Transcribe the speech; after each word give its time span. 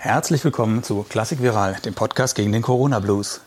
Herzlich 0.00 0.44
willkommen 0.44 0.84
zu 0.84 1.02
Klassik 1.02 1.42
Viral, 1.42 1.74
dem 1.84 1.92
Podcast 1.92 2.36
gegen 2.36 2.52
den 2.52 2.62
Corona 2.62 3.00
Blues. 3.00 3.40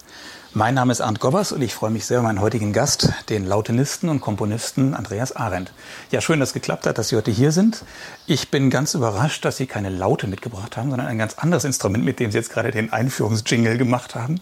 Mein 0.54 0.74
Name 0.74 0.92
ist 0.92 1.00
Arndt 1.00 1.22
Gobbers 1.22 1.54
und 1.54 1.62
ich 1.62 1.74
freue 1.74 1.92
mich 1.92 2.06
sehr 2.06 2.18
über 2.18 2.28
meinen 2.28 2.42
heutigen 2.42 2.74
Gast, 2.74 3.08
den 3.30 3.46
Lautenisten 3.46 4.10
und 4.10 4.20
Komponisten 4.20 4.94
Andreas 4.94 5.34
Arendt. 5.34 5.72
Ja, 6.12 6.20
schön, 6.20 6.42
dass 6.42 6.50
es 6.50 6.54
geklappt 6.54 6.86
hat, 6.86 6.98
dass 6.98 7.08
Sie 7.08 7.16
heute 7.16 7.32
hier 7.32 7.54
sind. 7.54 7.86
Ich 8.28 8.52
bin 8.52 8.70
ganz 8.70 8.96
überrascht, 8.96 9.46
dass 9.46 9.56
Sie 9.56 9.66
keine 9.66 9.88
Laute 9.88 10.28
mitgebracht 10.28 10.76
haben, 10.76 10.90
sondern 10.90 11.08
ein 11.08 11.18
ganz 11.18 11.36
anderes 11.36 11.64
Instrument, 11.64 12.04
mit 12.04 12.20
dem 12.20 12.32
Sie 12.32 12.38
jetzt 12.38 12.52
gerade 12.52 12.72
den 12.72 12.92
Einführungsjingle 12.92 13.78
gemacht 13.78 14.16
haben. 14.16 14.42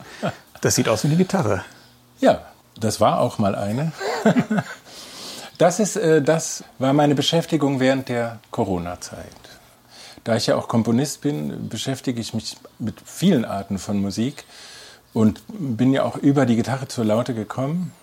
Das 0.62 0.73
sieht 0.73 0.89
aus 0.89 1.04
wie 1.04 1.10
eine 1.10 1.18
Gitarre. 1.18 1.64
Ja, 2.20 2.41
das 2.80 3.00
war 3.00 3.20
auch 3.20 3.38
mal 3.38 3.54
eine. 3.54 3.91
Das, 5.60 5.82
ist, 5.82 5.98
äh, 5.98 6.21
das 6.21 6.63
war 6.77 6.94
meine 6.94 7.16
Beschäftigung 7.16 7.82
während 7.82 8.07
der 8.07 8.40
Corona-Zeit. 8.49 9.59
Da 10.30 10.36
ich 10.36 10.46
ja 10.46 10.58
auch 10.58 10.68
Komponist 10.68 11.22
bin, 11.22 11.70
beschäftige 11.70 12.22
ich 12.22 12.36
mich 12.36 12.56
mit 12.78 12.94
vielen 13.04 13.46
Arten 13.46 13.80
von 13.80 14.00
Musik 14.00 14.44
und 15.12 15.42
bin 15.48 15.92
ja 15.92 16.04
auch 16.04 16.18
über 16.18 16.46
die 16.46 16.55
Gitarre 16.55 16.88
zur 16.88 17.04
Laute 17.04 17.34
gekommen 17.34 17.94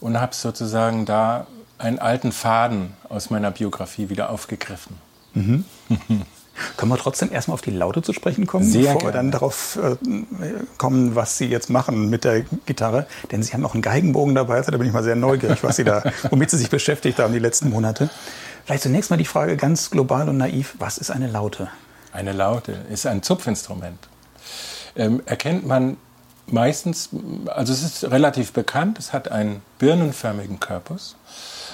und 0.00 0.20
habe 0.20 0.34
sozusagen 0.34 1.06
da 1.06 1.46
einen 1.78 1.98
alten 1.98 2.32
Faden 2.32 2.92
aus 3.08 3.30
meiner 3.30 3.50
Biografie 3.52 4.10
wieder 4.10 4.28
aufgegriffen. 4.28 4.98
Mhm. 5.32 5.64
Können 6.76 6.92
wir 6.92 6.98
trotzdem 6.98 7.32
erstmal 7.32 7.54
auf 7.54 7.62
die 7.62 7.70
Laute 7.70 8.02
zu 8.02 8.12
sprechen 8.12 8.46
kommen, 8.46 8.66
Sehr 8.66 8.82
bevor 8.82 8.98
gerne. 8.98 9.08
wir 9.08 9.12
dann 9.12 9.30
darauf 9.30 9.78
äh, 9.82 9.96
kommen, 10.76 11.14
was 11.14 11.38
Sie 11.38 11.46
jetzt 11.46 11.70
machen 11.70 12.10
mit 12.10 12.24
der 12.24 12.42
Gitarre? 12.66 13.06
Denn 13.32 13.42
Sie 13.42 13.54
haben 13.54 13.64
auch 13.64 13.72
einen 13.72 13.80
Geigenbogen 13.80 14.34
dabei, 14.34 14.56
also 14.56 14.72
da 14.72 14.76
bin 14.76 14.86
ich 14.86 14.92
mal 14.92 15.02
sehr 15.02 15.16
neugierig, 15.16 15.62
was 15.62 15.76
Sie 15.76 15.84
da, 15.84 16.02
womit 16.28 16.50
Sie 16.50 16.58
sich 16.58 16.68
beschäftigt 16.68 17.18
haben 17.18 17.32
die 17.32 17.38
letzten 17.38 17.70
Monate. 17.70 18.10
Vielleicht 18.70 18.84
zunächst 18.84 19.10
mal 19.10 19.16
die 19.16 19.24
Frage 19.24 19.56
ganz 19.56 19.90
global 19.90 20.28
und 20.28 20.36
naiv, 20.36 20.76
was 20.78 20.96
ist 20.96 21.10
eine 21.10 21.26
Laute? 21.26 21.66
Eine 22.12 22.30
Laute 22.30 22.70
ist 22.88 23.04
ein 23.04 23.20
Zupfinstrument. 23.20 23.98
Ähm, 24.94 25.20
erkennt 25.26 25.66
man 25.66 25.96
meistens, 26.46 27.08
also 27.46 27.72
es 27.72 27.82
ist 27.82 28.04
relativ 28.12 28.52
bekannt, 28.52 29.00
es 29.00 29.12
hat 29.12 29.28
einen 29.28 29.62
birnenförmigen 29.80 30.60
Körpus. 30.60 31.16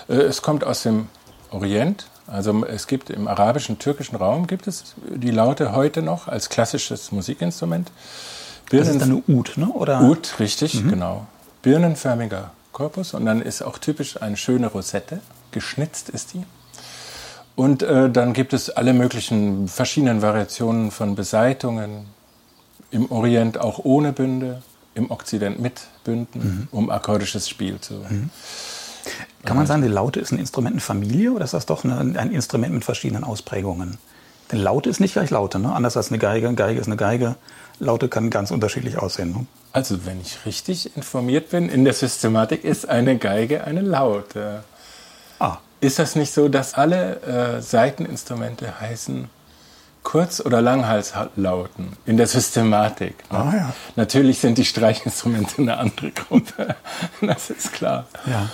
Äh, 0.09 0.15
es 0.15 0.41
kommt 0.41 0.65
aus 0.65 0.85
dem 0.85 1.09
Orient, 1.51 2.07
also 2.29 2.65
es 2.65 2.87
gibt 2.87 3.11
im 3.11 3.29
arabischen, 3.29 3.79
türkischen 3.79 4.17
Raum 4.17 4.47
gibt 4.47 4.67
es 4.67 4.95
die 5.05 5.33
Laute 5.33 5.73
heute 5.73 6.01
noch 6.01 6.29
als 6.29 6.49
klassisches 6.49 7.13
Musikinstrument. 7.13 7.93
Das 8.71 8.89
ist 8.89 9.03
eine 9.03 9.23
Ud, 9.29 9.59
ne? 9.59 9.69
Oder? 9.69 10.01
Ud, 10.01 10.37
richtig, 10.41 10.83
genau. 10.89 11.27
Birnenförmiger 11.61 12.53
Korpus 12.73 13.13
und 13.13 13.27
dann 13.27 13.43
ist 13.43 13.61
auch 13.61 13.77
typisch 13.77 14.23
eine 14.23 14.39
schöne 14.39 14.69
Rosette, 14.69 15.21
geschnitzt 15.51 16.09
ist 16.09 16.33
die. 16.33 16.43
Und 17.57 17.83
äh, 17.83 18.11
dann 18.11 18.35
gibt 18.35 18.53
es 18.53 18.71
alle 18.71 18.93
möglichen 18.93 19.67
verschiedenen 19.67 20.23
Variationen 20.23 20.91
von 20.91 21.15
Beseitungen. 21.15 22.07
Im 22.91 23.11
Orient 23.11 23.59
auch 23.59 23.81
ohne 23.83 24.13
Bünde, 24.13 24.63
im 24.95 25.11
Okzident 25.11 25.59
mit 25.59 25.89
Bünden, 26.05 26.69
um 26.71 26.91
akkordisches 26.91 27.49
Spiel 27.49 27.81
zu. 27.81 28.05
Kann 29.45 29.57
man 29.57 29.67
sagen, 29.67 29.83
die 29.83 29.89
Laute 29.89 30.21
ist 30.21 30.33
eine 30.33 30.41
Instrumentenfamilie 30.41 31.33
oder 31.33 31.45
ist 31.45 31.55
das 31.55 31.67
doch 31.67 31.85
eine, 31.85 32.19
ein 32.19 32.31
Instrument 32.31 32.75
mit 32.75 32.85
verschiedenen 32.85 33.25
Ausprägungen? 33.25 33.99
Denn 34.53 34.61
Laute 34.61 34.89
ist 34.91 35.01
nicht 35.01 35.15
gleich 35.15 35.31
Laute, 35.31 35.59
ne? 35.59 35.73
anders 35.73 35.97
als 35.97 36.11
eine 36.11 36.19
Geige. 36.19 36.53
Geige 36.55 36.79
ist 36.79 36.87
eine 36.87 36.97
Geige. 36.97 37.37
Laute 37.79 38.09
kann 38.09 38.31
ganz 38.31 38.51
unterschiedlich 38.51 38.99
aussehen. 38.99 39.33
Ne? 39.33 39.47
Also, 39.73 40.07
wenn 40.07 40.21
ich 40.21 40.47
richtig 40.47 40.97
informiert 40.97 41.51
bin, 41.51 41.69
in 41.69 41.85
der 41.85 41.95
Systematik 41.95 42.65
ist 42.65 42.89
eine 42.89 43.19
Geige 43.19 43.65
eine 43.65 43.81
Laute. 43.81 44.63
Ah, 45.39 45.59
Ist 45.81 45.99
das 45.99 46.17
nicht 46.17 46.33
so, 46.33 46.49
dass 46.49 46.75
alle 46.75 47.21
äh, 47.59 47.61
Saiteninstrumente 47.63 48.81
heißen 48.81 49.29
Kurz- 50.03 50.41
oder 50.41 50.63
Langhalslauten 50.63 51.97
in 52.07 52.17
der 52.17 52.27
Systematik? 52.27 53.17
Ne? 53.31 53.39
Ah, 53.39 53.53
ja. 53.55 53.73
Natürlich 53.97 54.39
sind 54.39 54.57
die 54.59 54.65
Streichinstrumente 54.65 55.61
eine 55.63 55.77
andere 55.79 56.13
Gruppe. 56.13 56.77
das 57.21 57.51
ist 57.51 57.73
klar. 57.73 58.07
ja. 58.27 58.49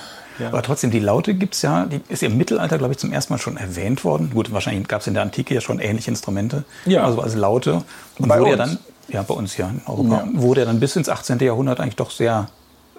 Aber 0.49 0.63
trotzdem, 0.63 0.91
die 0.91 0.99
Laute 0.99 1.35
gibt's 1.35 1.63
ja, 1.63 1.85
die 1.85 2.01
ist 2.09 2.23
im 2.25 2.37
Mittelalter, 2.37 2.77
glaube 2.79 2.93
ich, 2.95 2.99
zum 2.99 3.13
ersten 3.13 3.33
Mal 3.35 3.39
schon 3.39 3.57
erwähnt 3.59 4.03
worden. 4.03 4.31
Gut, 4.35 4.51
wahrscheinlich 4.51 4.89
gab 4.89 5.03
es 5.03 5.07
in 5.07 5.15
der 5.15 5.23
Antike 5.23 5.55
ja 5.55 5.61
schon 5.61 5.79
ähnliche 5.79 6.11
Instrumente. 6.11 6.65
Ja. 6.87 7.05
Also 7.05 7.21
als 7.21 7.35
Laute. 7.37 7.83
Und 8.19 8.29
Bei 8.29 8.41
wurde 8.41 8.57
ja 8.57 8.63
uns. 8.65 8.73
dann, 8.73 8.79
ja, 9.09 9.23
bei 9.23 9.35
uns 9.35 9.57
ja 9.57 9.69
in 9.69 9.83
Europa, 9.87 10.25
Ja. 10.25 10.41
wurde 10.43 10.63
ja 10.63 10.67
dann 10.67 10.81
bis 10.81 10.97
ins 10.97 11.09
18. 11.09 11.39
Jahrhundert 11.39 11.79
eigentlich 11.81 11.97
doch 11.97 12.11
sehr, 12.11 12.49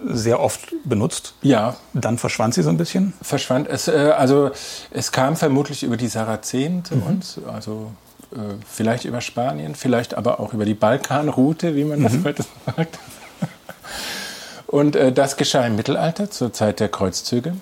sehr 0.06 0.40
oft 0.40 0.74
benutzt. 0.84 1.34
Ja, 1.42 1.76
Dann 1.94 2.18
verschwand 2.18 2.54
sie 2.54 2.64
so 2.64 2.70
ein 2.70 2.78
bisschen. 2.78 3.14
verschwand 3.22 3.68
es. 3.68 3.88
Äh, 3.88 4.14
also 4.18 4.52
es 4.92 5.12
kam 5.12 5.36
vermutlich 5.36 5.84
über 5.84 5.98
die 5.98 6.08
Sarazenen 6.08 6.84
zu 6.86 6.96
uns, 6.96 7.40
also 7.52 7.92
äh, 8.34 8.38
vielleicht 8.68 9.06
über 9.06 9.22
Spanien, 9.22 9.76
vielleicht 9.76 10.14
aber 10.16 10.40
auch 10.40 10.54
über 10.54 10.66
die 10.66 10.74
Balkanroute, 10.74 11.76
wie 11.76 11.84
man 11.84 12.04
das 12.04 12.14
heute 12.24 12.44
sagt. 12.66 13.00
Und 14.68 14.96
äh, 14.96 15.12
das 15.12 15.38
geschah 15.38 15.66
im 15.68 15.76
Mittelalter, 15.76 16.30
zur 16.32 16.52
Zeit 16.54 16.80
der 16.80 16.90
Kreuzzüge. 16.90 17.56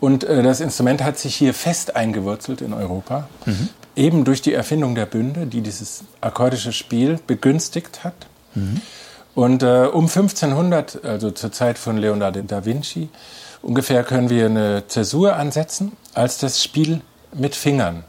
Und 0.00 0.24
das 0.24 0.58
Instrument 0.58 1.04
hat 1.04 1.16
sich 1.16 1.36
hier 1.36 1.54
fest 1.54 1.94
eingewurzelt 1.94 2.60
in 2.60 2.72
Europa, 2.72 3.28
eben 3.94 4.24
durch 4.24 4.42
die 4.42 4.52
Erfindung 4.52 4.96
der 4.96 5.06
Bünde, 5.06 5.46
die 5.46 5.60
dieses 5.60 6.02
akkordische 6.20 6.72
Spiel 6.72 7.20
begünstigt 7.28 8.02
hat. 8.02 8.14
Und 9.34 9.62
äh, 9.62 9.86
um 9.92 10.04
1500, 10.06 11.04
also 11.04 11.30
zur 11.30 11.52
Zeit 11.52 11.78
von 11.78 11.96
Leonardo 11.96 12.40
da 12.42 12.64
Vinci, 12.64 13.08
ungefähr 13.62 14.04
können 14.04 14.28
wir 14.28 14.46
eine 14.46 14.84
Zäsur 14.88 15.36
ansetzen, 15.36 15.92
als 16.14 16.38
das 16.38 16.62
Spiel 16.62 17.00
mit 17.32 17.54
Fingern 17.54 18.04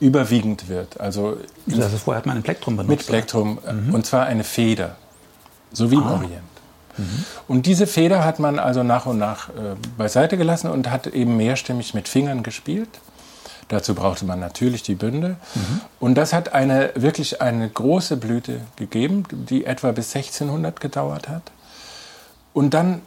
überwiegend 0.00 0.68
wird. 0.68 1.00
Also 1.00 1.38
Also 1.70 1.96
vorher 1.96 2.18
hat 2.18 2.26
man 2.26 2.36
ein 2.36 2.42
Plektrum 2.42 2.76
benutzt. 2.76 2.90
mit 2.90 3.06
Plektrum, 3.06 3.58
äh, 3.64 3.94
und 3.94 4.04
zwar 4.04 4.26
eine 4.26 4.44
Feder, 4.44 4.96
so 5.72 5.90
wie 5.90 5.94
im 5.94 6.06
Orient. 6.06 6.42
Und 7.48 7.64
diese 7.64 7.86
Feder 7.86 8.22
hat 8.22 8.38
man 8.38 8.58
also 8.58 8.82
nach 8.82 9.06
und 9.06 9.16
nach 9.16 9.48
äh, 9.48 9.52
beiseite 9.96 10.36
gelassen 10.36 10.70
und 10.70 10.90
hat 10.90 11.06
eben 11.06 11.38
mehrstimmig 11.38 11.94
mit 11.94 12.06
Fingern 12.06 12.42
gespielt. 12.42 12.88
Dazu 13.72 13.94
brauchte 13.94 14.26
man 14.26 14.38
natürlich 14.38 14.82
die 14.82 14.94
Bünde. 14.94 15.36
Und 15.98 16.16
das 16.16 16.34
hat 16.34 16.52
eine, 16.52 16.90
wirklich 16.94 17.40
eine 17.40 17.66
große 17.70 18.18
Blüte 18.18 18.60
gegeben, 18.76 19.24
die 19.30 19.64
etwa 19.64 19.92
bis 19.92 20.14
1600 20.14 20.78
gedauert 20.78 21.30
hat. 21.30 21.40
Und 22.52 22.74
dann 22.74 23.00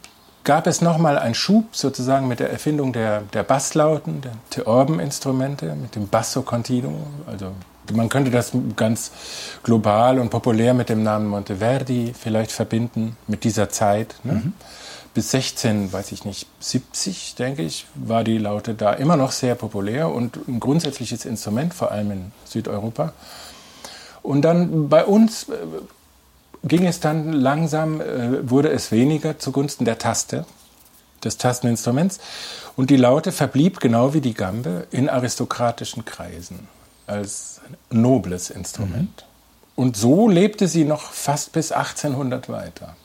gab 0.43 0.65
es 0.65 0.81
nochmal 0.81 1.19
einen 1.19 1.35
Schub 1.35 1.75
sozusagen 1.75 2.27
mit 2.27 2.39
der 2.39 2.49
Erfindung 2.49 2.93
der, 2.93 3.21
der 3.33 3.43
Basslauten, 3.43 4.21
der 4.21 4.31
Theorbeninstrumente, 4.49 5.75
mit 5.75 5.93
dem 5.93 6.07
Basso 6.07 6.41
Continuo. 6.41 7.05
Also 7.27 7.51
man 7.93 8.09
könnte 8.09 8.31
das 8.31 8.51
ganz 8.75 9.11
global 9.61 10.17
und 10.17 10.31
populär 10.31 10.73
mit 10.73 10.89
dem 10.89 11.03
Namen 11.03 11.27
Monteverdi 11.27 12.15
vielleicht 12.19 12.51
verbinden, 12.51 13.17
mit 13.27 13.43
dieser 13.43 13.69
Zeit. 13.69 14.15
Ne? 14.23 14.51
Bis 15.15 15.31
16, 15.31 15.93
weiß 15.93 16.11
ich 16.11 16.25
nicht, 16.25 16.45
70, 16.59 17.35
denke 17.35 17.63
ich, 17.63 17.87
war 17.95 18.25
die 18.25 18.37
Laute 18.37 18.73
da 18.73 18.91
immer 18.91 19.15
noch 19.15 19.31
sehr 19.31 19.55
populär 19.55 20.09
und 20.09 20.47
ein 20.47 20.59
grundsätzliches 20.59 21.23
Instrument, 21.23 21.73
vor 21.73 21.91
allem 21.91 22.11
in 22.11 22.31
Südeuropa. 22.43 23.13
Und 24.21 24.41
dann 24.41 24.89
bei 24.89 25.05
uns 25.05 25.47
äh, 25.47 25.55
ging 26.65 26.85
es 26.85 26.99
dann 26.99 27.31
langsam, 27.31 28.01
äh, 28.01 28.49
wurde 28.49 28.69
es 28.71 28.91
weniger 28.91 29.39
zugunsten 29.39 29.85
der 29.85 29.97
Taste, 29.97 30.45
des 31.23 31.37
Tasteninstruments. 31.37 32.19
Und 32.75 32.89
die 32.89 32.97
Laute 32.97 33.31
verblieb 33.31 33.79
genau 33.79 34.13
wie 34.13 34.21
die 34.21 34.33
Gambe 34.33 34.85
in 34.91 35.07
aristokratischen 35.07 36.03
Kreisen 36.03 36.67
als 37.07 37.61
nobles 37.89 38.49
Instrument. 38.49 39.25
Und 39.75 39.95
so 39.95 40.27
lebte 40.27 40.67
sie 40.67 40.83
noch 40.83 41.11
fast 41.11 41.53
bis 41.53 41.71
1800 41.71 42.49
weiter. 42.49 42.97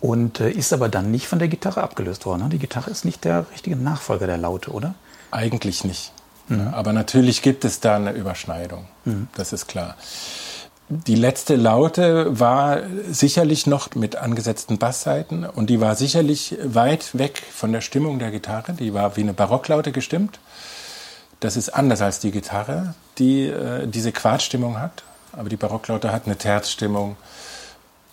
Und 0.00 0.40
äh, 0.40 0.50
ist 0.50 0.72
aber 0.72 0.88
dann 0.88 1.10
nicht 1.10 1.26
von 1.28 1.38
der 1.38 1.48
Gitarre 1.48 1.82
abgelöst 1.82 2.24
worden. 2.26 2.44
Ne? 2.44 2.48
Die 2.48 2.58
Gitarre 2.58 2.90
ist 2.90 3.04
nicht 3.04 3.24
der 3.24 3.46
richtige 3.52 3.76
Nachfolger 3.76 4.26
der 4.26 4.38
Laute, 4.38 4.70
oder? 4.70 4.94
Eigentlich 5.30 5.84
nicht. 5.84 6.12
Ja, 6.48 6.72
aber 6.72 6.92
natürlich 6.92 7.42
gibt 7.42 7.64
es 7.64 7.80
da 7.80 7.96
eine 7.96 8.12
Überschneidung. 8.12 8.86
Das 9.36 9.52
ist 9.52 9.68
klar. 9.68 9.96
Die 10.88 11.14
letzte 11.14 11.54
Laute 11.54 12.40
war 12.40 12.80
sicherlich 13.08 13.68
noch 13.68 13.94
mit 13.94 14.16
angesetzten 14.16 14.76
Bassseiten 14.76 15.44
und 15.44 15.70
die 15.70 15.80
war 15.80 15.94
sicherlich 15.94 16.56
weit 16.64 17.16
weg 17.16 17.40
von 17.52 17.70
der 17.72 17.80
Stimmung 17.80 18.18
der 18.18 18.32
Gitarre. 18.32 18.72
Die 18.72 18.92
war 18.92 19.16
wie 19.16 19.20
eine 19.20 19.32
Barocklaute 19.32 19.92
gestimmt. 19.92 20.40
Das 21.38 21.56
ist 21.56 21.68
anders 21.68 22.02
als 22.02 22.18
die 22.18 22.32
Gitarre, 22.32 22.94
die 23.18 23.44
äh, 23.46 23.86
diese 23.86 24.10
Quartstimmung 24.10 24.80
hat. 24.80 25.04
Aber 25.32 25.48
die 25.48 25.56
Barocklaute 25.56 26.12
hat 26.12 26.26
eine 26.26 26.36
Terzstimmung. 26.36 27.16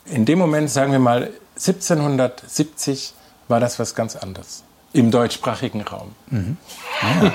In 0.05 0.25
dem 0.25 0.37
Moment, 0.37 0.69
sagen 0.69 0.91
wir 0.91 0.99
mal, 0.99 1.31
1770 1.57 3.13
war 3.47 3.59
das 3.59 3.79
was 3.79 3.95
ganz 3.95 4.15
anderes. 4.15 4.63
im 4.93 5.11
deutschsprachigen 5.11 5.81
Raum. 5.81 6.13
Mhm. 6.31 6.57
Ja. 7.01 7.33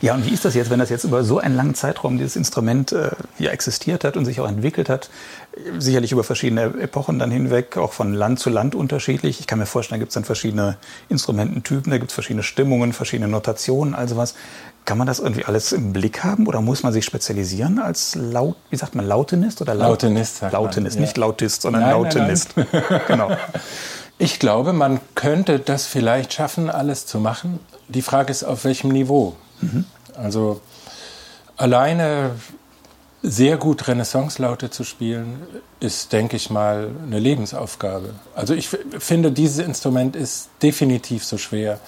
ja, 0.00 0.14
und 0.14 0.24
wie 0.24 0.30
ist 0.32 0.44
das 0.44 0.54
jetzt, 0.54 0.70
wenn 0.70 0.78
das 0.78 0.90
jetzt 0.90 1.04
über 1.04 1.22
so 1.24 1.38
einen 1.38 1.56
langen 1.56 1.74
Zeitraum 1.74 2.16
dieses 2.18 2.36
Instrument 2.36 2.92
äh, 2.92 3.10
ja 3.38 3.50
existiert 3.50 4.04
hat 4.04 4.16
und 4.16 4.24
sich 4.24 4.40
auch 4.40 4.48
entwickelt 4.48 4.88
hat? 4.88 5.10
Sicherlich 5.78 6.12
über 6.12 6.24
verschiedene 6.24 6.62
Epochen 6.80 7.18
dann 7.18 7.30
hinweg, 7.30 7.76
auch 7.76 7.92
von 7.92 8.14
Land 8.14 8.38
zu 8.38 8.48
Land 8.48 8.74
unterschiedlich. 8.74 9.40
Ich 9.40 9.46
kann 9.46 9.58
mir 9.58 9.66
vorstellen, 9.66 9.98
da 9.98 10.02
gibt 10.02 10.10
es 10.10 10.14
dann 10.14 10.24
verschiedene 10.24 10.78
Instrumententypen, 11.10 11.90
da 11.90 11.98
gibt 11.98 12.10
es 12.10 12.14
verschiedene 12.14 12.42
Stimmungen, 12.42 12.92
verschiedene 12.92 13.28
Notationen, 13.28 13.94
also 13.94 14.16
was. 14.16 14.34
Kann 14.84 14.98
man 14.98 15.06
das 15.06 15.20
irgendwie 15.20 15.44
alles 15.44 15.72
im 15.72 15.92
Blick 15.92 16.24
haben 16.24 16.46
oder 16.46 16.60
muss 16.60 16.82
man 16.82 16.92
sich 16.92 17.04
spezialisieren 17.04 17.78
als 17.78 18.16
laut, 18.16 18.56
wie 18.70 18.76
sagt 18.76 18.94
man, 18.96 19.06
Lautenist 19.06 19.60
oder 19.60 19.74
Laut 19.74 20.02
Lautenist? 20.02 20.38
Sagt 20.38 20.52
Lautenist, 20.52 20.96
man, 20.96 21.02
ja. 21.02 21.06
nicht 21.06 21.16
Lautist, 21.16 21.62
sondern 21.62 21.82
nein, 21.82 21.92
Lautenist. 21.92 22.56
Nein, 22.56 22.66
nein. 22.72 23.00
genau. 23.06 23.36
Ich 24.18 24.38
glaube, 24.38 24.72
man 24.72 25.00
könnte 25.14 25.58
das 25.58 25.86
vielleicht 25.86 26.32
schaffen, 26.32 26.68
alles 26.68 27.06
zu 27.06 27.20
machen. 27.20 27.60
Die 27.88 28.02
Frage 28.02 28.30
ist, 28.30 28.44
auf 28.44 28.64
welchem 28.64 28.90
Niveau. 28.90 29.34
Mhm. 29.60 29.84
Also 30.14 30.60
alleine 31.56 32.32
sehr 33.22 33.56
gut 33.56 33.86
Renaissance-Laute 33.86 34.70
zu 34.70 34.82
spielen, 34.84 35.42
ist, 35.80 36.12
denke 36.12 36.36
ich 36.36 36.50
mal, 36.50 36.90
eine 37.06 37.20
Lebensaufgabe. 37.20 38.14
Also 38.34 38.54
ich 38.54 38.68
finde, 38.68 39.30
dieses 39.30 39.64
Instrument 39.64 40.16
ist 40.16 40.50
definitiv 40.60 41.24
so 41.24 41.38
schwer 41.38 41.78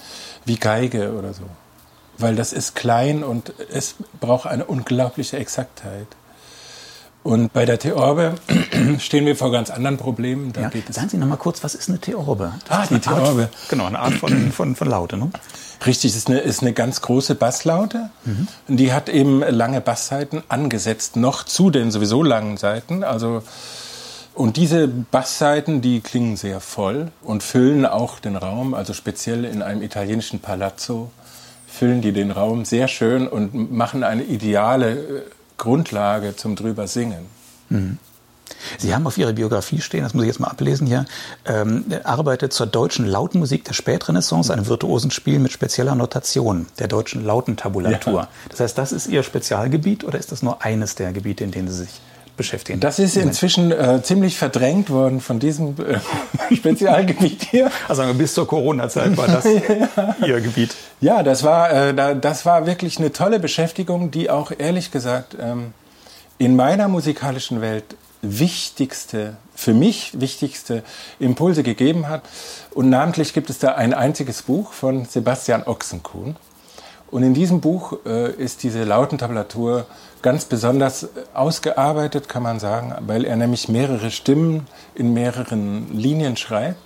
wie 0.45 0.55
Geige 0.55 1.13
oder 1.13 1.33
so. 1.33 1.43
Weil 2.17 2.35
das 2.35 2.53
ist 2.53 2.75
klein 2.75 3.23
und 3.23 3.53
es 3.71 3.95
braucht 4.19 4.47
eine 4.47 4.65
unglaubliche 4.65 5.37
Exaktheit. 5.37 6.07
Und 7.25 7.53
bei 7.53 7.65
der 7.65 7.79
Theorbe 7.79 8.35
stehen 8.99 9.25
wir 9.25 9.35
vor 9.35 9.51
ganz 9.51 9.71
anderen 9.71 9.97
Problemen. 9.97 10.53
Da 10.53 10.61
ja, 10.61 10.69
geht 10.69 10.87
es 10.87 10.95
sagen 10.95 11.09
Sie 11.09 11.17
noch 11.17 11.25
mal 11.25 11.37
kurz, 11.37 11.63
was 11.63 11.73
ist 11.73 11.89
eine 11.89 11.97
Theorbe? 11.97 12.53
ah, 12.69 12.85
die 12.87 12.99
Theorbe. 12.99 13.41
Art, 13.41 13.51
genau, 13.67 13.87
eine 13.87 13.97
Art 13.97 14.13
von, 14.13 14.51
von, 14.51 14.75
von 14.75 14.87
Laute, 14.87 15.17
ne? 15.17 15.31
Richtig, 15.87 16.11
es 16.11 16.17
ist 16.17 16.29
eine, 16.29 16.39
ist 16.41 16.61
eine 16.61 16.73
ganz 16.73 17.01
große 17.01 17.33
Basslaute. 17.33 18.11
Mhm. 18.25 18.47
Die 18.67 18.93
hat 18.93 19.09
eben 19.09 19.39
lange 19.39 19.81
Bassseiten 19.81 20.43
angesetzt, 20.49 21.15
noch 21.15 21.43
zu 21.43 21.71
den 21.71 21.89
sowieso 21.89 22.21
langen 22.21 22.57
Seiten. 22.57 23.03
Also, 23.03 23.41
und 24.35 24.55
diese 24.55 24.87
Bassseiten, 24.87 25.81
die 25.81 26.01
klingen 26.01 26.37
sehr 26.37 26.59
voll 26.59 27.11
und 27.23 27.41
füllen 27.41 27.87
auch 27.87 28.19
den 28.19 28.35
Raum, 28.35 28.75
also 28.75 28.93
speziell 28.93 29.45
in 29.45 29.63
einem 29.63 29.81
italienischen 29.81 30.41
Palazzo, 30.41 31.09
füllen 31.75 32.01
die 32.01 32.11
den 32.11 32.31
Raum 32.31 32.65
sehr 32.65 32.87
schön 32.87 33.27
und 33.27 33.71
machen 33.71 34.03
eine 34.03 34.23
ideale 34.23 34.91
äh, 34.91 35.21
Grundlage 35.57 36.35
zum 36.35 36.55
drüber 36.55 36.87
singen. 36.87 37.25
Mhm. 37.69 37.97
Sie 38.77 38.93
haben 38.93 39.05
auf 39.07 39.17
Ihrer 39.17 39.33
Biografie 39.33 39.81
stehen, 39.81 40.03
das 40.03 40.13
muss 40.13 40.23
ich 40.23 40.27
jetzt 40.27 40.39
mal 40.39 40.47
ablesen 40.47 40.87
hier, 40.87 41.05
ähm, 41.45 41.85
arbeitet 42.03 42.53
zur 42.53 42.67
deutschen 42.67 43.05
Lautenmusik 43.05 43.63
der 43.63 43.73
Spätrenaissance, 43.73 44.51
einem 44.51 44.67
virtuosen 44.67 45.11
Spiel 45.11 45.39
mit 45.39 45.51
spezieller 45.51 45.95
Notation, 45.95 46.67
der 46.79 46.87
deutschen 46.87 47.25
Lautentabulatur. 47.25 48.21
Ja. 48.21 48.27
Das 48.49 48.59
heißt, 48.59 48.77
das 48.77 48.91
ist 48.91 49.07
Ihr 49.07 49.23
Spezialgebiet 49.23 50.03
oder 50.03 50.19
ist 50.19 50.31
das 50.31 50.43
nur 50.43 50.63
eines 50.63 50.95
der 50.95 51.11
Gebiete, 51.11 51.43
in 51.43 51.51
denen 51.51 51.67
Sie 51.67 51.83
sich 51.83 52.01
beschäftigen? 52.35 52.79
Das 52.79 52.99
ist 52.99 53.17
inzwischen 53.17 53.71
äh, 53.71 54.01
ziemlich 54.03 54.37
verdrängt 54.37 54.89
worden 54.89 55.21
von 55.21 55.39
diesem 55.39 55.75
äh, 55.79 56.55
Spezialgebiet 56.55 57.43
hier. 57.43 57.71
Also 57.87 58.03
bis 58.13 58.33
zur 58.33 58.47
Corona-Zeit 58.47 59.17
war 59.17 59.27
das 59.27 59.45
ja. 59.97 60.15
Ihr 60.25 60.41
Gebiet. 60.41 60.75
Ja, 61.01 61.23
das 61.23 61.43
war, 61.43 61.71
äh, 61.71 62.15
das 62.19 62.45
war 62.45 62.65
wirklich 62.65 62.99
eine 62.99 63.11
tolle 63.11 63.39
Beschäftigung, 63.39 64.11
die 64.11 64.29
auch 64.29 64.51
ehrlich 64.57 64.91
gesagt 64.91 65.35
ähm, 65.39 65.73
in 66.37 66.55
meiner 66.55 66.87
musikalischen 66.87 67.61
Welt 67.61 67.95
wichtigste, 68.21 69.37
für 69.55 69.73
mich 69.73 70.19
wichtigste 70.19 70.83
Impulse 71.19 71.63
gegeben 71.63 72.07
hat. 72.09 72.23
Und 72.71 72.89
namentlich 72.89 73.33
gibt 73.33 73.49
es 73.49 73.59
da 73.59 73.75
ein 73.75 73.93
einziges 73.93 74.41
Buch 74.43 74.73
von 74.73 75.05
Sebastian 75.05 75.63
Ochsenkuhn. 75.63 76.35
Und 77.11 77.23
in 77.23 77.33
diesem 77.33 77.61
Buch 77.61 77.97
äh, 78.05 78.31
ist 78.31 78.63
diese 78.63 78.83
Lautentablatur 78.83 79.85
ganz 80.21 80.45
besonders 80.45 81.07
ausgearbeitet, 81.33 82.27
kann 82.27 82.43
man 82.43 82.59
sagen, 82.59 82.95
weil 83.05 83.25
er 83.25 83.35
nämlich 83.35 83.69
mehrere 83.69 84.09
Stimmen 84.09 84.67
in 84.95 85.13
mehreren 85.13 85.95
Linien 85.95 86.35
schreibt. 86.35 86.81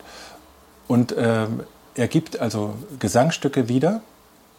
Und 0.87 1.13
äh, 1.13 1.47
er 1.95 2.07
gibt 2.07 2.39
also 2.39 2.75
Gesangstücke 2.99 3.69
wieder, 3.69 4.01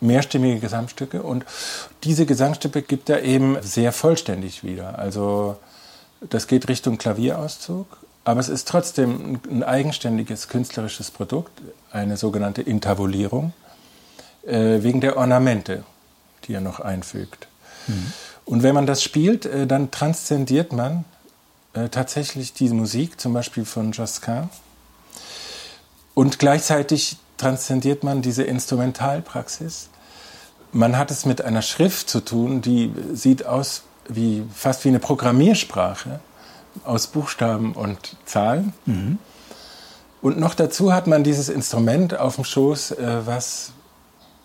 mehrstimmige 0.00 0.60
Gesamtstücke. 0.60 1.22
Und 1.22 1.44
diese 2.04 2.26
Gesangstücke 2.26 2.82
gibt 2.82 3.10
er 3.10 3.22
eben 3.22 3.58
sehr 3.60 3.92
vollständig 3.92 4.64
wieder. 4.64 4.98
Also 4.98 5.56
das 6.20 6.46
geht 6.46 6.68
Richtung 6.68 6.98
Klavierauszug, 6.98 7.86
aber 8.24 8.40
es 8.40 8.48
ist 8.48 8.68
trotzdem 8.68 9.40
ein 9.50 9.62
eigenständiges 9.62 10.48
künstlerisches 10.48 11.10
Produkt, 11.10 11.52
eine 11.92 12.16
sogenannte 12.16 12.62
Intervolierung, 12.62 13.52
äh, 14.46 14.82
wegen 14.82 15.00
der 15.00 15.16
Ornamente, 15.16 15.84
die 16.44 16.54
er 16.54 16.60
noch 16.60 16.80
einfügt. 16.80 17.48
Mhm. 17.86 18.12
Und 18.44 18.62
wenn 18.62 18.74
man 18.74 18.86
das 18.86 19.02
spielt, 19.02 19.46
äh, 19.46 19.66
dann 19.66 19.90
transzendiert 19.90 20.72
man 20.72 21.04
äh, 21.72 21.88
tatsächlich 21.88 22.52
die 22.52 22.68
Musik, 22.70 23.20
zum 23.20 23.32
Beispiel 23.32 23.64
von 23.64 23.92
Josquin, 23.92 24.48
und 26.14 26.38
gleichzeitig 26.38 27.16
transzendiert 27.36 28.04
man 28.04 28.20
diese 28.20 28.42
Instrumentalpraxis. 28.42 29.88
Man 30.72 30.98
hat 30.98 31.10
es 31.10 31.24
mit 31.24 31.42
einer 31.42 31.62
Schrift 31.62 32.10
zu 32.10 32.20
tun, 32.20 32.60
die 32.60 32.92
sieht 33.14 33.46
aus 33.46 33.82
wie 34.08 34.44
fast 34.52 34.84
wie 34.84 34.88
eine 34.88 34.98
Programmiersprache 34.98 36.20
aus 36.84 37.06
Buchstaben 37.06 37.72
und 37.72 38.16
Zahlen. 38.26 38.72
Mhm. 38.86 39.18
Und 40.22 40.38
noch 40.38 40.54
dazu 40.54 40.92
hat 40.92 41.06
man 41.06 41.24
dieses 41.24 41.48
Instrument 41.48 42.18
auf 42.18 42.34
dem 42.34 42.44
Schoß, 42.44 42.92
äh, 42.92 43.26
was, 43.26 43.72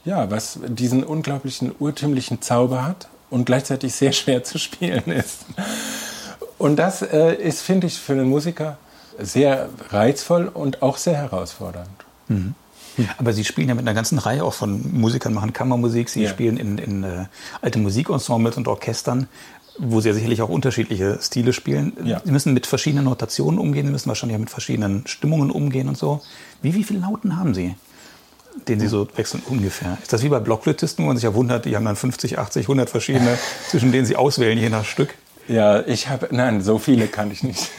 ja, 0.06 0.30
was 0.32 0.60
diesen 0.68 1.04
unglaublichen 1.04 1.74
urtümlichen 1.78 2.42
Zauber 2.42 2.86
hat 2.86 3.08
und 3.30 3.46
gleichzeitig 3.46 3.94
sehr 3.94 4.12
schwer 4.14 4.44
zu 4.44 4.58
spielen 4.58 5.06
ist. 5.08 5.46
Und 6.58 6.78
das 6.78 7.02
äh, 7.02 7.34
ist, 7.36 7.62
finde 7.62 7.88
ich, 7.88 8.00
für 8.00 8.14
einen 8.14 8.30
Musiker 8.30 8.78
sehr 9.20 9.70
reizvoll 9.90 10.48
und 10.48 10.82
auch 10.82 10.98
sehr 10.98 11.16
herausfordernd. 11.16 11.90
Mhm. 12.28 12.56
Aber 13.18 13.34
Sie 13.34 13.44
spielen 13.44 13.68
ja 13.68 13.76
mit 13.76 13.84
einer 13.84 13.94
ganzen 13.94 14.20
Reihe 14.20 14.44
auch 14.44 14.54
von 14.54 14.82
Musikern, 14.94 15.34
machen 15.34 15.52
Kammermusik, 15.52 16.10
Sie 16.10 16.24
ja. 16.24 16.30
spielen 16.30 16.56
in, 16.58 16.78
in 16.78 17.04
äh, 17.04 17.26
alte 17.62 17.80
Musikensembles 17.80 18.56
und 18.56 18.70
Orchestern, 18.70 19.28
wo 19.78 20.00
Sie 20.00 20.08
ja 20.08 20.14
sicherlich 20.14 20.42
auch 20.42 20.48
unterschiedliche 20.50 21.20
Stile 21.22 21.52
spielen. 21.52 21.94
Ja. 22.06 22.22
Sie 22.24 22.32
müssen 22.32 22.54
mit 22.54 22.68
verschiedenen 22.68 23.06
Notationen 23.06 23.60
umgehen, 23.60 23.86
Sie 23.86 23.92
müssen 23.92 24.08
wahrscheinlich 24.08 24.38
auch 24.38 24.42
mit 24.42 24.50
verschiedenen 24.50 25.06
Stimmungen 25.08 25.52
umgehen 25.52 25.90
und 25.90 25.98
so. 25.98 26.22
Wie, 26.62 26.74
wie 26.74 26.84
viele 26.84 27.00
Lauten 27.00 27.38
haben 27.38 27.54
Sie? 27.54 27.76
Den 28.68 28.80
Sie 28.80 28.88
so 28.88 29.08
wechseln 29.16 29.44
ungefähr. 29.48 29.98
Ist 30.02 30.14
das 30.14 30.24
wie 30.24 30.30
bei 30.30 30.40
Blockflötisten, 30.40 31.04
wo 31.04 31.08
man 31.08 31.18
sich 31.18 31.24
ja 31.24 31.34
wundert, 31.34 31.66
die 31.66 31.76
haben 31.76 31.86
dann 31.86 31.96
50, 31.96 32.40
80, 32.40 32.66
100 32.66 32.90
verschiedene, 32.90 33.38
zwischen 33.70 33.92
denen 33.92 34.06
Sie 34.06 34.16
auswählen, 34.16 34.58
je 34.58 34.70
nach 34.70 34.86
Stück? 34.86 35.16
Ja, 35.48 35.82
ich 35.82 36.10
habe, 36.10 36.30
nein, 36.32 36.62
so 36.62 36.80
viele 36.80 37.08
kann 37.08 37.30
ich 37.30 37.44
nicht. 37.44 37.70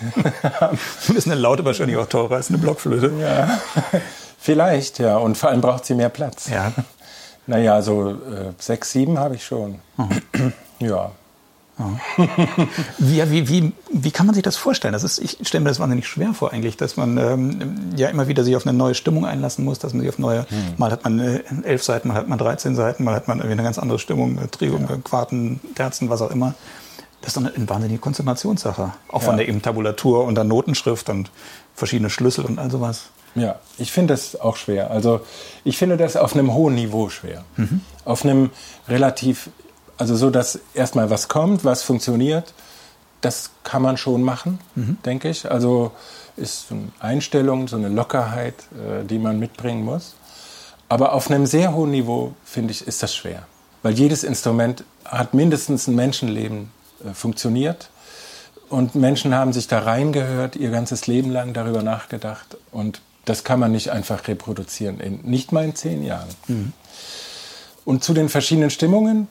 ist 1.14 1.26
eine 1.26 1.34
Laute 1.34 1.64
wahrscheinlich 1.64 1.96
auch 1.96 2.06
teurer 2.06 2.36
als 2.36 2.48
eine 2.48 2.58
Blockflöte. 2.58 3.12
Ja, 3.20 3.60
vielleicht, 4.38 5.00
ja. 5.00 5.16
Und 5.16 5.36
vor 5.36 5.50
allem 5.50 5.60
braucht 5.60 5.84
sie 5.84 5.94
mehr 5.94 6.08
Platz. 6.08 6.48
Ja. 6.48 6.72
Naja, 7.48 7.82
so 7.82 8.10
äh, 8.10 8.52
sechs, 8.58 8.92
sieben 8.92 9.18
habe 9.18 9.34
ich 9.34 9.44
schon. 9.44 9.80
Mhm. 9.96 10.52
Ja. 10.78 11.12
Wie, 12.98 13.22
wie, 13.30 13.48
wie, 13.48 13.72
wie 13.92 14.10
kann 14.10 14.26
man 14.26 14.34
sich 14.34 14.42
das 14.42 14.56
vorstellen? 14.56 14.92
Das 14.92 15.04
ist, 15.04 15.18
ich 15.18 15.36
stelle 15.46 15.62
mir 15.62 15.68
das 15.68 15.78
wahnsinnig 15.78 16.06
schwer 16.06 16.32
vor 16.32 16.52
eigentlich, 16.52 16.76
dass 16.76 16.96
man 16.96 17.18
ähm, 17.18 17.92
ja 17.96 18.08
immer 18.08 18.28
wieder 18.28 18.44
sich 18.44 18.56
auf 18.56 18.66
eine 18.66 18.76
neue 18.76 18.94
Stimmung 18.94 19.26
einlassen 19.26 19.64
muss, 19.64 19.78
dass 19.78 19.92
man 19.92 20.00
sich 20.00 20.08
auf 20.08 20.18
neue, 20.18 20.48
hm. 20.48 20.74
mal 20.78 20.90
hat 20.90 21.04
man 21.04 21.18
äh, 21.18 21.42
elf 21.64 21.82
Seiten, 21.82 22.08
mal 22.08 22.14
hat 22.14 22.28
man 22.28 22.38
13 22.38 22.74
Seiten, 22.74 23.04
mal 23.04 23.14
hat 23.14 23.28
man 23.28 23.38
irgendwie 23.38 23.52
eine 23.52 23.62
ganz 23.62 23.78
andere 23.78 23.98
Stimmung, 23.98 24.38
äh, 24.38 24.48
Trium, 24.48 24.86
ja. 24.88 24.96
Quarten, 25.04 25.60
Terzen, 25.74 26.08
was 26.08 26.22
auch 26.22 26.30
immer. 26.30 26.54
Das 27.20 27.32
ist 27.32 27.38
eine, 27.38 27.52
eine 27.54 27.68
wahnsinnige 27.68 28.00
Konzentrationssache. 28.00 28.92
Auch 29.08 29.20
ja. 29.20 29.26
von 29.26 29.36
der 29.36 29.48
eben 29.48 29.60
Tabulatur 29.60 30.24
und 30.24 30.34
der 30.34 30.44
Notenschrift 30.44 31.10
und 31.10 31.30
verschiedene 31.74 32.08
Schlüssel 32.08 32.44
und 32.46 32.58
all 32.58 32.70
sowas. 32.70 33.10
Ja, 33.34 33.56
ich 33.76 33.92
finde 33.92 34.14
das 34.14 34.40
auch 34.40 34.56
schwer. 34.56 34.90
Also 34.90 35.20
ich 35.62 35.76
finde 35.76 35.98
das 35.98 36.16
auf 36.16 36.34
einem 36.34 36.54
hohen 36.54 36.74
Niveau 36.74 37.10
schwer. 37.10 37.44
Mhm. 37.56 37.82
Auf 38.06 38.24
einem 38.24 38.50
relativ 38.88 39.50
also 39.98 40.16
so, 40.16 40.30
dass 40.30 40.60
erstmal 40.74 41.10
was 41.10 41.28
kommt, 41.28 41.64
was 41.64 41.82
funktioniert, 41.82 42.52
das 43.20 43.50
kann 43.64 43.82
man 43.82 43.96
schon 43.96 44.22
machen, 44.22 44.58
mhm. 44.74 44.98
denke 45.04 45.28
ich. 45.28 45.50
Also 45.50 45.92
ist 46.36 46.68
so 46.68 46.74
eine 46.74 46.88
Einstellung, 47.00 47.66
so 47.66 47.76
eine 47.76 47.88
Lockerheit, 47.88 48.54
äh, 48.72 49.04
die 49.04 49.18
man 49.18 49.38
mitbringen 49.38 49.84
muss. 49.84 50.14
Aber 50.88 51.12
auf 51.12 51.30
einem 51.30 51.46
sehr 51.46 51.74
hohen 51.74 51.90
Niveau, 51.90 52.34
finde 52.44 52.72
ich, 52.72 52.86
ist 52.86 53.02
das 53.02 53.14
schwer. 53.14 53.46
Weil 53.82 53.94
jedes 53.94 54.22
Instrument 54.22 54.84
hat 55.04 55.34
mindestens 55.34 55.86
ein 55.86 55.94
Menschenleben 55.94 56.70
äh, 57.04 57.14
funktioniert. 57.14 57.90
Und 58.68 58.94
Menschen 58.94 59.34
haben 59.34 59.52
sich 59.52 59.68
da 59.68 59.80
reingehört, 59.80 60.56
ihr 60.56 60.70
ganzes 60.70 61.06
Leben 61.06 61.30
lang 61.30 61.52
darüber 61.52 61.82
nachgedacht. 61.82 62.56
Und 62.70 63.00
das 63.24 63.44
kann 63.44 63.58
man 63.58 63.72
nicht 63.72 63.90
einfach 63.90 64.28
reproduzieren, 64.28 65.00
in, 65.00 65.20
nicht 65.22 65.52
mal 65.52 65.64
in 65.64 65.74
zehn 65.74 66.04
Jahren. 66.04 66.28
Mhm. 66.48 66.72
Und 67.84 68.04
zu 68.04 68.14
den 68.14 68.28
verschiedenen 68.28 68.70
Stimmungen, 68.70 69.28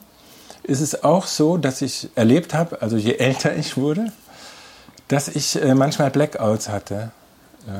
ist 0.66 0.80
es 0.80 1.04
auch 1.04 1.26
so, 1.26 1.56
dass 1.56 1.82
ich 1.82 2.08
erlebt 2.14 2.54
habe, 2.54 2.82
also 2.82 2.96
je 2.96 3.14
älter 3.14 3.54
ich 3.56 3.76
wurde, 3.76 4.12
dass 5.08 5.28
ich 5.28 5.60
äh, 5.60 5.74
manchmal 5.74 6.10
Blackouts 6.10 6.68
hatte, 6.68 7.12
äh, 7.66 7.70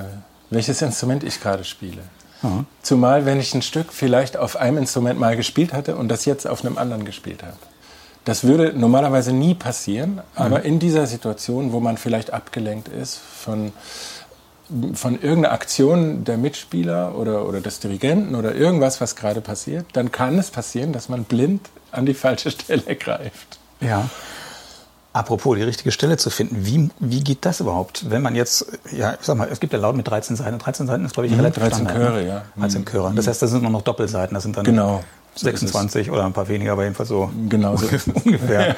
welches 0.51 0.81
Instrument 0.83 1.25
ich 1.25 1.41
gerade 1.41 1.65
spiele. 1.65 2.03
Aha. 2.43 2.65
Zumal, 2.83 3.27
wenn 3.27 3.41
ich 3.41 3.55
ein 3.55 3.63
Stück 3.63 3.93
vielleicht 3.93 4.37
auf 4.37 4.57
einem 4.57 4.79
Instrument 4.79 5.19
mal 5.19 5.37
gespielt 5.37 5.73
hatte 5.73 5.97
und 5.97 6.09
das 6.09 6.25
jetzt 6.25 6.47
auf 6.47 6.65
einem 6.65 6.79
anderen 6.79 7.05
gespielt 7.05 7.43
habe. 7.43 7.57
Das 8.25 8.45
würde 8.45 8.73
normalerweise 8.77 9.33
nie 9.33 9.55
passieren, 9.55 10.21
aber 10.35 10.59
mhm. 10.59 10.65
in 10.65 10.79
dieser 10.79 11.07
Situation, 11.07 11.73
wo 11.73 11.81
man 11.81 11.97
vielleicht 11.97 12.33
abgelenkt 12.33 12.89
ist 12.89 13.19
von, 13.19 13.73
von 14.95 15.15
irgendeiner 15.15 15.53
Aktion 15.53 16.25
der 16.25 16.37
Mitspieler 16.37 17.17
oder, 17.17 17.47
oder 17.47 17.61
des 17.61 17.79
Dirigenten 17.79 18.35
oder 18.35 18.55
irgendwas, 18.55 19.01
was 19.01 19.15
gerade 19.15 19.41
passiert, 19.41 19.87
dann 19.93 20.11
kann 20.11 20.39
es 20.39 20.51
passieren, 20.51 20.93
dass 20.93 21.09
man 21.09 21.25
blind 21.25 21.69
an 21.97 22.07
die 22.07 22.15
falsche 22.15 22.51
Stelle 22.51 22.97
greift. 22.97 23.59
Ja. 23.81 24.09
Apropos, 25.13 25.57
die 25.57 25.63
richtige 25.63 25.93
Stelle 25.93 26.19
zu 26.19 26.29
finden, 26.29 26.67
wie, 26.67 26.91
wie 27.01 27.25
geht 27.25 27.47
das 27.47 27.61
überhaupt? 27.61 28.11
Wenn 28.11 28.21
man 28.21 28.35
jetzt, 28.35 28.67
ja, 28.93 29.15
ich 29.15 29.25
sag 29.25 29.39
mal, 29.39 29.49
es 29.51 29.61
gibt 29.61 29.73
ja 29.73 29.79
laut 29.79 29.97
mit 29.97 30.07
13 30.07 30.37
Seiten. 30.37 30.59
13 30.59 30.87
Seiten 30.87 31.07
ist, 31.07 31.15
glaube 31.15 31.27
ich, 31.27 31.33
mhm, 31.33 31.39
relativ 31.41 31.63
13 31.63 31.87
Standard, 31.87 31.97
Chöre, 31.97 32.23
ne? 32.23 32.29
ja. 32.29 32.43
13 32.59 32.85
Chöre. 32.85 33.13
Das 33.15 33.27
heißt, 33.27 33.41
das 33.41 33.51
sind 33.51 33.63
nur 33.63 33.71
noch 33.71 33.81
Doppelseiten. 33.81 34.35
Das 34.35 34.43
sind 34.43 34.59
dann 34.59 34.65
genau. 34.65 35.03
26 35.35 36.11
oder 36.11 36.25
ein 36.25 36.33
paar 36.33 36.49
weniger, 36.49 36.73
aber 36.73 36.85
jedenfalls 36.85 37.09
so 37.09 37.31
genau 37.49 37.77
so. 37.79 37.87
ungefähr. 38.25 38.77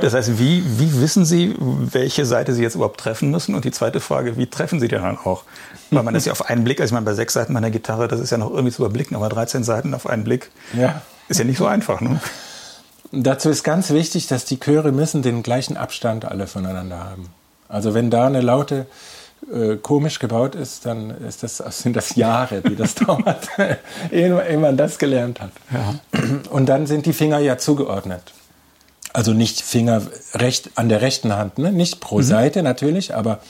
Das 0.00 0.14
heißt, 0.14 0.38
wie, 0.38 0.64
wie 0.78 1.00
wissen 1.00 1.24
Sie, 1.24 1.54
welche 1.58 2.26
Seite 2.26 2.52
Sie 2.52 2.62
jetzt 2.62 2.74
überhaupt 2.74 2.98
treffen 2.98 3.30
müssen? 3.30 3.54
Und 3.54 3.64
die 3.64 3.70
zweite 3.70 4.00
Frage, 4.00 4.36
wie 4.36 4.46
treffen 4.46 4.80
Sie 4.80 4.88
die 4.88 4.96
dann 4.96 5.18
auch? 5.18 5.44
Weil 5.90 6.02
man 6.02 6.14
ist 6.14 6.26
ja 6.26 6.32
auf 6.32 6.48
einen 6.48 6.64
Blick, 6.64 6.80
also 6.80 6.90
ich 6.90 6.94
meine, 6.94 7.06
bei 7.06 7.14
sechs 7.14 7.32
Seiten 7.34 7.52
meiner 7.52 7.70
Gitarre, 7.70 8.08
das 8.08 8.20
ist 8.20 8.30
ja 8.30 8.38
noch 8.38 8.50
irgendwie 8.50 8.72
zu 8.72 8.82
überblicken, 8.82 9.16
aber 9.16 9.28
13 9.28 9.62
Seiten 9.62 9.94
auf 9.94 10.08
einen 10.08 10.24
Blick 10.24 10.50
ja. 10.74 11.02
ist 11.28 11.38
ja 11.38 11.44
nicht 11.44 11.58
so 11.58 11.66
einfach. 11.66 12.00
Ne? 12.00 12.20
Dazu 13.18 13.48
ist 13.48 13.62
ganz 13.62 13.90
wichtig, 13.90 14.26
dass 14.26 14.44
die 14.44 14.60
Chöre 14.60 14.92
müssen 14.92 15.22
den 15.22 15.42
gleichen 15.42 15.78
Abstand 15.78 16.26
alle 16.26 16.46
voneinander 16.46 17.02
haben. 17.02 17.30
Also 17.66 17.94
wenn 17.94 18.10
da 18.10 18.26
eine 18.26 18.42
Laute 18.42 18.86
äh, 19.50 19.76
komisch 19.76 20.18
gebaut 20.18 20.54
ist, 20.54 20.84
dann 20.84 21.10
ist 21.26 21.42
das, 21.42 21.56
sind 21.70 21.96
das 21.96 22.16
Jahre, 22.16 22.60
die 22.60 22.76
das 22.76 22.94
dauert, 22.94 23.48
ehe 24.10 24.58
man 24.58 24.76
das 24.76 24.98
gelernt 24.98 25.40
hat. 25.40 25.52
Ja. 25.72 26.20
Und 26.50 26.66
dann 26.66 26.86
sind 26.86 27.06
die 27.06 27.14
Finger 27.14 27.38
ja 27.38 27.56
zugeordnet. 27.56 28.22
Also 29.14 29.32
nicht 29.32 29.62
Finger 29.62 30.02
recht, 30.34 30.70
an 30.74 30.90
der 30.90 31.00
rechten 31.00 31.34
Hand, 31.34 31.56
ne? 31.56 31.72
nicht 31.72 32.00
pro 32.00 32.18
mhm. 32.18 32.22
Seite 32.22 32.62
natürlich, 32.62 33.14
aber 33.14 33.40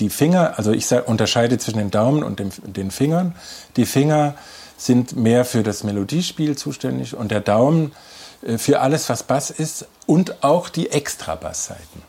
die 0.00 0.10
Finger, 0.10 0.54
also 0.56 0.72
ich 0.72 0.90
unterscheide 0.90 1.58
zwischen 1.58 1.78
den 1.78 1.92
Daumen 1.92 2.24
und 2.24 2.40
dem, 2.40 2.50
den 2.64 2.90
Fingern. 2.90 3.36
Die 3.76 3.86
Finger 3.86 4.34
sind 4.76 5.14
mehr 5.14 5.44
für 5.44 5.62
das 5.62 5.84
Melodiespiel 5.84 6.56
zuständig 6.56 7.14
und 7.14 7.30
der 7.30 7.40
Daumen 7.40 7.92
äh, 7.92 8.13
für 8.58 8.80
alles, 8.80 9.08
was 9.08 9.22
Bass 9.22 9.50
ist 9.50 9.86
und 10.06 10.44
auch 10.44 10.68
die 10.68 10.90
Extra-Bassseiten. 10.90 12.02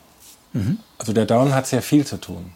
Mhm. 0.52 0.78
Also 0.98 1.12
der 1.12 1.26
Daumen 1.26 1.54
hat 1.54 1.66
sehr 1.66 1.82
viel 1.82 2.06
zu 2.06 2.18
tun. 2.18 2.52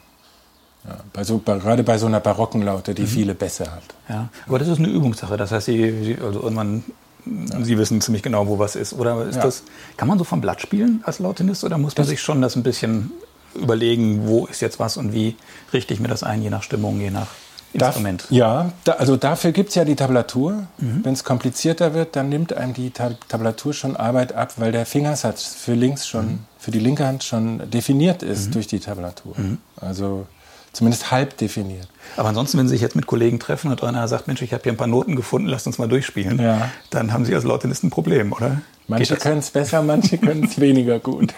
Ja, 0.85 0.97
bei 1.13 1.25
so, 1.25 1.39
bei, 1.39 1.59
gerade 1.59 1.83
bei 1.83 1.99
so 1.99 2.07
einer 2.07 2.21
barocken 2.21 2.63
Laute, 2.63 2.95
die 2.95 3.03
mhm. 3.03 3.07
viele 3.07 3.35
Bässe 3.35 3.71
hat. 3.71 3.83
Ja, 4.09 4.29
aber 4.47 4.59
das 4.59 4.69
ist 4.69 4.79
eine 4.79 4.89
Übungssache. 4.89 5.37
Das 5.37 5.53
heißt, 5.53 5.67
Sie, 5.67 6.17
also 6.23 6.41
irgendwann, 6.41 6.85
ja. 7.27 7.63
Sie 7.63 7.77
wissen 7.77 8.01
ziemlich 8.01 8.23
genau, 8.23 8.47
wo 8.47 8.59
was 8.59 8.77
ist. 8.77 8.95
Oder 8.95 9.27
ist 9.27 9.37
ja. 9.37 9.43
das, 9.43 9.63
kann 9.99 10.09
man 10.09 10.19
so 10.19 10.25
vom 10.25 10.41
Blatt 10.41 10.63
spielen 10.63 11.03
als 11.05 11.19
Lautenist 11.19 11.65
oder 11.65 11.77
muss 11.77 11.95
man 11.97 12.03
das 12.03 12.09
sich 12.09 12.23
schon 12.23 12.41
das 12.41 12.57
ein 12.57 12.63
bisschen 12.63 13.13
überlegen, 13.55 14.27
wo 14.27 14.47
ist 14.47 14.61
jetzt 14.61 14.79
was 14.79 14.97
und 14.97 15.13
wie 15.13 15.37
richte 15.73 15.93
ich 15.93 16.01
mir 16.01 16.09
das 16.09 16.23
ein, 16.23 16.41
je 16.43 16.51
nach 16.51 16.63
Stimmung, 16.63 17.01
je 17.01 17.11
nach 17.11 17.29
Instrument. 17.73 18.27
Da, 18.29 18.35
ja, 18.35 18.73
da, 18.85 18.93
also 18.93 19.17
dafür 19.17 19.53
gibt 19.53 19.69
es 19.71 19.75
ja 19.77 19.85
die 19.85 19.97
Tablatur. 19.97 20.67
Mhm. 20.79 21.05
Wenn 21.05 21.12
es 21.12 21.25
komplizierter 21.25 21.95
wird, 21.95 22.17
dann 22.17 22.29
nimmt 22.29 22.53
einem 22.53 22.75
die 22.75 22.91
Tablatur 22.91 23.73
schon 23.73 23.97
Arbeit 23.97 24.33
ab, 24.33 24.55
weil 24.57 24.73
der 24.73 24.87
Fingersatz 24.87 25.55
für 25.55 25.75
links 25.75 26.07
schon, 26.07 26.27
mhm. 26.27 26.39
für 26.59 26.71
die 26.71 26.81
linke 26.81 27.07
Hand 27.07 27.23
schon 27.23 27.71
definiert 27.71 28.23
ist 28.23 28.49
mhm. 28.49 28.53
durch 28.53 28.67
die 28.67 28.81
Tablatur. 28.81 29.35
Mhm. 29.37 29.59
Also 29.77 30.27
zumindest 30.73 31.11
halb 31.11 31.37
definiert. 31.37 31.89
Aber 32.17 32.29
ansonsten, 32.29 32.59
wenn 32.59 32.69
Sie 32.69 32.75
sich 32.75 32.83
jetzt 32.83 32.97
mit 32.97 33.07
Kollegen 33.07 33.39
treffen 33.39 33.71
und 33.71 33.83
einer 33.83 34.07
sagt, 34.09 34.27
Mensch, 34.27 34.43
ich 34.43 34.53
habe 34.53 34.62
hier 34.62 34.73
ein 34.73 34.77
paar 34.77 34.87
Noten 34.87 35.17
gefunden, 35.17 35.49
lasst 35.49 35.67
uns 35.67 35.79
mal 35.79 35.89
durchspielen, 35.89 36.41
ja. 36.41 36.71
dann 36.91 37.12
haben 37.12 37.25
Sie 37.25 37.35
als 37.35 37.45
Lautenist 37.45 37.85
ein 37.85 37.91
Problem, 37.91 38.33
oder? 38.33 38.62
Manche 38.87 39.17
können 39.17 39.39
es 39.39 39.50
besser, 39.50 39.83
manche 39.83 40.19
können 40.19 40.45
es 40.45 40.61
weniger 40.61 40.99
gut. 40.99 41.35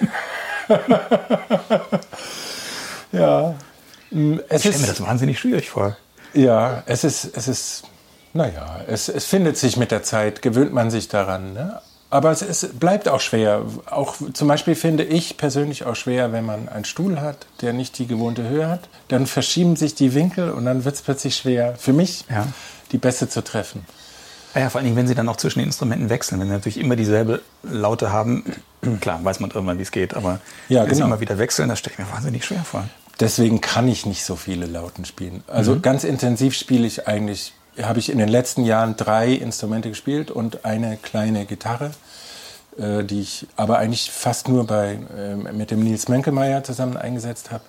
ja. 3.13 3.55
Es 4.49 4.65
ich 4.65 4.75
stelle 4.75 4.79
mir 4.79 4.87
das 4.89 5.01
wahnsinnig 5.01 5.39
schwierig 5.39 5.71
vor. 5.71 5.97
Ja, 6.35 6.83
es 6.87 7.05
ist, 7.05 7.37
es 7.37 7.49
ist, 7.49 7.83
naja, 8.33 8.81
es, 8.87 9.09
es 9.09 9.25
findet 9.25 9.57
sich 9.57 9.77
mit 9.77 9.91
der 9.91 10.03
Zeit, 10.03 10.43
gewöhnt 10.43 10.73
man 10.73 10.91
sich 10.91 11.09
daran. 11.09 11.53
Ne? 11.53 11.81
Aber 12.11 12.31
es, 12.31 12.43
es 12.43 12.69
bleibt 12.79 13.09
auch 13.09 13.21
schwer. 13.21 13.63
Auch 13.87 14.17
zum 14.33 14.49
Beispiel 14.49 14.75
finde 14.75 15.05
ich 15.05 15.37
persönlich 15.37 15.85
auch 15.87 15.97
schwer, 15.97 16.33
wenn 16.33 16.45
man 16.45 16.69
einen 16.69 16.85
Stuhl 16.85 17.21
hat, 17.21 17.47
der 17.63 17.73
nicht 17.73 17.99
die 17.99 18.07
gewohnte 18.07 18.49
Höhe 18.49 18.69
hat. 18.69 18.89
Dann 19.09 19.27
verschieben 19.27 19.77
sich 19.77 19.95
die 19.95 20.15
Winkel 20.15 20.51
und 20.51 20.65
dann 20.65 20.85
wird 20.85 20.95
es 20.95 21.03
plötzlich 21.03 21.37
schwer, 21.37 21.75
für 21.77 21.93
mich, 21.93 22.25
ja. 22.29 22.47
die 22.93 22.99
Bässe 22.99 23.29
zu 23.29 23.43
treffen. 23.43 23.87
Ah 24.55 24.61
ja, 24.61 24.69
vor 24.69 24.79
allen 24.79 24.85
Dingen, 24.85 24.97
wenn 24.99 25.07
Sie 25.07 25.15
dann 25.15 25.29
auch 25.31 25.37
zwischen 25.37 25.61
den 25.61 25.69
Instrumenten 25.69 26.11
wechseln, 26.11 26.39
wenn 26.39 26.49
Sie 26.49 26.53
natürlich 26.53 26.79
immer 26.79 26.97
dieselbe 26.97 27.41
Laute 27.63 28.13
haben, 28.13 28.45
klar, 29.01 29.25
weiß 29.25 29.41
man 29.41 29.51
irgendwann, 29.51 29.79
wie 29.79 29.83
es 29.83 29.91
geht, 29.91 30.15
aber 30.15 30.41
ja, 30.69 30.83
wenn 30.83 30.91
genau. 30.91 30.97
Sie 30.97 31.03
immer 31.05 31.21
wieder 31.21 31.39
wechseln, 31.39 31.71
das 31.71 31.79
stelle 31.79 31.95
ich 31.95 31.99
mir 31.99 32.13
wahnsinnig 32.13 32.45
schwer 32.45 32.63
vor. 32.63 32.85
Deswegen 33.23 33.61
kann 33.61 33.87
ich 33.87 34.05
nicht 34.05 34.25
so 34.25 34.35
viele 34.35 34.67
Lauten 34.67 35.05
spielen. 35.05 35.45
Also 35.47 35.77
mhm. 35.77 35.83
ganz 35.83 36.03
intensiv 36.03 36.55
spiele 36.55 36.89
ich 36.89 37.07
eigentlich, 37.07 37.53
habe 37.81 38.01
ich 38.01 38.11
in 38.11 38.19
den 38.19 38.29
letzten 38.29 38.65
Jahren 38.65 38.97
drei 38.97 39.31
Instrumente 39.33 39.91
gespielt 39.91 40.33
und 40.33 40.65
eine 40.65 40.97
kleine 40.97 41.47
Gitarre, 41.47 41.93
äh, 42.77 43.05
die 43.05 43.21
ich 43.21 43.47
aber 43.55 43.79
eigentlich 43.79 44.11
fast 44.11 44.49
nur 44.49 44.67
bei, 44.67 44.99
äh, 45.17 45.37
mit 45.37 45.71
dem 45.71 45.85
Nils 45.85 46.09
Menkelmeier 46.09 46.65
zusammen 46.65 46.97
eingesetzt 46.97 47.53
habe. 47.53 47.63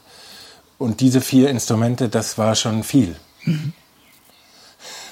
Und 0.79 1.01
diese 1.01 1.21
vier 1.21 1.51
Instrumente, 1.51 2.09
das 2.09 2.39
war 2.39 2.55
schon 2.55 2.83
viel. 2.83 3.15
Mhm. 3.43 3.73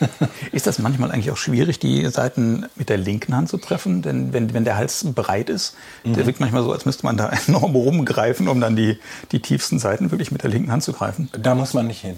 ist 0.51 0.67
das 0.67 0.79
manchmal 0.79 1.11
eigentlich 1.11 1.31
auch 1.31 1.37
schwierig, 1.37 1.79
die 1.79 2.07
Seiten 2.07 2.65
mit 2.75 2.89
der 2.89 2.97
linken 2.97 3.35
Hand 3.35 3.49
zu 3.49 3.57
treffen? 3.57 4.01
Denn 4.01 4.33
wenn, 4.33 4.53
wenn 4.53 4.65
der 4.65 4.77
Hals 4.77 5.05
breit 5.15 5.49
ist, 5.49 5.75
mhm. 6.03 6.13
der 6.13 6.25
wirkt 6.25 6.39
manchmal 6.39 6.63
so, 6.63 6.71
als 6.71 6.85
müsste 6.85 7.05
man 7.05 7.17
da 7.17 7.31
enorm 7.47 7.75
rumgreifen, 7.75 8.47
um 8.47 8.59
dann 8.61 8.75
die, 8.75 8.99
die 9.31 9.39
tiefsten 9.39 9.79
Seiten 9.79 10.11
wirklich 10.11 10.31
mit 10.31 10.43
der 10.43 10.49
linken 10.49 10.71
Hand 10.71 10.83
zu 10.83 10.93
greifen. 10.93 11.29
Da 11.39 11.55
muss 11.55 11.73
man 11.73 11.87
nicht 11.87 12.01
hin. 12.01 12.15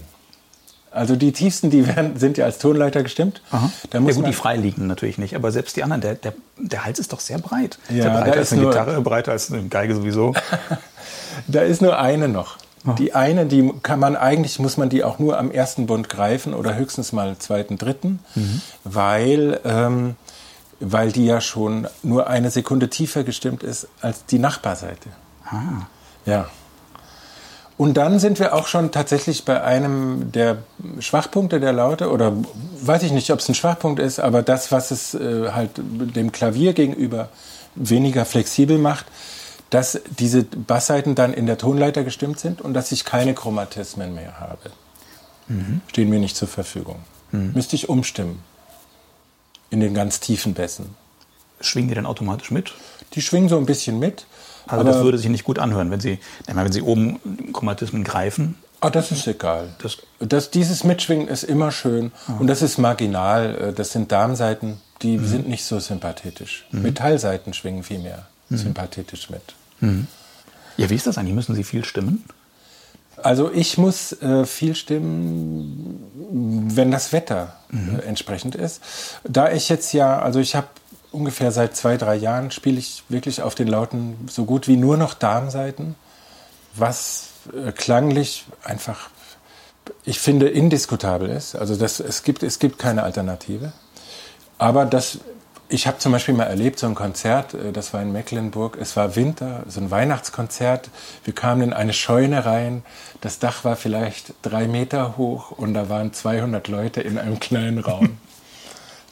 Also 0.93 1.15
die 1.15 1.31
tiefsten, 1.31 1.71
die 1.71 1.87
werden, 1.87 2.17
sind 2.17 2.37
ja 2.37 2.45
als 2.45 2.59
Tonleiter 2.59 3.01
gestimmt. 3.01 3.41
Aha. 3.49 3.71
Da 3.89 3.99
muss 3.99 4.11
ja 4.11 4.21
gut, 4.21 4.27
die 4.27 4.33
frei 4.33 4.57
liegen 4.57 4.85
natürlich 4.85 5.17
nicht, 5.17 5.35
aber 5.35 5.51
selbst 5.51 5.75
die 5.75 5.81
anderen, 5.81 6.01
der, 6.01 6.13
der, 6.13 6.33
der 6.57 6.85
Hals 6.85 6.99
ist 6.99 7.11
doch 7.13 7.19
sehr 7.19 7.39
breit. 7.39 7.79
Ja, 7.89 8.03
sehr 8.03 8.11
breiter 8.11 8.37
als 8.37 8.53
eine 8.53 8.61
Gitarre, 8.61 9.01
breiter 9.01 9.31
als 9.31 9.51
eine 9.51 9.63
Geige 9.69 9.95
sowieso. 9.95 10.35
da 11.47 11.61
ist 11.61 11.81
nur 11.81 11.97
eine 11.97 12.27
noch. 12.27 12.57
Die 12.85 13.15
eine, 13.15 13.45
die 13.45 13.71
kann 13.81 13.99
man 13.99 14.17
eigentlich, 14.17 14.59
muss 14.59 14.75
man 14.75 14.89
die 14.89 15.05
auch 15.05 15.17
nur 15.17 15.37
am 15.37 15.51
ersten 15.51 15.87
Bund 15.87 16.09
greifen 16.09 16.53
oder 16.53 16.75
höchstens 16.75 17.13
mal 17.13 17.37
zweiten, 17.37 17.77
dritten, 17.77 18.19
mhm. 18.35 18.61
weil, 18.83 19.59
ähm, 19.63 20.15
weil 20.81 21.13
die 21.13 21.25
ja 21.25 21.39
schon 21.39 21.87
nur 22.01 22.27
eine 22.27 22.51
Sekunde 22.51 22.89
tiefer 22.89 23.23
gestimmt 23.23 23.63
ist 23.63 23.87
als 24.01 24.25
die 24.25 24.39
Nachbarseite. 24.39 25.09
Ah. 25.45 25.87
Ja. 26.25 26.47
Und 27.77 27.95
dann 27.95 28.19
sind 28.19 28.39
wir 28.39 28.53
auch 28.53 28.67
schon 28.67 28.91
tatsächlich 28.91 29.45
bei 29.45 29.63
einem 29.63 30.31
der 30.31 30.57
Schwachpunkte 30.99 31.59
der 31.59 31.73
Laute, 31.73 32.11
oder 32.11 32.33
weiß 32.81 33.03
ich 33.03 33.11
nicht, 33.13 33.31
ob 33.31 33.39
es 33.39 33.49
ein 33.49 33.55
Schwachpunkt 33.55 33.99
ist, 33.99 34.19
aber 34.19 34.41
das, 34.43 34.71
was 34.71 34.91
es 34.91 35.13
äh, 35.13 35.51
halt 35.51 35.71
dem 35.77 36.31
Klavier 36.33 36.73
gegenüber 36.73 37.29
weniger 37.75 38.25
flexibel 38.25 38.77
macht, 38.77 39.05
dass 39.73 39.99
diese 40.19 40.43
Bassseiten 40.43 41.15
dann 41.15 41.33
in 41.33 41.47
der 41.47 41.57
Tonleiter 41.57 42.03
gestimmt 42.03 42.39
sind 42.39 42.61
und 42.61 42.75
dass 42.75 42.91
ich 42.91 43.05
keine 43.05 43.33
Chromatismen 43.33 44.13
mehr 44.13 44.39
habe. 44.39 44.69
Mhm. 45.47 45.81
Stehen 45.87 46.09
mir 46.09 46.19
nicht 46.19 46.35
zur 46.35 46.47
Verfügung. 46.47 46.97
Mhm. 47.31 47.53
Müsste 47.55 47.75
ich 47.75 47.89
umstimmen. 47.89 48.39
In 49.71 49.79
den 49.79 49.95
ganz 49.95 50.19
tiefen 50.19 50.53
Bässen. 50.53 50.95
Schwingen 51.59 51.89
die 51.89 51.95
dann 51.95 52.05
automatisch 52.05 52.51
mit? 52.51 52.71
Die 53.13 53.23
schwingen 53.23 53.49
so 53.49 53.57
ein 53.57 53.65
bisschen 53.65 53.97
mit. 53.97 54.27
Also 54.67 54.83
das 54.83 55.03
würde 55.03 55.17
sich 55.17 55.29
nicht 55.29 55.43
gut 55.43 55.57
anhören, 55.57 55.89
wenn 55.89 55.99
Sie, 55.99 56.19
wenn 56.45 56.71
Sie 56.71 56.83
oben 56.83 57.51
Chromatismen 57.51 58.03
greifen. 58.03 58.55
Ah, 58.79 58.91
das 58.91 59.11
ist 59.11 59.25
egal. 59.25 59.69
Das, 59.81 59.97
das, 60.19 60.51
dieses 60.51 60.83
Mitschwingen 60.83 61.27
ist 61.27 61.43
immer 61.43 61.71
schön 61.71 62.11
ah. 62.27 62.33
und 62.37 62.47
das 62.47 62.61
ist 62.61 62.77
marginal. 62.77 63.55
Äh, 63.55 63.73
das 63.73 63.91
sind 63.91 64.11
Darmseiten, 64.11 64.79
die 65.01 65.17
mhm. 65.17 65.25
sind 65.25 65.47
nicht 65.47 65.65
so 65.65 65.79
sympathetisch. 65.79 66.67
Mhm. 66.69 66.83
Metallseiten 66.83 67.53
schwingen 67.53 67.81
viel 67.81 67.99
mehr 67.99 68.27
mhm. 68.49 68.57
sympathetisch 68.57 69.31
mit. 69.31 69.41
Mhm. 69.83 70.07
Ja, 70.77 70.89
wie 70.89 70.95
ist 70.95 71.05
das 71.05 71.17
eigentlich? 71.17 71.35
Müssen 71.35 71.55
Sie 71.55 71.63
viel 71.63 71.85
stimmen? 71.85 72.23
Also 73.21 73.51
ich 73.51 73.77
muss 73.77 74.11
äh, 74.21 74.45
viel 74.45 74.75
stimmen, 74.75 76.69
wenn 76.75 76.91
das 76.91 77.13
Wetter 77.13 77.55
mhm. 77.69 77.99
äh, 77.99 78.01
entsprechend 78.03 78.55
ist. 78.55 78.81
Da 79.23 79.51
ich 79.51 79.69
jetzt 79.69 79.93
ja, 79.93 80.19
also 80.19 80.39
ich 80.39 80.55
habe 80.55 80.67
ungefähr 81.11 81.51
seit 81.51 81.75
zwei, 81.75 81.97
drei 81.97 82.15
Jahren 82.15 82.49
spiele 82.51 82.79
ich 82.79 83.03
wirklich 83.07 83.41
auf 83.41 83.55
den 83.55 83.67
Lauten 83.67 84.15
so 84.29 84.45
gut 84.45 84.67
wie 84.67 84.77
nur 84.77 84.97
noch 84.97 85.13
Darmseiten, 85.13 85.95
was 86.75 87.29
äh, 87.55 87.71
klanglich 87.71 88.45
einfach, 88.63 89.09
ich 90.05 90.19
finde, 90.19 90.49
indiskutabel 90.49 91.29
ist. 91.29 91.55
Also 91.55 91.75
das, 91.75 91.99
es, 91.99 92.23
gibt, 92.23 92.41
es 92.41 92.57
gibt 92.57 92.79
keine 92.79 93.03
Alternative. 93.03 93.73
Aber 94.57 94.85
das 94.85 95.19
ich 95.73 95.87
habe 95.87 95.97
zum 95.97 96.11
Beispiel 96.11 96.35
mal 96.35 96.43
erlebt, 96.43 96.77
so 96.77 96.85
ein 96.85 96.93
Konzert, 96.93 97.55
äh, 97.55 97.71
das 97.71 97.93
war 97.93 98.01
in 98.01 98.11
Mecklenburg, 98.11 98.77
es 98.79 98.95
war 98.95 99.15
Winter, 99.15 99.63
so 99.67 99.81
ein 99.81 99.89
Weihnachtskonzert. 99.89 100.89
Wir 101.23 101.33
kamen 101.33 101.61
in 101.63 101.73
eine 101.73 101.93
Scheune 101.93 102.45
rein, 102.45 102.83
das 103.21 103.39
Dach 103.39 103.63
war 103.63 103.75
vielleicht 103.75 104.35
drei 104.43 104.67
Meter 104.67 105.17
hoch 105.17 105.51
und 105.51 105.73
da 105.73 105.89
waren 105.89 106.13
200 106.13 106.67
Leute 106.67 107.01
in 107.01 107.17
einem 107.17 107.39
kleinen 107.39 107.79
Raum. 107.79 108.17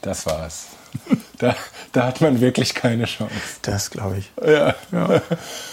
Das 0.04 0.26
war's. 0.26 0.66
Da, 1.38 1.54
da 1.92 2.08
hat 2.08 2.20
man 2.20 2.40
wirklich 2.40 2.74
keine 2.74 3.04
Chance. 3.04 3.32
Das 3.62 3.88
glaube 3.88 4.18
ich. 4.18 4.32
Ja. 4.44 4.74
ja. 4.90 5.22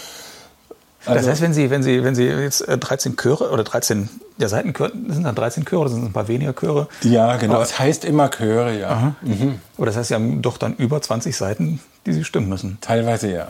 Also, 1.06 1.14
das 1.14 1.28
heißt, 1.28 1.40
wenn 1.40 1.54
Sie, 1.54 1.70
wenn 1.70 1.82
Sie, 1.82 2.04
wenn 2.04 2.14
Sie 2.14 2.24
jetzt 2.24 2.64
13 2.68 3.12
äh, 3.12 3.16
Chöre 3.16 3.50
oder 3.50 3.64
13 3.64 4.10
ja, 4.36 4.48
Seitenchöre, 4.48 4.92
sind 5.08 5.24
dann 5.24 5.34
13 5.34 5.64
Chöre 5.64 5.82
oder 5.82 5.90
sind 5.90 6.02
es 6.02 6.08
ein 6.08 6.12
paar 6.12 6.28
weniger 6.28 6.52
Chöre? 6.52 6.88
Ja, 7.02 7.36
genau. 7.36 7.54
Aber, 7.54 7.62
es 7.62 7.78
heißt 7.78 8.04
immer 8.04 8.30
Chöre, 8.30 8.78
ja. 8.78 9.14
Mhm. 9.22 9.60
Aber 9.76 9.86
das 9.86 9.96
heißt, 9.96 10.08
Sie 10.08 10.14
haben 10.14 10.42
doch 10.42 10.58
dann 10.58 10.74
über 10.76 11.00
20 11.00 11.34
Seiten, 11.34 11.80
die 12.04 12.12
Sie 12.12 12.24
stimmen 12.24 12.48
müssen. 12.48 12.78
Teilweise 12.82 13.32
ja. 13.32 13.48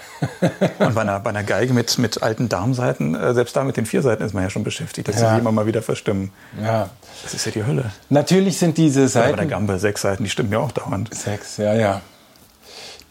Und 0.78 0.94
bei 0.94 1.02
einer, 1.02 1.20
bei 1.20 1.30
einer 1.30 1.44
Geige 1.44 1.74
mit, 1.74 1.98
mit 1.98 2.22
alten 2.22 2.48
Darmseiten, 2.48 3.14
äh, 3.14 3.34
selbst 3.34 3.54
da 3.54 3.64
mit 3.64 3.76
den 3.76 3.84
vier 3.84 4.00
Seiten 4.00 4.22
ist 4.22 4.32
man 4.32 4.42
ja 4.42 4.50
schon 4.50 4.64
beschäftigt, 4.64 5.08
dass 5.08 5.20
ja. 5.20 5.34
sie 5.34 5.40
immer 5.40 5.52
mal 5.52 5.66
wieder 5.66 5.82
verstimmen. 5.82 6.30
Ja. 6.62 6.88
Das 7.22 7.34
ist 7.34 7.44
ja 7.44 7.52
die 7.52 7.64
Hölle. 7.64 7.90
Natürlich 8.08 8.58
sind 8.58 8.78
diese 8.78 9.08
Seiten. 9.08 9.28
Oder 9.28 9.36
bei 9.36 9.42
der 9.42 9.50
Gambe 9.50 9.78
sechs 9.78 10.02
Seiten, 10.02 10.24
die 10.24 10.30
stimmen 10.30 10.52
ja 10.52 10.58
auch 10.58 10.72
dauernd. 10.72 11.14
Sechs, 11.14 11.58
ja, 11.58 11.74
ja 11.74 12.00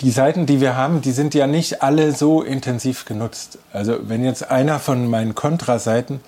die 0.01 0.11
Seiten, 0.11 0.45
die 0.45 0.61
wir 0.61 0.75
haben, 0.75 1.01
die 1.01 1.11
sind 1.11 1.33
ja 1.33 1.47
nicht 1.47 1.81
alle 1.81 2.11
so 2.11 2.43
intensiv 2.43 3.05
genutzt. 3.05 3.57
Also 3.73 3.97
wenn 4.03 4.23
jetzt 4.23 4.49
einer 4.51 4.79
von 4.79 5.07
meinen 5.09 5.33
Kontraseiten, 5.33 6.21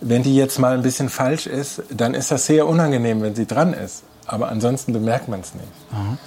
wenn 0.00 0.22
die 0.22 0.34
jetzt 0.34 0.58
mal 0.58 0.74
ein 0.74 0.82
bisschen 0.82 1.10
falsch 1.10 1.46
ist, 1.46 1.82
dann 1.90 2.14
ist 2.14 2.30
das 2.30 2.46
sehr 2.46 2.66
unangenehm, 2.66 3.20
wenn 3.20 3.34
sie 3.34 3.46
dran 3.46 3.74
ist. 3.74 4.04
Aber 4.26 4.48
ansonsten 4.48 4.92
bemerkt 4.92 5.28
man 5.28 5.40
es 5.40 5.54
nicht. 5.54 5.92
Mhm. 5.92 6.18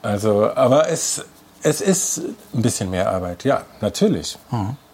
Also, 0.00 0.54
aber 0.54 0.88
es, 0.88 1.24
es 1.62 1.80
ist 1.80 2.22
ein 2.54 2.62
bisschen 2.62 2.90
mehr 2.90 3.10
Arbeit, 3.10 3.44
ja, 3.44 3.62
natürlich. 3.80 4.38
Mhm. 4.50 4.76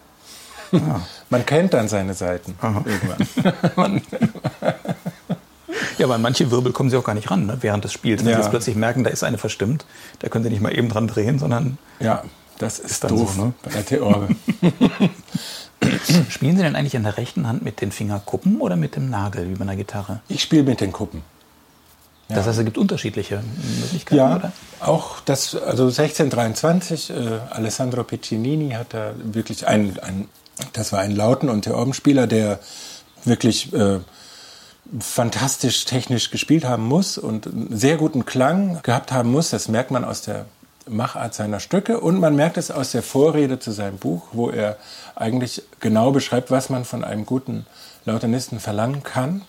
Ja. 0.73 1.01
Man 1.29 1.45
kennt 1.45 1.73
dann 1.73 1.89
seine 1.89 2.13
Seiten 2.13 2.57
mhm. 2.61 2.85
irgendwann. 2.85 4.01
Ja, 5.97 6.09
weil 6.09 6.19
manche 6.19 6.51
Wirbel 6.51 6.71
kommen 6.71 6.89
sie 6.89 6.97
auch 6.97 7.03
gar 7.03 7.13
nicht 7.13 7.31
ran 7.31 7.45
ne, 7.45 7.57
während 7.61 7.83
des 7.83 7.93
Spiels. 7.93 8.21
Wenn 8.21 8.31
ja. 8.31 8.37
sie 8.37 8.41
jetzt 8.41 8.51
plötzlich 8.51 8.75
merken, 8.75 9.03
da 9.03 9.09
ist 9.09 9.23
eine 9.23 9.37
verstimmt, 9.37 9.85
da 10.19 10.29
können 10.29 10.43
sie 10.43 10.49
nicht 10.49 10.61
mal 10.61 10.75
eben 10.75 10.89
dran 10.89 11.07
drehen, 11.07 11.39
sondern. 11.39 11.77
Ja, 11.99 12.23
das 12.57 12.79
ist, 12.79 12.91
ist 12.91 13.03
dann 13.03 13.15
doof, 13.15 13.33
so, 13.35 13.45
ne? 13.45 13.53
bei 13.63 13.71
der 13.71 13.85
Theorbe. 13.85 14.35
Spielen 16.29 16.57
Sie 16.57 16.61
denn 16.61 16.75
eigentlich 16.75 16.93
in 16.93 17.03
der 17.03 17.17
rechten 17.17 17.47
Hand 17.47 17.63
mit 17.63 17.81
den 17.81 17.91
Fingerkuppen 17.91 18.61
oder 18.61 18.75
mit 18.75 18.95
dem 18.95 19.09
Nagel, 19.09 19.49
wie 19.49 19.55
bei 19.55 19.63
einer 19.63 19.75
Gitarre? 19.75 20.21
Ich 20.27 20.43
spiele 20.43 20.63
mit 20.63 20.79
den 20.79 20.91
Kuppen. 20.91 21.23
Ja. 22.29 22.35
Das 22.35 22.47
heißt, 22.47 22.59
es 22.59 22.65
gibt 22.65 22.77
unterschiedliche 22.77 23.43
Möglichkeiten, 23.81 24.15
ja, 24.15 24.35
oder? 24.35 24.51
auch 24.79 25.19
das, 25.21 25.55
also 25.55 25.85
1623, 25.85 27.09
äh, 27.09 27.13
Alessandro 27.49 28.03
Piccinini 28.03 28.71
hat 28.71 28.93
da 28.93 29.13
wirklich 29.21 29.67
ein, 29.67 29.97
ein, 29.99 30.27
das 30.73 30.93
war 30.93 30.99
ein 30.99 31.11
Lauten- 31.11 31.49
und 31.49 31.63
Theorbenspieler, 31.63 32.27
der 32.27 32.59
wirklich 33.25 33.73
äh, 33.73 33.99
fantastisch 34.99 35.85
technisch 35.85 36.31
gespielt 36.31 36.65
haben 36.65 36.85
muss 36.85 37.17
und 37.17 37.47
einen 37.47 37.77
sehr 37.77 37.97
guten 37.97 38.25
Klang 38.25 38.81
gehabt 38.83 39.11
haben 39.11 39.31
muss. 39.31 39.49
Das 39.49 39.67
merkt 39.67 39.91
man 39.91 40.03
aus 40.03 40.21
der 40.21 40.45
Machart 40.87 41.33
seiner 41.33 41.59
Stücke 41.59 41.99
und 41.99 42.19
man 42.19 42.35
merkt 42.35 42.57
es 42.57 42.71
aus 42.71 42.91
der 42.91 43.03
Vorrede 43.03 43.59
zu 43.59 43.71
seinem 43.71 43.97
Buch, 43.97 44.27
wo 44.31 44.49
er 44.49 44.77
eigentlich 45.15 45.63
genau 45.79 46.11
beschreibt, 46.11 46.51
was 46.51 46.69
man 46.69 46.85
von 46.85 47.03
einem 47.03 47.25
guten 47.25 47.65
Lautenisten 48.05 48.59
verlangen 48.59 49.03
kann. 49.03 49.43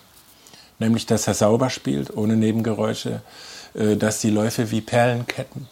Nämlich, 0.79 1.05
dass 1.05 1.27
er 1.27 1.33
sauber 1.33 1.69
spielt, 1.69 2.15
ohne 2.15 2.35
Nebengeräusche, 2.35 3.21
äh, 3.73 3.95
dass 3.95 4.19
die 4.19 4.29
Läufe 4.29 4.71
wie 4.71 4.81
Perlenketten. 4.81 5.67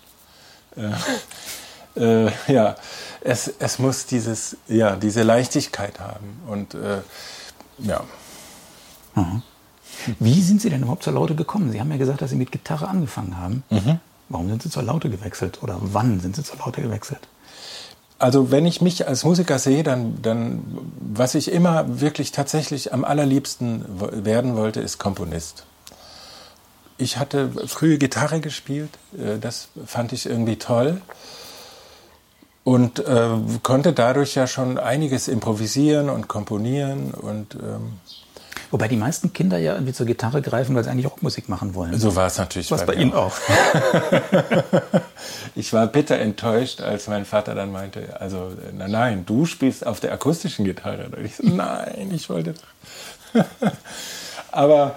Äh, 0.76 2.00
äh, 2.28 2.32
ja, 2.48 2.76
es, 3.22 3.52
es 3.60 3.80
muss 3.80 4.06
dieses, 4.06 4.58
ja, 4.68 4.96
diese 4.96 5.24
Leichtigkeit 5.24 6.00
haben. 6.00 6.42
Und 6.48 6.74
äh, 6.74 7.00
ja. 7.80 8.04
Mhm. 9.16 9.44
Wie 10.20 10.42
sind 10.42 10.62
Sie 10.62 10.70
denn 10.70 10.82
überhaupt 10.82 11.04
zur 11.04 11.14
Laute 11.14 11.36
gekommen? 11.36 11.72
Sie 11.72 11.80
haben 11.80 11.92
ja 11.92 11.98
gesagt, 11.98 12.22
dass 12.22 12.30
Sie 12.30 12.36
mit 12.36 12.52
Gitarre 12.52 12.88
angefangen 12.88 13.38
haben. 13.38 13.64
Mhm. 13.70 14.00
Warum 14.30 14.48
sind 14.48 14.64
Sie 14.64 14.70
zur 14.70 14.84
Laute 14.84 15.10
gewechselt 15.10 15.62
oder 15.62 15.78
wann 15.82 16.20
sind 16.20 16.36
Sie 16.36 16.44
zur 16.44 16.58
Laute 16.60 16.82
gewechselt? 16.82 17.28
Also 18.18 18.52
wenn 18.52 18.68
ich 18.68 18.82
mich 18.82 19.08
als 19.08 19.24
Musiker 19.24 19.58
sehe, 19.58 19.82
dann, 19.82 20.22
dann 20.22 20.64
was 21.00 21.34
ich 21.34 21.52
immer 21.52 22.02
wirklich 22.02 22.32
tatsächlich 22.32 22.94
am 22.94 23.04
allerliebsten 23.04 23.84
werden 24.24 24.56
wollte, 24.56 24.80
ist 24.80 25.00
Komponist. 25.00 25.66
Ich 26.98 27.18
hatte 27.18 27.50
früh 27.66 27.98
Gitarre 27.98 28.40
gespielt, 28.40 28.92
äh, 29.18 29.40
das 29.40 29.70
fand 29.88 30.14
ich 30.14 30.28
irgendwie 30.28 30.58
toll 30.58 31.02
und 32.64 33.00
äh, 33.00 33.30
konnte 33.64 33.92
dadurch 33.92 34.36
ja 34.36 34.46
schon 34.46 34.78
einiges 34.78 35.28
improvisieren 35.28 36.10
und 36.10 36.28
komponieren 36.28 37.12
und 37.12 37.56
ähm, 37.56 37.94
Wobei 38.72 38.88
die 38.88 38.96
meisten 38.96 39.34
Kinder 39.34 39.58
ja 39.58 39.74
irgendwie 39.74 39.92
zur 39.92 40.06
Gitarre 40.06 40.42
greifen, 40.42 40.76
weil 40.76 40.84
sie 40.86 40.90
eigentlich 40.90 41.08
auch 41.08 41.22
Musik 41.22 41.50
machen 41.50 41.76
wollen. 41.76 42.00
So 42.00 42.16
war 42.16 42.28
es 42.28 42.38
natürlich. 42.38 42.72
Was 42.72 42.86
bei, 42.86 42.96
bei 42.96 43.02
Ihnen 43.02 43.14
auch. 43.14 43.34
ich 45.56 45.74
war 45.74 45.88
bitter 45.88 46.18
enttäuscht, 46.18 46.80
als 46.80 47.08
mein 47.08 47.26
Vater 47.26 47.54
dann 47.54 47.74
meinte, 47.74 48.20
also 48.22 48.54
na, 48.74 48.88
nein, 48.88 49.26
du 49.26 49.46
spielst 49.46 49.86
auf 49.86 50.00
der 50.00 50.14
akustischen 50.14 50.64
Gitarre. 50.64 51.10
Und 51.16 51.26
ich 51.26 51.36
so, 51.36 51.44
nein, 51.46 52.12
ich 52.14 52.30
wollte. 52.30 52.54
Aber 54.52 54.96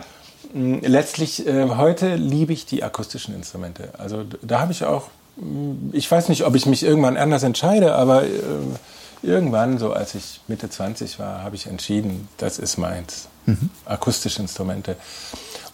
mh, 0.53 0.77
hm, 0.77 0.81
letztlich, 0.83 1.45
äh, 1.45 1.69
heute 1.71 2.15
liebe 2.15 2.53
ich 2.53 2.67
die 2.67 2.85
akustischen 2.85 3.35
Instrumente. 3.35 3.89
Also 3.99 4.25
da 4.41 4.61
habe 4.61 4.71
ich 4.71 4.85
auch, 4.85 5.09
mh, 5.37 5.45
hm, 5.45 5.91
ich 5.93 6.09
weiß 6.09 6.29
nicht, 6.29 6.45
ob 6.45 6.55
ich 6.55 6.67
mich 6.67 6.85
irgendwann 6.85 7.17
anders 7.17 7.43
entscheide, 7.43 7.97
aber 7.97 8.23
äh, 8.23 8.29
irgendwann, 9.23 9.79
so 9.79 9.93
als 9.93 10.15
ich 10.15 10.41
Mitte 10.47 10.71
20 10.71 11.19
war, 11.19 11.43
habe 11.43 11.57
ich 11.57 11.67
entschieden, 11.67 12.29
das 12.37 12.61
ist 12.61 12.77
meins. 12.77 13.29
Mhm. 13.47 13.71
Akustische 13.85 14.43
Instrumente. 14.43 14.97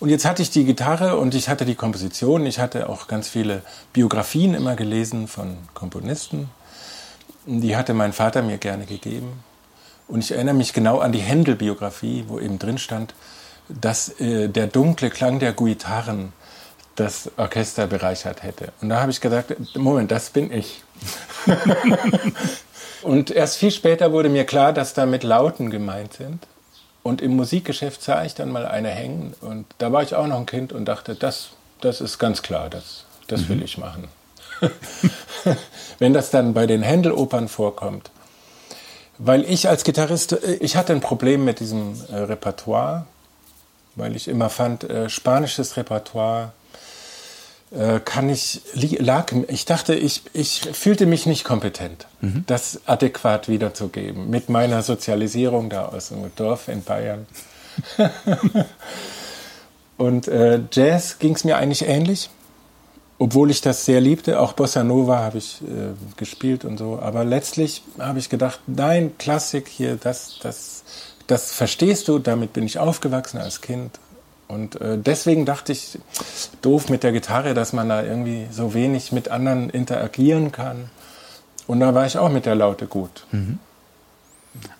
Und 0.00 0.08
jetzt 0.08 0.24
hatte 0.24 0.42
ich 0.42 0.50
die 0.50 0.64
Gitarre 0.64 1.18
und 1.18 1.34
ich 1.34 1.48
hatte 1.48 1.66
die 1.66 1.74
Komposition. 1.74 2.46
Ich 2.46 2.58
hatte 2.58 2.88
auch 2.88 3.06
ganz 3.06 3.28
viele 3.28 3.62
Biografien 3.92 4.54
immer 4.54 4.74
gelesen 4.74 5.28
von 5.28 5.58
Komponisten. 5.74 6.48
Die 7.46 7.76
hatte 7.76 7.94
mein 7.94 8.12
Vater 8.12 8.42
mir 8.42 8.58
gerne 8.58 8.86
gegeben. 8.86 9.44
Und 10.08 10.20
ich 10.20 10.32
erinnere 10.32 10.54
mich 10.54 10.72
genau 10.72 10.98
an 10.98 11.12
die 11.12 11.20
Händel-Biografie, 11.20 12.24
wo 12.28 12.40
eben 12.40 12.58
drin 12.58 12.78
stand, 12.78 13.14
dass 13.68 14.20
äh, 14.20 14.48
der 14.48 14.66
dunkle 14.66 15.10
Klang 15.10 15.38
der 15.38 15.52
Guitaren 15.52 16.32
das 16.96 17.30
Orchester 17.36 17.86
bereichert 17.86 18.42
hätte. 18.42 18.72
Und 18.80 18.88
da 18.88 19.00
habe 19.00 19.10
ich 19.10 19.20
gesagt, 19.20 19.54
Moment, 19.76 20.10
das 20.10 20.30
bin 20.30 20.52
ich. 20.52 20.82
und 23.02 23.30
erst 23.30 23.56
viel 23.58 23.70
später 23.70 24.12
wurde 24.12 24.28
mir 24.28 24.44
klar, 24.44 24.72
dass 24.72 24.92
damit 24.92 25.22
Lauten 25.22 25.70
gemeint 25.70 26.14
sind. 26.14 26.46
Und 27.02 27.22
im 27.22 27.34
Musikgeschäft 27.34 28.02
sah 28.02 28.24
ich 28.24 28.34
dann 28.34 28.50
mal 28.50 28.66
eine 28.66 28.90
hängen 28.90 29.34
und 29.40 29.66
da 29.78 29.90
war 29.92 30.02
ich 30.02 30.14
auch 30.14 30.26
noch 30.26 30.38
ein 30.38 30.46
Kind 30.46 30.72
und 30.72 30.84
dachte, 30.84 31.14
das, 31.14 31.50
das 31.80 32.00
ist 32.00 32.18
ganz 32.18 32.42
klar, 32.42 32.68
das, 32.68 33.04
das 33.26 33.48
will 33.48 33.56
mhm. 33.56 33.62
ich 33.62 33.78
machen. 33.78 34.08
Wenn 35.98 36.12
das 36.12 36.30
dann 36.30 36.52
bei 36.52 36.66
den 36.66 36.82
Händelopern 36.82 37.48
vorkommt. 37.48 38.10
Weil 39.16 39.44
ich 39.44 39.68
als 39.68 39.84
Gitarrist, 39.84 40.32
äh, 40.32 40.54
ich 40.60 40.76
hatte 40.76 40.92
ein 40.92 41.00
Problem 41.00 41.44
mit 41.44 41.60
diesem 41.60 41.94
äh, 42.10 42.16
Repertoire, 42.16 43.06
weil 43.94 44.14
ich 44.14 44.28
immer 44.28 44.50
fand, 44.50 44.84
äh, 44.84 45.08
spanisches 45.08 45.76
Repertoire 45.76 46.52
kann 48.04 48.28
ich, 48.28 48.62
lag, 48.74 49.32
ich 49.46 49.64
dachte, 49.64 49.94
ich, 49.94 50.22
ich 50.32 50.60
fühlte 50.72 51.06
mich 51.06 51.26
nicht 51.26 51.44
kompetent, 51.44 52.08
mhm. 52.20 52.42
das 52.48 52.80
adäquat 52.86 53.48
wiederzugeben, 53.48 54.28
mit 54.28 54.48
meiner 54.48 54.82
Sozialisierung 54.82 55.70
da 55.70 55.86
aus 55.86 56.08
dem 56.08 56.34
Dorf 56.34 56.66
in 56.66 56.82
Bayern. 56.82 57.26
und 59.96 60.26
äh, 60.26 60.60
Jazz 60.72 61.20
ging 61.20 61.36
es 61.36 61.44
mir 61.44 61.58
eigentlich 61.58 61.86
ähnlich, 61.86 62.28
obwohl 63.18 63.52
ich 63.52 63.60
das 63.60 63.84
sehr 63.84 64.00
liebte. 64.00 64.40
Auch 64.40 64.54
Bossa 64.54 64.82
Nova 64.82 65.20
habe 65.20 65.38
ich 65.38 65.60
äh, 65.62 65.92
gespielt 66.16 66.64
und 66.64 66.76
so. 66.76 66.98
Aber 67.00 67.24
letztlich 67.24 67.84
habe 68.00 68.18
ich 68.18 68.28
gedacht, 68.28 68.58
nein, 68.66 69.12
Klassik 69.16 69.68
hier, 69.68 69.94
das, 69.94 70.40
das, 70.42 70.82
das 71.28 71.52
verstehst 71.52 72.08
du, 72.08 72.18
damit 72.18 72.52
bin 72.52 72.64
ich 72.64 72.80
aufgewachsen 72.80 73.38
als 73.38 73.60
Kind 73.60 74.00
und 74.50 74.80
äh, 74.80 74.98
deswegen 74.98 75.44
dachte 75.46 75.72
ich, 75.72 75.98
doof 76.60 76.88
mit 76.88 77.04
der 77.04 77.12
Gitarre, 77.12 77.54
dass 77.54 77.72
man 77.72 77.88
da 77.88 78.02
irgendwie 78.02 78.48
so 78.50 78.74
wenig 78.74 79.12
mit 79.12 79.28
anderen 79.28 79.70
interagieren 79.70 80.50
kann. 80.50 80.90
Und 81.66 81.78
da 81.78 81.94
war 81.94 82.04
ich 82.04 82.18
auch 82.18 82.30
mit 82.30 82.46
der 82.46 82.56
Laute 82.56 82.86
gut. 82.86 83.26
Mhm. 83.30 83.60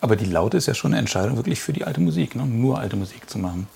Aber 0.00 0.16
die 0.16 0.24
Laute 0.24 0.56
ist 0.56 0.66
ja 0.66 0.74
schon 0.74 0.92
eine 0.92 0.98
Entscheidung 0.98 1.36
wirklich 1.36 1.60
für 1.60 1.72
die 1.72 1.84
alte 1.84 2.00
Musik, 2.00 2.34
ne? 2.34 2.44
nur 2.44 2.80
alte 2.80 2.96
Musik 2.96 3.30
zu 3.30 3.38
machen. 3.38 3.68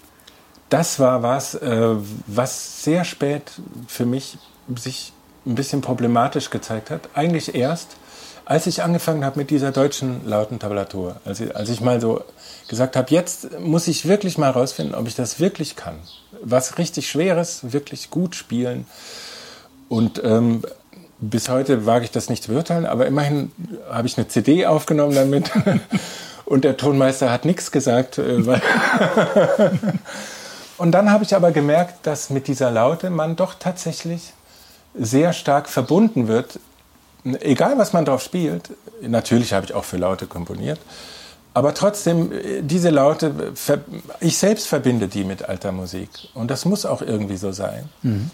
Das 0.68 0.98
war 0.98 1.22
was, 1.22 1.54
äh, 1.54 1.94
was 2.26 2.83
sehr 2.83 3.04
spät 3.04 3.52
für 3.87 4.04
mich 4.04 4.38
sich 4.74 5.12
ein 5.46 5.54
bisschen 5.54 5.80
problematisch 5.80 6.50
gezeigt 6.50 6.90
hat. 6.90 7.11
Eigentlich 7.14 7.54
erst, 7.54 7.96
als 8.44 8.66
ich 8.66 8.83
angefangen 8.83 9.24
habe 9.24 9.38
mit 9.38 9.50
dieser 9.50 9.70
deutschen 9.70 10.26
Lautentablatur, 10.26 11.20
als 11.24 11.38
ich, 11.38 11.54
als 11.54 11.68
ich 11.68 11.80
mal 11.80 12.00
so 12.00 12.24
gesagt 12.68 12.96
habe, 12.96 13.11
jetzt 13.11 13.59
muss 13.61 13.88
ich 13.88 14.07
wirklich 14.07 14.38
mal 14.38 14.50
rausfinden, 14.50 14.94
ob 14.94 15.07
ich 15.07 15.14
das 15.14 15.40
wirklich 15.40 15.77
kann. 15.77 15.96
Was 16.42 16.79
richtig 16.79 17.09
Schweres, 17.09 17.72
wirklich 17.72 18.11
gut 18.11 18.35
spielen. 18.35 18.87
Und 19.88 20.22
ähm, 20.24 20.62
bis 21.20 21.48
heute 21.48 21.87
wage 21.87 22.05
ich 22.05 22.11
das 22.11 22.29
nicht 22.29 22.42
zu 22.42 22.53
beurteilen, 22.53 22.87
aber 22.87 23.07
immerhin 23.07 23.53
habe 23.90 24.07
ich 24.07 24.18
eine 24.18 24.29
CD 24.29 24.66
aufgenommen 24.66 25.14
damit. 25.14 25.50
Und 26.44 26.64
der 26.64 26.77
Tonmeister 26.77 27.31
hat 27.31 27.44
nichts 27.44 27.70
gesagt. 27.70 28.18
Äh, 28.18 28.42
und 30.79 30.92
dann 30.92 31.11
habe 31.11 31.24
ich 31.24 31.35
aber 31.35 31.53
gemerkt, 31.53 32.07
dass 32.07 32.31
mit 32.31 32.48
dieser 32.48 32.70
Laute 32.70 33.11
man 33.11 33.37
doch 33.37 33.55
tatsächlich 33.55 34.35
sehr 34.94 35.33
stark 35.33 35.68
verbunden 35.68 36.29
wird. 36.29 36.61
Egal, 37.40 37.79
was 37.79 37.92
man 37.92 38.05
drauf 38.05 38.22
spielt. 38.22 38.70
Natürlich 39.00 39.55
habe 39.55 39.64
ich 39.64 39.74
auch 39.74 39.85
für 39.85 39.96
Laute 39.96 40.27
komponiert. 40.27 40.79
Aber 41.55 41.73
trotzdem, 41.73 42.33
äh, 42.33 42.62
diese 42.62 42.90
Laute, 42.90 43.53
ich 44.21 44.37
selbst 44.37 44.67
verbinde 44.67 45.09
die 45.09 45.25
mit 45.25 45.49
alter 45.49 45.73
Musik. 45.73 46.11
Und 46.35 46.51
das 46.51 46.64
muss 46.64 46.85
auch 46.85 47.01
irgendwie 47.01 47.37
so 47.37 47.53
sein. 47.53 47.88
Mhm. 48.03 48.31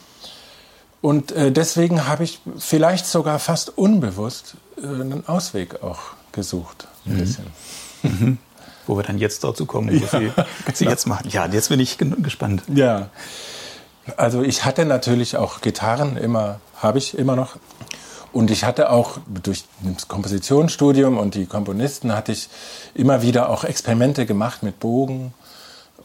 Und 1.02 1.32
äh, 1.32 1.52
deswegen 1.52 2.06
habe 2.06 2.24
ich 2.24 2.40
vielleicht 2.58 3.06
sogar 3.06 3.38
fast 3.38 3.76
unbewusst 3.78 4.56
einen 4.82 5.26
Ausweg 5.26 5.82
auch 5.82 6.00
gesucht. 6.32 6.88
Ein 7.06 7.14
mhm. 7.14 7.18
bisschen. 7.18 7.46
Mhm. 8.02 8.38
Wo 8.86 8.96
wir 8.96 9.02
dann 9.04 9.18
jetzt 9.18 9.44
dazu 9.44 9.66
kommen, 9.66 10.00
ja, 10.00 10.08
Sie, 10.18 10.32
Sie 10.74 10.84
jetzt 10.86 11.06
machen. 11.06 11.28
Ja, 11.30 11.46
jetzt 11.46 11.68
bin 11.68 11.78
ich 11.78 11.98
gespannt. 11.98 12.62
Ja. 12.74 13.10
Also 14.16 14.42
ich 14.42 14.64
hatte 14.64 14.84
natürlich 14.86 15.36
auch 15.36 15.60
Gitarren 15.60 16.16
immer, 16.16 16.60
habe 16.76 16.98
ich 16.98 17.16
immer 17.16 17.36
noch. 17.36 17.56
Und 18.32 18.50
ich 18.50 18.64
hatte 18.64 18.90
auch 18.90 19.18
durch 19.26 19.64
das 19.82 20.06
Kompositionsstudium 20.06 21.18
und 21.18 21.34
die 21.34 21.46
Komponisten 21.46 22.14
hatte 22.14 22.32
ich 22.32 22.48
immer 22.94 23.22
wieder 23.22 23.48
auch 23.48 23.64
Experimente 23.64 24.24
gemacht 24.24 24.62
mit 24.62 24.78
Bogen 24.78 25.34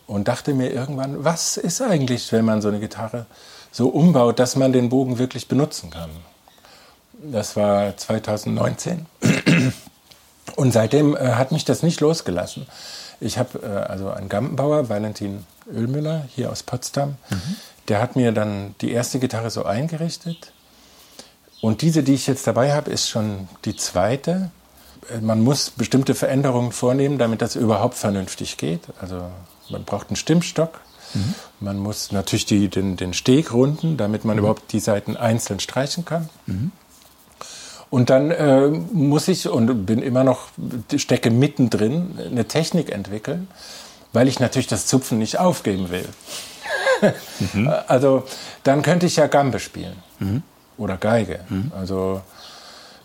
und 0.07 0.27
dachte 0.27 0.53
mir 0.53 0.71
irgendwann, 0.71 1.23
was 1.23 1.57
ist 1.57 1.81
eigentlich, 1.81 2.31
wenn 2.31 2.45
man 2.45 2.61
so 2.61 2.69
eine 2.69 2.79
Gitarre 2.79 3.25
so 3.71 3.89
umbaut, 3.89 4.39
dass 4.39 4.55
man 4.55 4.73
den 4.73 4.89
Bogen 4.89 5.17
wirklich 5.17 5.47
benutzen 5.47 5.89
kann. 5.89 6.09
Das 7.31 7.55
war 7.55 7.95
2019. 7.95 9.05
Und 10.55 10.71
seitdem 10.71 11.15
äh, 11.15 11.33
hat 11.33 11.51
mich 11.51 11.65
das 11.65 11.83
nicht 11.83 11.99
losgelassen. 12.01 12.67
Ich 13.19 13.37
habe 13.37 13.59
äh, 13.63 13.91
also 13.91 14.09
einen 14.09 14.29
Gampenbauer, 14.29 14.89
Valentin 14.89 15.45
Ölmüller, 15.71 16.25
hier 16.35 16.51
aus 16.51 16.63
Potsdam, 16.63 17.17
mhm. 17.29 17.55
der 17.87 18.01
hat 18.01 18.15
mir 18.15 18.31
dann 18.31 18.75
die 18.81 18.91
erste 18.91 19.19
Gitarre 19.19 19.49
so 19.49 19.65
eingerichtet. 19.65 20.51
Und 21.65 21.81
diese, 21.81 22.03
die 22.03 22.13
ich 22.13 22.27
jetzt 22.27 22.45
dabei 22.45 22.73
habe, 22.73 22.91
ist 22.91 23.09
schon 23.09 23.49
die 23.65 23.75
zweite. 23.75 24.51
Äh, 25.11 25.21
man 25.21 25.43
muss 25.43 25.71
bestimmte 25.71 26.13
Veränderungen 26.13 26.71
vornehmen, 26.71 27.17
damit 27.17 27.41
das 27.41 27.55
überhaupt 27.55 27.95
vernünftig 27.95 28.57
geht. 28.57 28.81
Also 29.01 29.23
man 29.71 29.83
braucht 29.83 30.09
einen 30.09 30.15
Stimmstock. 30.15 30.79
Mhm. 31.15 31.33
Man 31.59 31.77
muss 31.79 32.11
natürlich 32.11 32.45
die, 32.45 32.67
den, 32.67 32.97
den 32.97 33.15
Steg 33.15 33.51
runden, 33.51 33.97
damit 33.97 34.25
man 34.25 34.35
mhm. 34.35 34.41
überhaupt 34.41 34.73
die 34.73 34.79
Seiten 34.79 35.17
einzeln 35.17 35.59
streichen 35.59 36.05
kann. 36.05 36.29
Mhm. 36.45 36.71
Und 37.89 38.11
dann 38.11 38.29
äh, 38.29 38.67
muss 38.67 39.27
ich 39.27 39.49
und 39.49 39.87
bin 39.87 40.03
immer 40.03 40.23
noch, 40.23 40.49
stecke 40.95 41.31
mittendrin, 41.31 42.19
eine 42.23 42.45
Technik 42.47 42.91
entwickeln, 42.91 43.47
weil 44.13 44.27
ich 44.27 44.39
natürlich 44.39 44.67
das 44.67 44.85
Zupfen 44.85 45.17
nicht 45.17 45.39
aufgeben 45.39 45.89
will. 45.89 46.07
mhm. 47.53 47.67
Also 47.87 48.23
dann 48.61 48.83
könnte 48.83 49.07
ich 49.07 49.15
ja 49.15 49.25
Gambe 49.25 49.59
spielen 49.59 49.95
mhm. 50.19 50.43
Oder 50.77 50.97
Geige. 50.97 51.39
Mhm. 51.49 51.71
Also, 51.75 52.21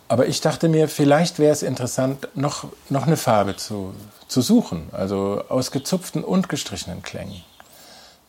aber 0.09 0.27
ich 0.27 0.41
dachte 0.41 0.69
mir, 0.69 0.89
vielleicht 0.89 1.39
wäre 1.39 1.53
es 1.53 1.63
interessant, 1.63 2.29
noch, 2.35 2.67
noch 2.89 3.07
eine 3.07 3.17
Farbe 3.17 3.57
zu, 3.57 3.95
zu 4.29 4.41
suchen. 4.41 4.89
Also 4.93 5.45
aus 5.49 5.71
gezupften 5.71 6.25
und 6.25 6.49
gestrichenen 6.49 7.03
Klängen. 7.03 7.43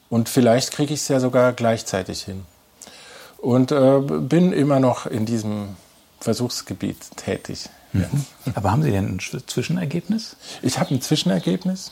Und 0.10 0.30
vielleicht 0.30 0.72
kriege 0.72 0.94
ich 0.94 1.02
es 1.02 1.08
ja 1.08 1.20
sogar 1.20 1.54
gleichzeitig 1.54 2.24
hin. 2.24 2.46
Und 3.38 3.72
äh, 3.72 4.00
bin 4.00 4.54
immer 4.54 4.80
noch 4.80 5.06
in 5.08 5.26
diesem 5.26 5.70
Versuchsgebiet 6.20 6.98
tätig. 7.16 7.70
Mhm. 7.94 8.26
Aber 8.54 8.72
haben 8.72 8.84
Sie 8.84 8.92
denn 8.92 9.08
ein 9.08 9.20
Zwischenergebnis? 9.20 10.36
Ich 10.62 10.80
habe 10.80 10.94
ein 10.94 11.02
Zwischenergebnis. 11.02 11.92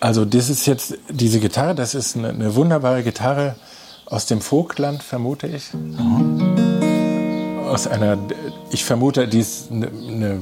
Also 0.00 0.24
das 0.24 0.50
ist 0.50 0.66
jetzt 0.66 0.94
diese 1.08 1.38
Gitarre, 1.40 1.74
das 1.74 1.94
ist 1.94 2.16
eine, 2.16 2.30
eine 2.30 2.54
wunderbare 2.54 3.02
Gitarre 3.02 3.54
aus 4.06 4.26
dem 4.26 4.40
Vogtland, 4.40 5.02
vermute 5.02 5.46
ich. 5.46 5.70
Aus 7.68 7.86
einer, 7.86 8.18
ich 8.70 8.84
vermute, 8.84 9.28
die 9.28 9.40
ist 9.40 9.70
eine, 9.70 9.88
eine 9.88 10.40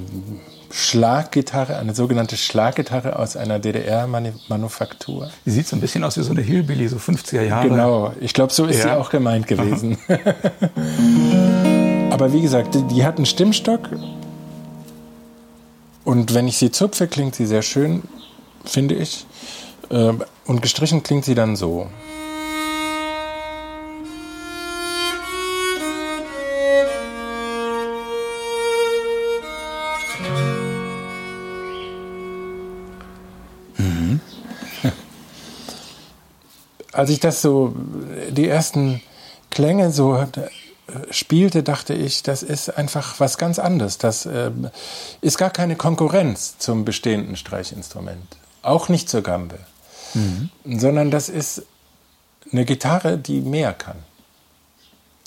Schlaggitarre, 0.71 1.77
eine 1.77 1.95
sogenannte 1.95 2.37
Schlaggitarre 2.37 3.19
aus 3.19 3.37
einer 3.37 3.59
DDR-Manufaktur. 3.59 5.31
Die 5.45 5.51
sieht 5.51 5.67
so 5.67 5.77
ein 5.77 5.81
bisschen 5.81 6.05
aus 6.05 6.17
wie 6.17 6.23
so 6.23 6.31
eine 6.31 6.43
Hillbilly, 6.43 6.87
so 6.89 6.97
50er 6.97 7.43
Jahre. 7.43 7.69
Genau, 7.69 8.13
ich 8.21 8.35
glaube, 8.35 8.53
so 8.53 8.67
ist 8.67 8.79
ja. 8.79 8.83
sie 8.83 8.93
auch 8.93 9.11
gemeint 9.11 9.49
gewesen. 9.49 9.99
Aber 12.11 12.33
wie 12.33 12.41
gesagt, 12.41 12.75
die, 12.75 12.83
die 12.83 13.05
hat 13.05 13.17
einen 13.17 13.27
Stimmstock. 13.27 13.81
Und 16.05 16.35
wenn 16.35 16.47
ich 16.47 16.57
sie 16.57 16.71
zupfe, 16.71 17.09
klingt 17.09 17.35
sie 17.35 17.47
sehr 17.47 17.63
schön, 17.63 18.03
finde 18.65 18.95
ich. 18.95 19.27
Ähm, 19.91 20.23
und 20.47 20.63
gestrichen 20.63 21.03
klingt 21.03 21.25
sie 21.25 21.35
dann 21.35 21.57
so. 21.57 21.89
Als 37.01 37.09
ich 37.09 37.19
das 37.19 37.41
so, 37.41 37.75
die 38.29 38.47
ersten 38.47 39.01
Klänge 39.49 39.91
so 39.91 40.23
spielte, 41.11 41.63
dachte 41.63 41.95
ich, 41.95 42.23
das 42.23 42.43
ist 42.43 42.77
einfach 42.77 43.21
was 43.21 43.39
ganz 43.39 43.59
anderes. 43.59 43.97
Das 43.97 44.27
äh, 44.27 44.51
ist 45.23 45.39
gar 45.39 45.49
keine 45.49 45.77
Konkurrenz 45.77 46.59
zum 46.59 46.85
bestehenden 46.85 47.37
Streichinstrument. 47.37 48.37
Auch 48.61 48.91
nicht 48.91 49.09
zur 49.09 49.23
Gambe. 49.23 49.59
Mhm. 50.13 50.51
Sondern 50.79 51.11
das 51.11 51.31
ist 51.31 51.63
eine 52.53 52.67
Gitarre, 52.67 53.17
die 53.17 53.41
mehr 53.41 53.73
kann. 53.73 53.97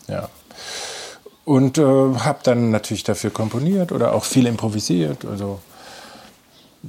Ja. 0.08 0.30
Und 1.44 1.80
äh, 1.80 1.82
habe 1.82 2.42
dann 2.44 2.70
natürlich 2.70 3.04
dafür 3.04 3.32
komponiert 3.32 3.92
oder 3.92 4.14
auch 4.14 4.26
viel 4.26 4.46
improvisiert. 4.46 5.26
Also 5.26 5.60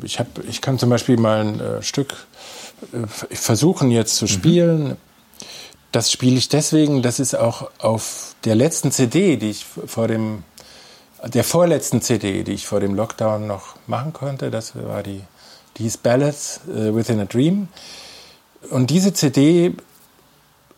ich, 0.03 0.19
hab, 0.19 0.27
ich 0.49 0.61
kann 0.61 0.79
zum 0.79 0.91
Beispiel 0.91 1.17
mal 1.17 1.41
ein 1.41 1.61
äh, 1.61 1.83
Stück 1.83 2.27
äh, 2.93 3.07
versuchen 3.07 3.91
jetzt 3.91 4.17
zu 4.17 4.25
mhm. 4.25 4.29
spielen. 4.29 4.85
Mhm. 4.89 4.97
Das 5.93 6.11
spiele 6.11 6.37
ich 6.37 6.49
deswegen, 6.49 7.03
das 7.03 7.21
ist 7.21 7.37
auch 7.37 7.71
auf 7.79 8.35
der 8.45 8.57
letzten 8.57 8.91
CD, 8.91 9.37
die 9.37 9.51
ich 9.51 9.65
vor 9.65 10.09
dem, 10.09 10.43
der 11.25 11.45
vorletzten 11.45 12.03
CD, 12.03 12.43
die 12.43 12.53
ich 12.53 12.67
vor 12.67 12.81
dem 12.81 12.95
Lockdown 12.97 13.47
noch 13.47 13.77
machen 13.87 14.13
konnte. 14.13 14.51
Das 14.51 14.75
war 14.75 15.05
die, 15.05 15.23
die 15.77 15.85
hieß 15.85 15.99
Ballads 15.99 16.63
uh, 16.67 16.97
Within 16.97 17.21
a 17.21 17.27
Dream. 17.27 17.69
Und 18.71 18.91
diese 18.91 19.13
CD, 19.13 19.73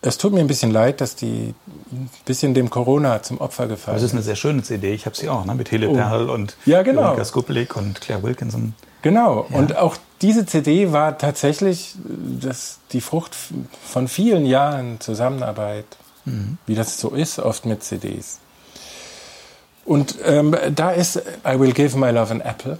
es 0.02 0.18
tut 0.18 0.34
mir 0.34 0.40
ein 0.40 0.46
bisschen 0.48 0.70
leid, 0.70 1.00
dass 1.00 1.16
die 1.16 1.54
ein 1.90 2.10
bisschen 2.26 2.52
dem 2.52 2.68
Corona 2.68 3.22
zum 3.22 3.40
Opfer 3.40 3.68
gefallen 3.68 3.96
ist. 3.96 4.02
Das 4.02 4.10
ist 4.10 4.14
eine 4.14 4.22
sehr 4.22 4.36
schöne 4.36 4.62
CD. 4.62 4.92
Ich 4.92 5.06
habe 5.06 5.16
sie 5.16 5.30
auch, 5.30 5.46
ne? 5.46 5.54
mit 5.54 5.70
Hele 5.70 5.88
oh. 5.88 5.94
Perl 5.94 6.28
und 6.28 6.56
ja, 6.66 6.82
genau. 6.82 7.02
Veronika 7.02 7.24
Skuplik 7.24 7.74
und 7.74 8.00
Claire 8.02 8.22
Wilkinson. 8.22 8.74
Genau. 9.02 9.46
Ja. 9.50 9.56
Und 9.56 9.76
auch 9.76 9.96
diese 10.22 10.46
CD 10.46 10.92
war 10.92 11.18
tatsächlich 11.18 11.94
das, 12.40 12.78
die 12.92 13.00
Frucht 13.00 13.36
von 13.84 14.08
vielen 14.08 14.46
Jahren 14.46 15.00
Zusammenarbeit, 15.00 15.84
mhm. 16.24 16.58
wie 16.66 16.74
das 16.74 16.98
so 16.98 17.10
ist, 17.10 17.38
oft 17.38 17.66
mit 17.66 17.82
CDs. 17.82 18.40
Und 19.84 20.16
ähm, 20.24 20.56
da 20.74 20.90
ist 20.90 21.16
I 21.46 21.60
Will 21.60 21.72
Give 21.72 21.96
My 21.96 22.10
Love 22.10 22.32
an 22.32 22.40
Apple 22.40 22.78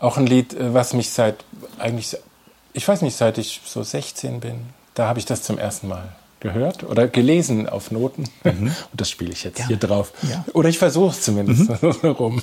auch 0.00 0.16
ein 0.16 0.26
Lied, 0.26 0.54
äh, 0.54 0.74
was 0.74 0.94
mich 0.94 1.10
seit 1.10 1.44
eigentlich, 1.78 2.16
ich 2.72 2.88
weiß 2.88 3.02
nicht, 3.02 3.16
seit 3.16 3.38
ich 3.38 3.60
so 3.64 3.82
16 3.82 4.40
bin, 4.40 4.60
da 4.94 5.06
habe 5.06 5.18
ich 5.18 5.26
das 5.26 5.42
zum 5.42 5.58
ersten 5.58 5.88
Mal 5.88 6.08
gehört 6.40 6.84
oder 6.84 7.06
gelesen 7.06 7.68
auf 7.68 7.90
Noten. 7.90 8.24
Mhm. 8.42 8.68
Und 8.92 9.00
das 9.00 9.10
spiele 9.10 9.32
ich 9.32 9.44
jetzt 9.44 9.60
ja. 9.60 9.66
hier 9.68 9.76
drauf. 9.76 10.12
Ja. 10.22 10.44
Oder 10.54 10.70
ich 10.70 10.78
versuche 10.78 11.10
es 11.10 11.22
zumindest 11.22 11.82
mhm. 11.82 11.90
rum. 12.10 12.40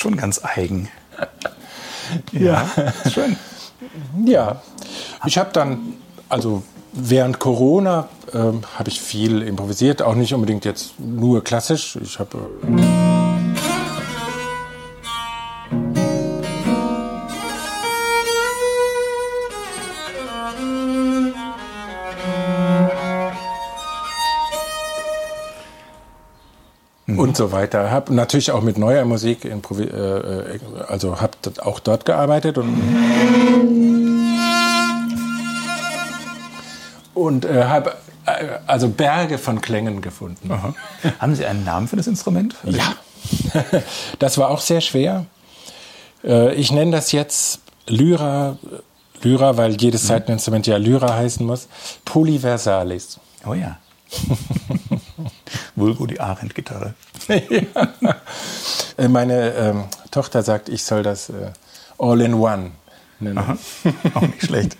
Schon 0.00 0.16
ganz 0.16 0.40
eigen. 0.44 0.88
Ja, 2.32 2.68
ja. 2.76 3.10
schön. 3.10 3.36
Ja, 4.24 4.62
ich 5.26 5.38
habe 5.38 5.50
dann, 5.52 5.94
also 6.28 6.62
während 6.92 7.38
Corona 7.38 8.08
äh, 8.32 8.38
habe 8.38 8.88
ich 8.88 9.00
viel 9.00 9.42
improvisiert, 9.42 10.02
auch 10.02 10.14
nicht 10.14 10.34
unbedingt 10.34 10.64
jetzt 10.64 10.98
nur 10.98 11.44
klassisch. 11.44 11.96
Ich 12.02 12.18
habe 12.18 12.38
äh 12.64 13.09
so 27.40 27.52
weiter. 27.52 27.90
Habe 27.90 28.12
natürlich 28.12 28.50
auch 28.52 28.60
mit 28.60 28.76
neuer 28.76 29.06
Musik, 29.06 29.46
äh, 29.46 29.48
äh, 29.48 30.60
also 30.86 31.22
habe 31.22 31.32
auch 31.62 31.80
dort 31.80 32.04
gearbeitet 32.04 32.58
und 32.58 32.78
und 37.14 37.46
äh, 37.46 37.64
habe 37.64 37.94
äh, 38.26 38.58
also 38.66 38.90
Berge 38.90 39.38
von 39.38 39.62
Klängen 39.62 40.02
gefunden. 40.02 40.52
Aha. 40.52 40.74
Haben 41.18 41.34
Sie 41.34 41.46
einen 41.46 41.64
Namen 41.64 41.88
für 41.88 41.96
das 41.96 42.06
Instrument? 42.06 42.56
Ja, 42.64 42.94
das 44.18 44.36
war 44.36 44.50
auch 44.50 44.60
sehr 44.60 44.82
schwer. 44.82 45.24
Äh, 46.22 46.52
ich 46.56 46.72
nenne 46.72 46.90
das 46.90 47.10
jetzt 47.12 47.60
Lyra, 47.86 48.58
Lyra, 49.22 49.56
weil 49.56 49.80
jedes 49.80 50.06
Seiteninstrument 50.06 50.66
ja 50.66 50.76
Lyra 50.76 51.14
heißen 51.16 51.46
muss. 51.46 51.68
Polyversalis. 52.04 53.18
Oh 53.46 53.54
ja. 53.54 53.78
Vulgo 55.74 56.04
die 56.04 56.20
Arendt-Gitarre. 56.20 56.94
ja. 57.50 59.08
Meine 59.08 59.54
ähm, 59.54 59.84
Tochter 60.10 60.42
sagt, 60.42 60.68
ich 60.68 60.84
soll 60.84 61.02
das 61.02 61.30
äh, 61.30 61.52
All-in-One 61.98 62.72
nennen. 63.20 63.38
Aha. 63.38 63.56
Auch 64.14 64.22
nicht 64.22 64.44
schlecht. 64.44 64.76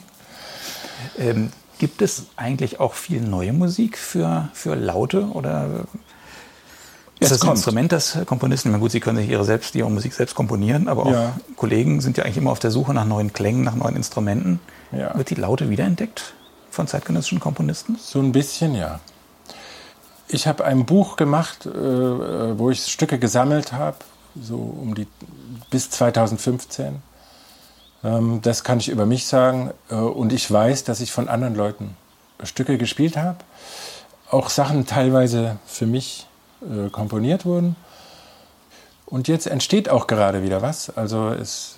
ähm, 1.18 1.50
gibt 1.78 2.02
es 2.02 2.26
eigentlich 2.36 2.78
auch 2.78 2.92
viel 2.92 3.22
neue 3.22 3.54
Musik 3.54 3.96
für, 3.96 4.50
für 4.52 4.74
Laute 4.74 5.24
oder 5.24 5.86
ist 7.20 7.30
das 7.30 7.42
ein 7.42 7.50
Instrument, 7.50 7.92
das 7.92 8.18
Komponisten, 8.24 8.70
na 8.72 8.78
gut, 8.78 8.90
sie 8.90 9.00
können 9.00 9.18
sich 9.18 9.28
ihre, 9.28 9.44
selbst, 9.44 9.74
ihre 9.74 9.90
Musik 9.90 10.14
selbst 10.14 10.34
komponieren, 10.34 10.88
aber 10.88 11.06
auch 11.06 11.12
ja. 11.12 11.36
Kollegen 11.56 12.00
sind 12.00 12.16
ja 12.16 12.24
eigentlich 12.24 12.38
immer 12.38 12.50
auf 12.50 12.58
der 12.58 12.70
Suche 12.70 12.94
nach 12.94 13.04
neuen 13.04 13.32
Klängen, 13.34 13.62
nach 13.62 13.74
neuen 13.74 13.94
Instrumenten. 13.94 14.58
Ja. 14.90 15.16
Wird 15.16 15.28
die 15.28 15.34
Laute 15.34 15.68
wiederentdeckt 15.68 16.34
von 16.70 16.86
zeitgenössischen 16.86 17.38
Komponisten? 17.38 17.96
So 18.00 18.20
ein 18.20 18.32
bisschen, 18.32 18.74
ja. 18.74 19.00
Ich 20.32 20.46
habe 20.46 20.64
ein 20.64 20.86
Buch 20.86 21.16
gemacht, 21.16 21.66
äh, 21.66 21.70
wo 21.70 22.70
ich 22.70 22.86
Stücke 22.86 23.18
gesammelt 23.18 23.72
habe, 23.72 23.96
so 24.40 24.56
um 24.56 24.94
die 24.94 25.08
bis 25.70 25.90
2015. 25.90 27.02
Ähm, 28.04 28.40
das 28.40 28.62
kann 28.62 28.78
ich 28.78 28.88
über 28.88 29.06
mich 29.06 29.26
sagen. 29.26 29.72
Äh, 29.90 29.96
und 29.96 30.32
ich 30.32 30.50
weiß, 30.50 30.84
dass 30.84 31.00
ich 31.00 31.10
von 31.10 31.28
anderen 31.28 31.56
Leuten 31.56 31.96
Stücke 32.44 32.78
gespielt 32.78 33.16
habe. 33.16 33.38
Auch 34.30 34.50
Sachen 34.50 34.86
teilweise 34.86 35.58
für 35.66 35.86
mich 35.86 36.28
äh, 36.62 36.90
komponiert 36.90 37.44
wurden. 37.44 37.74
Und 39.06 39.26
jetzt 39.26 39.48
entsteht 39.48 39.88
auch 39.88 40.06
gerade 40.06 40.44
wieder 40.44 40.62
was. 40.62 40.96
Also 40.96 41.30
es, 41.30 41.74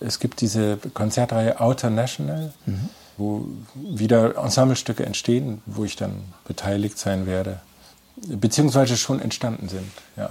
äh, 0.00 0.04
es 0.04 0.18
gibt 0.18 0.42
diese 0.42 0.76
Konzertreihe 0.92 1.58
Outer 1.58 1.88
National. 1.88 2.52
Mhm 2.66 2.90
wo 3.22 3.46
wieder 3.74 4.36
Ensemblestücke 4.36 5.06
entstehen, 5.06 5.62
wo 5.66 5.84
ich 5.84 5.96
dann 5.96 6.22
beteiligt 6.44 6.98
sein 6.98 7.26
werde, 7.26 7.60
beziehungsweise 8.16 8.96
schon 8.96 9.20
entstanden 9.20 9.68
sind. 9.68 9.90
Ja, 10.16 10.30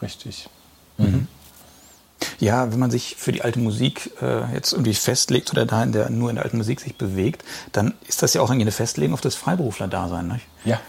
richtig. 0.00 0.48
Mhm. 0.98 1.26
Ja, 2.38 2.72
wenn 2.72 2.78
man 2.78 2.92
sich 2.92 3.16
für 3.16 3.32
die 3.32 3.42
alte 3.42 3.58
Musik 3.58 4.12
äh, 4.22 4.52
jetzt 4.54 4.72
irgendwie 4.72 4.94
festlegt 4.94 5.50
oder 5.50 5.66
da 5.66 5.82
in 5.82 5.90
der, 5.90 6.08
nur 6.10 6.30
in 6.30 6.36
der 6.36 6.44
alten 6.44 6.58
Musik 6.58 6.80
sich 6.80 6.96
bewegt, 6.96 7.44
dann 7.72 7.94
ist 8.06 8.22
das 8.22 8.34
ja 8.34 8.40
auch 8.42 8.48
irgendwie 8.48 8.62
eine 8.62 8.72
Festlegung 8.72 9.14
auf 9.14 9.20
das 9.20 9.34
Freiberufler-Dasein. 9.34 10.28
Nicht? 10.28 10.46
Ja. 10.64 10.80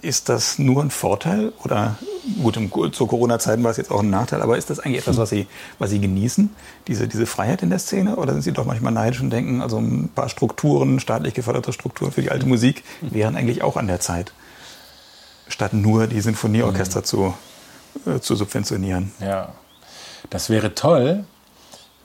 Ist 0.00 0.28
das 0.28 0.58
nur 0.58 0.82
ein 0.82 0.90
Vorteil 0.90 1.52
oder 1.64 1.98
gut, 2.42 2.56
im, 2.56 2.70
zu 2.92 3.06
Corona-Zeiten 3.06 3.64
war 3.64 3.70
es 3.70 3.76
jetzt 3.78 3.90
auch 3.90 4.00
ein 4.00 4.10
Nachteil, 4.10 4.42
aber 4.42 4.56
ist 4.56 4.70
das 4.70 4.78
eigentlich 4.78 4.98
etwas, 4.98 5.16
was 5.16 5.30
Sie, 5.30 5.46
was 5.78 5.90
Sie 5.90 6.00
genießen, 6.00 6.50
diese, 6.86 7.08
diese 7.08 7.26
Freiheit 7.26 7.62
in 7.62 7.70
der 7.70 7.78
Szene? 7.78 8.16
Oder 8.16 8.32
sind 8.32 8.42
Sie 8.42 8.52
doch 8.52 8.64
manchmal 8.64 8.92
neidisch 8.92 9.20
und 9.20 9.30
denken, 9.30 9.60
also 9.60 9.78
ein 9.78 10.08
paar 10.14 10.28
Strukturen, 10.28 11.00
staatlich 11.00 11.34
geförderte 11.34 11.72
Strukturen 11.72 12.12
für 12.12 12.22
die 12.22 12.30
alte 12.30 12.46
Musik 12.46 12.84
wären 13.00 13.36
eigentlich 13.36 13.62
auch 13.62 13.76
an 13.76 13.88
der 13.88 14.00
Zeit, 14.00 14.32
statt 15.48 15.72
nur 15.72 16.06
die 16.06 16.20
Sinfonieorchester 16.20 17.00
mhm. 17.00 17.04
zu, 17.04 17.34
äh, 18.06 18.20
zu 18.20 18.36
subventionieren? 18.36 19.12
Ja, 19.20 19.52
das 20.30 20.48
wäre 20.48 20.74
toll, 20.74 21.24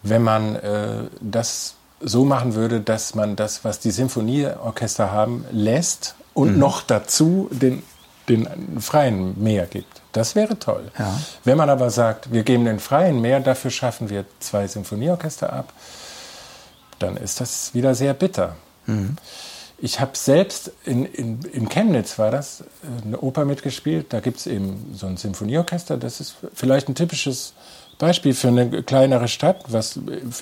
wenn 0.01 0.23
man 0.23 0.56
äh, 0.56 1.03
das 1.21 1.75
so 1.99 2.25
machen 2.25 2.56
würde, 2.56 2.82
dass 2.82 3.15
man 3.15 3.36
das, 3.36 3.63
was 3.63 3.79
die 3.79 3.91
Sinfonieorchester 3.91 5.12
haben, 5.12 5.45
lässt 5.51 6.15
und 6.34 6.54
mhm. 6.54 6.60
noch 6.60 6.82
dazu 6.82 7.50
den, 7.52 7.84
den 8.30 8.48
Freien 8.80 9.41
mehr 9.41 9.65
gibt. 9.65 10.02
Das 10.12 10.36
wäre 10.36 10.60
toll. 10.60 10.91
Ja. 10.98 11.19
Wenn 11.43 11.58
man 11.58 11.69
aber 11.69 11.89
sagt, 11.89 12.32
wir 12.32 12.43
geben 12.43 12.65
den 12.65 12.80
Freien 12.80 13.19
mehr, 13.22 13.39
dafür 13.39 13.72
schaffen 13.72 14.10
wir 14.10 14.26
zwei 14.39 14.67
Sinfonieorchester 14.67 15.52
ab, 15.52 15.74
dann 17.00 17.17
ist 17.17 17.41
das 17.41 17.74
wieder 17.74 17.96
sehr 17.96 18.13
bitter. 18.13 18.56
Mhm. 18.86 19.17
Ich 19.80 20.00
habe 20.00 20.12
selbst 20.13 20.72
in, 20.86 21.06
in, 21.06 21.41
in 21.52 21.67
Chemnitz 21.67 22.17
war 22.17 22.32
das 22.32 22.63
eine 23.06 23.19
Oper 23.19 23.43
mitgespielt. 23.43 24.13
Da 24.13 24.22
gibt 24.22 24.38
es 24.38 24.48
eben 24.48 24.93
so 24.96 25.08
ein 25.08 25.17
Sinfonieorchester. 25.17 25.98
Das 25.98 26.22
ist 26.22 26.36
vielleicht 26.54 26.88
ein 26.88 26.96
typisches 26.96 27.54
Beispiel 27.98 28.34
für 28.34 28.48
eine 28.48 28.84
kleinere 28.84 29.28
Stadt, 29.28 29.65
was 29.67 30.00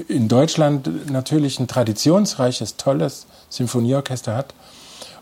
in 0.08 0.28
Deutschland 0.28 1.10
natürlich 1.12 1.60
ein 1.60 1.68
traditionsreiches, 1.68 2.78
tolles 2.78 3.26
Sinfonieorchester 3.50 4.36
hat. 4.36 4.54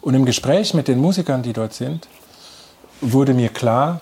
Und 0.02 0.14
im 0.14 0.26
Gespräch 0.26 0.74
mit 0.74 0.88
den 0.88 1.00
Musikern, 1.00 1.44
die 1.44 1.54
dort 1.54 1.74
sind, 1.74 2.08
wurde 3.02 3.34
mir 3.34 3.50
klar, 3.50 4.02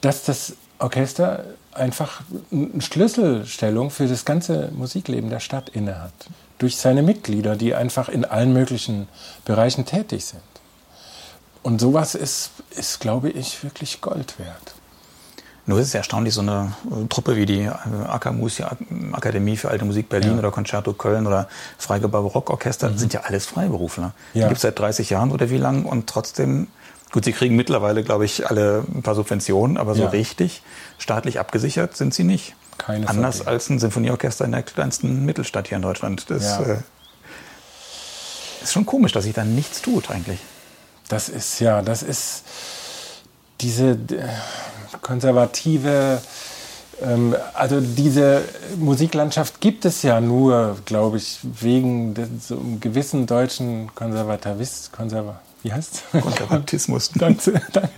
dass 0.00 0.24
das 0.24 0.54
Orchester 0.78 1.44
einfach 1.72 2.22
eine 2.50 2.80
Schlüsselstellung 2.80 3.90
für 3.90 4.06
das 4.06 4.24
ganze 4.24 4.70
Musikleben 4.72 5.30
der 5.30 5.40
Stadt 5.40 5.68
innehat. 5.70 6.12
Durch 6.58 6.76
seine 6.76 7.02
Mitglieder, 7.02 7.56
die 7.56 7.74
einfach 7.74 8.08
in 8.08 8.24
allen 8.24 8.52
möglichen 8.52 9.08
Bereichen 9.44 9.86
tätig 9.86 10.24
sind. 10.24 10.42
Und 11.62 11.80
sowas 11.80 12.14
ist, 12.14 12.50
ist 12.70 13.00
glaube 13.00 13.30
ich, 13.30 13.62
wirklich 13.62 14.00
Gold 14.00 14.38
wert. 14.38 14.74
Nur 15.68 15.80
ist 15.80 15.88
es 15.88 15.94
erstaunlich, 15.94 16.32
so 16.32 16.40
eine 16.40 16.72
Truppe 17.10 17.36
wie 17.36 17.44
die 17.44 17.68
Akamusi 17.68 18.64
Akademie 19.12 19.54
für 19.54 19.68
Alte 19.68 19.84
Musik 19.84 20.08
Berlin 20.08 20.32
ja. 20.32 20.38
oder 20.38 20.50
Concerto 20.50 20.94
Köln 20.94 21.26
oder 21.26 21.46
Freigeber 21.76 22.20
Rockorchester, 22.20 22.88
mhm. 22.88 22.96
sind 22.96 23.12
ja 23.12 23.20
alles 23.24 23.44
Freiberufler. 23.44 24.12
Ja. 24.32 24.44
Die 24.44 24.48
gibt 24.48 24.56
es 24.56 24.62
seit 24.62 24.78
30 24.78 25.10
Jahren 25.10 25.30
oder 25.30 25.50
wie 25.50 25.58
lang 25.58 25.84
und 25.84 26.06
trotzdem, 26.06 26.68
gut, 27.12 27.26
sie 27.26 27.34
kriegen 27.34 27.54
mittlerweile, 27.54 28.02
glaube 28.02 28.24
ich, 28.24 28.48
alle 28.48 28.82
ein 28.94 29.02
paar 29.02 29.14
Subventionen, 29.14 29.76
aber 29.76 29.94
so 29.94 30.04
ja. 30.04 30.08
richtig 30.08 30.62
staatlich 30.96 31.38
abgesichert 31.38 31.98
sind 31.98 32.14
sie 32.14 32.24
nicht. 32.24 32.54
Keine 32.78 33.06
Anders 33.06 33.46
als 33.46 33.68
ein 33.68 33.78
Sinfonieorchester 33.78 34.46
in 34.46 34.52
der 34.52 34.62
kleinsten 34.62 35.26
Mittelstadt 35.26 35.68
hier 35.68 35.76
in 35.76 35.82
Deutschland. 35.82 36.30
Das 36.30 36.44
ja. 36.44 36.62
äh, 36.62 36.76
ist 38.62 38.72
schon 38.72 38.86
komisch, 38.86 39.12
dass 39.12 39.24
sich 39.24 39.34
da 39.34 39.44
nichts 39.44 39.82
tut 39.82 40.10
eigentlich. 40.10 40.38
Das 41.10 41.28
ist, 41.28 41.60
ja, 41.60 41.82
das 41.82 42.02
ist 42.02 42.44
diese 43.60 43.98
konservative, 45.02 46.20
ähm, 47.02 47.36
also 47.54 47.80
diese 47.80 48.42
Musiklandschaft 48.76 49.60
gibt 49.60 49.84
es 49.84 50.02
ja 50.02 50.20
nur, 50.20 50.76
glaube 50.84 51.16
ich, 51.16 51.38
wegen 51.42 52.14
so 52.40 52.58
einem 52.58 52.80
gewissen 52.80 53.26
deutschen 53.26 53.94
Konservativist, 53.94 54.92
Konserva, 54.92 55.40
wie 55.62 55.72
heißt 55.72 56.04
Konservatismus. 56.12 57.10
danke, 57.14 57.60
danke. 57.72 57.90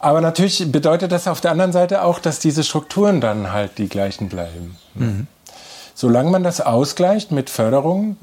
Aber 0.00 0.22
natürlich 0.22 0.72
bedeutet 0.72 1.12
das 1.12 1.28
auf 1.28 1.42
der 1.42 1.50
anderen 1.50 1.72
Seite 1.72 2.02
auch, 2.02 2.18
dass 2.18 2.38
diese 2.38 2.64
Strukturen 2.64 3.20
dann 3.20 3.52
halt 3.52 3.76
die 3.76 3.88
gleichen 3.88 4.30
bleiben. 4.30 4.76
Mhm. 4.94 5.26
Solange 5.94 6.30
man 6.30 6.42
das 6.42 6.62
ausgleicht 6.62 7.30
mit 7.30 7.50
Förderung, 7.50 8.16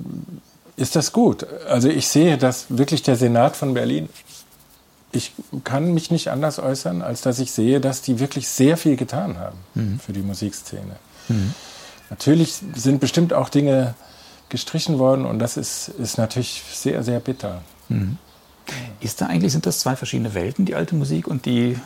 ist 0.78 0.96
das 0.96 1.12
gut. 1.12 1.46
Also 1.70 1.90
ich 1.90 2.08
sehe, 2.08 2.40
dass 2.40 2.66
wirklich 2.70 3.04
der 3.04 3.16
Senat 3.16 3.56
von 3.56 3.76
Berlin 3.76 4.10
ich 5.12 5.34
kann 5.64 5.94
mich 5.94 6.12
nicht 6.12 6.30
anders 6.30 6.60
äußern, 6.60 7.02
als 7.02 7.22
dass 7.22 7.40
ich 7.40 7.52
sehe, 7.52 7.80
dass 7.80 8.02
die 8.02 8.20
wirklich 8.20 8.48
sehr 8.48 8.78
viel 8.78 8.96
getan 8.96 9.38
haben 9.40 9.58
mhm. 9.74 10.00
für 10.00 10.14
die 10.14 10.22
Musikszene. 10.22 10.98
Mhm. 11.30 11.54
Natürlich 12.10 12.60
sind 12.76 13.00
bestimmt 13.00 13.34
auch 13.34 13.50
Dinge 13.50 13.96
gestrichen 14.50 15.00
worden 15.00 15.26
und 15.26 15.40
das 15.40 15.58
ist, 15.58 15.90
ist 15.90 16.18
natürlich 16.18 16.64
sehr, 16.72 17.04
sehr 17.04 17.20
bitter. 17.20 17.62
Mhm. 17.90 18.18
Ist 19.00 19.22
da 19.22 19.28
eigentlich, 19.28 19.54
sind 19.54 19.66
das 19.66 19.80
zwei 19.80 19.96
verschiedene 19.96 20.34
Welten, 20.34 20.66
die 20.66 20.76
alte 20.76 20.96
Musik 20.96 21.28
und 21.28 21.46
die, 21.46 21.78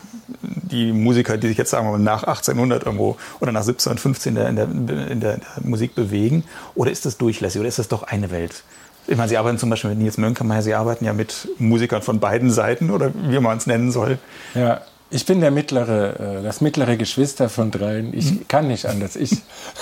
die 0.41 0.91
Musiker, 0.91 1.37
die 1.37 1.49
sich 1.49 1.57
jetzt 1.57 1.69
sagen 1.69 1.85
wir 1.87 1.91
mal 1.91 1.99
nach 1.99 2.23
1800 2.23 2.83
irgendwo 2.85 3.17
oder 3.39 3.51
nach 3.51 3.61
1715 3.61 4.35
in 4.35 4.55
der, 4.55 4.65
in 4.65 4.87
der, 4.87 5.07
in 5.07 5.19
der 5.19 5.39
Musik 5.63 5.93
bewegen? 5.93 6.43
Oder 6.73 6.89
ist 6.89 7.05
das 7.05 7.17
durchlässig 7.17 7.59
oder 7.59 7.69
ist 7.69 7.77
das 7.77 7.87
doch 7.87 8.01
eine 8.01 8.31
Welt? 8.31 8.63
Ich 9.07 9.17
meine, 9.17 9.29
Sie 9.29 9.37
arbeiten 9.37 9.57
zum 9.57 9.69
Beispiel 9.69 9.89
mit 9.91 9.99
Nils 9.99 10.17
Mönkemeyer, 10.17 10.61
Sie 10.61 10.73
arbeiten 10.73 11.05
ja 11.05 11.13
mit 11.13 11.47
Musikern 11.57 12.01
von 12.01 12.19
beiden 12.19 12.51
Seiten 12.51 12.91
oder 12.91 13.11
wie 13.13 13.39
man 13.39 13.57
es 13.57 13.67
nennen 13.67 13.91
soll. 13.91 14.19
Ja, 14.53 14.81
Ich 15.09 15.25
bin 15.25 15.41
der 15.41 15.51
mittlere, 15.51 16.39
äh, 16.39 16.43
das 16.43 16.61
mittlere 16.61 16.95
Geschwister 16.95 17.49
von 17.49 17.69
dreien. 17.69 18.13
Ich 18.13 18.31
mhm. 18.31 18.47
kann 18.47 18.67
nicht 18.67 18.85
anders. 18.85 19.17
Ich. 19.17 19.41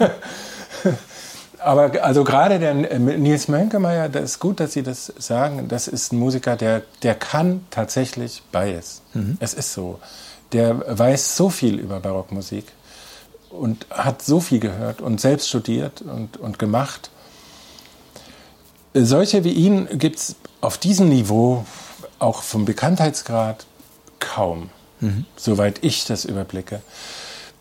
Aber 1.58 2.02
also 2.02 2.24
gerade 2.24 2.58
der 2.58 2.90
äh, 2.90 2.98
Nils 2.98 3.48
Mönkemeyer, 3.48 4.08
das 4.08 4.24
ist 4.24 4.38
gut, 4.38 4.58
dass 4.60 4.72
Sie 4.72 4.82
das 4.82 5.12
sagen. 5.18 5.68
Das 5.68 5.86
ist 5.86 6.12
ein 6.12 6.18
Musiker, 6.18 6.56
der, 6.56 6.82
der 7.02 7.14
kann 7.14 7.66
tatsächlich 7.70 8.42
beides. 8.50 9.02
Mhm. 9.12 9.36
Es 9.40 9.52
ist 9.52 9.74
so. 9.74 10.00
Der 10.52 10.98
weiß 10.98 11.36
so 11.36 11.50
viel 11.50 11.78
über 11.78 12.00
Barockmusik 12.00 12.64
und 13.50 13.86
hat 13.90 14.22
so 14.22 14.40
viel 14.40 14.60
gehört 14.60 15.02
und 15.02 15.20
selbst 15.20 15.48
studiert 15.48 16.00
und, 16.02 16.38
und 16.38 16.58
gemacht. 16.58 17.10
Solche 18.94 19.44
wie 19.44 19.52
ihn 19.52 19.88
gibt 19.98 20.16
es 20.16 20.36
auf 20.60 20.78
diesem 20.78 21.08
Niveau, 21.08 21.64
auch 22.18 22.42
vom 22.42 22.64
Bekanntheitsgrad, 22.64 23.66
kaum, 24.18 24.70
mhm. 25.00 25.26
soweit 25.36 25.82
ich 25.82 26.04
das 26.04 26.24
überblicke. 26.24 26.82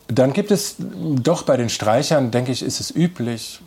Dann 0.08 0.32
gibt 0.32 0.50
es 0.50 0.74
doch 0.78 1.42
bei 1.42 1.56
den 1.56 1.68
Streichern, 1.68 2.30
denke 2.30 2.50
ich, 2.50 2.62
ist 2.62 2.80
es 2.80 2.94
üblich, 2.94 3.60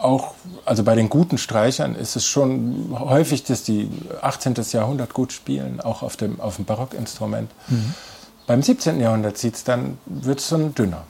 auch, 0.00 0.34
also 0.64 0.82
bei 0.82 0.94
den 0.94 1.08
guten 1.08 1.38
Streichern 1.38 1.94
ist 1.94 2.16
es 2.16 2.26
schon 2.26 2.96
häufig, 2.98 3.44
dass 3.44 3.62
die 3.62 3.88
18. 4.20 4.54
Jahrhundert 4.72 5.14
gut 5.14 5.32
spielen, 5.32 5.80
auch 5.80 6.02
auf 6.02 6.16
dem, 6.16 6.40
auf 6.40 6.56
dem 6.56 6.64
Barockinstrument. 6.64 7.50
Mhm. 7.68 7.94
Beim 8.46 8.62
17. 8.62 9.00
Jahrhundert 9.00 9.38
sieht's 9.38 9.64
dann, 9.64 9.98
wird 10.06 10.40
es 10.40 10.48
dann 10.48 10.74
dünner. 10.74 11.04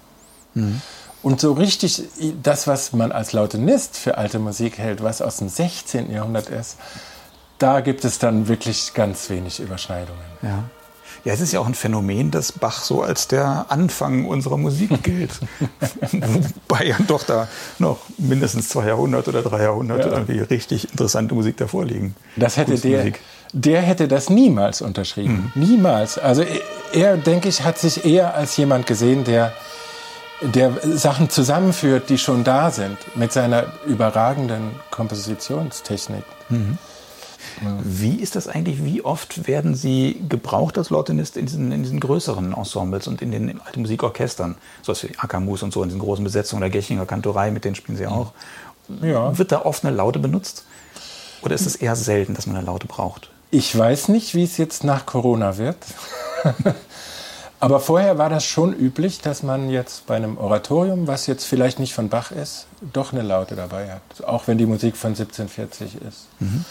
Mhm. 0.55 0.81
Und 1.27 1.41
so 1.41 1.55
richtig 1.55 2.05
das, 2.41 2.69
was 2.69 2.93
man 2.93 3.11
als 3.11 3.33
Lautenist 3.33 3.97
für 3.97 4.17
alte 4.17 4.39
Musik 4.39 4.79
hält, 4.79 5.03
was 5.03 5.21
aus 5.21 5.39
dem 5.39 5.49
16. 5.49 6.13
Jahrhundert 6.13 6.49
ist, 6.49 6.77
da 7.59 7.81
gibt 7.81 8.05
es 8.05 8.21
dann 8.21 8.47
wirklich 8.47 8.95
ganz 8.95 9.29
wenig 9.29 9.59
Überschneidungen. 9.59 10.23
Ja. 10.41 10.63
Ja, 11.25 11.33
es 11.33 11.41
ist 11.41 11.53
ja 11.53 11.59
auch 11.59 11.67
ein 11.67 11.75
Phänomen, 11.75 12.31
dass 12.31 12.53
Bach 12.53 12.81
so 12.81 13.03
als 13.03 13.27
der 13.27 13.67
Anfang 13.71 14.27
unserer 14.27 14.57
Musik 14.57 14.91
gilt. 15.03 15.33
Wobei 16.13 16.85
ja 16.85 16.97
doch 17.09 17.25
da 17.25 17.49
noch 17.81 17.99
mindestens 18.19 18.69
zwei 18.69 18.87
Jahrhunderte 18.87 19.31
oder 19.31 19.43
drei 19.43 19.65
Jahrhunderte 19.65 20.09
ja. 20.09 20.15
irgendwie 20.15 20.39
richtig 20.39 20.93
interessante 20.93 21.35
Musik 21.35 21.57
davor 21.57 21.85
liegen. 21.85 22.15
Das 22.37 22.57
hätte 22.57 22.79
der, 22.79 23.15
der 23.53 23.83
hätte 23.83 24.07
das 24.07 24.31
niemals 24.31 24.81
unterschrieben. 24.81 25.51
Mhm. 25.57 25.61
Niemals. 25.61 26.19
Also 26.19 26.45
er, 26.93 27.17
denke 27.17 27.49
ich, 27.49 27.65
hat 27.65 27.79
sich 27.79 28.05
eher 28.05 28.37
als 28.37 28.57
jemand 28.57 28.87
gesehen, 28.87 29.25
der 29.25 29.53
der 30.41 30.73
Sachen 30.97 31.31
zusammenführt, 31.31 32.11
die 32.11 32.19
schon 32.19 32.45
da 32.45 32.71
sind, 32.71 32.99
mit 33.17 33.33
seiner 33.33 33.67
überragenden 33.87 34.73
Kompositionstechnik. 34.91 36.25
Mhm. 36.49 36.79
Wie 37.83 38.17
ist 38.17 38.37
das 38.37 38.49
eigentlich? 38.49 38.85
Wie 38.85 39.03
oft 39.03 39.47
werden 39.47 39.75
Sie 39.75 40.21
gebraucht 40.29 40.77
als 40.77 40.91
Lautenist 40.91 41.37
in 41.37 41.47
diesen, 41.47 41.73
in 41.73 41.83
diesen 41.83 42.01
größeren 42.01 42.53
Ensembles 42.53 43.07
und 43.07 43.23
in 43.23 43.31
den 43.31 43.61
alten 43.63 43.81
Musikorchestern? 43.81 44.57
So 44.83 44.93
was 44.93 45.03
wie 45.05 45.17
Akamus 45.17 45.63
und 45.63 45.73
so, 45.73 45.83
in 45.83 45.89
diesen 45.89 46.01
großen 46.01 46.25
Besetzungen 46.25 46.61
der 46.61 46.71
Gechinger 46.71 47.07
Kantorei, 47.07 47.51
mit 47.51 47.65
denen 47.65 47.75
spielen 47.75 47.97
Sie 47.97 48.07
auch. 48.07 48.33
Ja. 49.03 49.37
Wird 49.39 49.53
da 49.53 49.63
oft 49.63 49.85
eine 49.85 49.97
Laute 49.97 50.19
benutzt? 50.19 50.65
Oder 51.43 51.55
ist 51.55 51.67
es 51.67 51.77
eher 51.77 51.97
selten, 51.97 52.35
dass 52.35 52.47
man 52.47 52.57
eine 52.57 52.67
Laute 52.67 52.87
braucht? 52.87 53.31
Ich 53.51 53.77
weiß 53.77 54.09
nicht, 54.09 54.35
wie 54.35 54.45
es 54.45 54.57
jetzt 54.59 54.85
nach 54.85 55.07
Corona 55.07 55.57
wird. 55.57 55.77
Aber 57.59 57.81
vorher 57.81 58.19
war 58.19 58.29
das 58.29 58.45
schon 58.45 58.75
üblich, 58.75 59.21
dass 59.21 59.43
man 59.43 59.71
jetzt 59.71 60.07
bei 60.07 60.17
einem 60.17 60.37
Oratorium, 60.37 61.07
was 61.07 61.27
jetzt 61.27 61.45
vielleicht 61.45 61.79
nicht 61.79 61.95
von 61.95 62.09
Bach 62.09 62.31
ist, 62.31 62.67
doch 62.93 63.13
eine 63.13 63.23
Laute 63.23 63.57
dabei 63.57 63.91
hat. 63.91 64.25
Auch 64.27 64.47
wenn 64.47 64.59
die 64.59 64.67
Musik 64.67 64.97
von 64.97 65.11
1740 65.11 66.03
ist. 66.03 66.27
Mhm. 66.39 66.65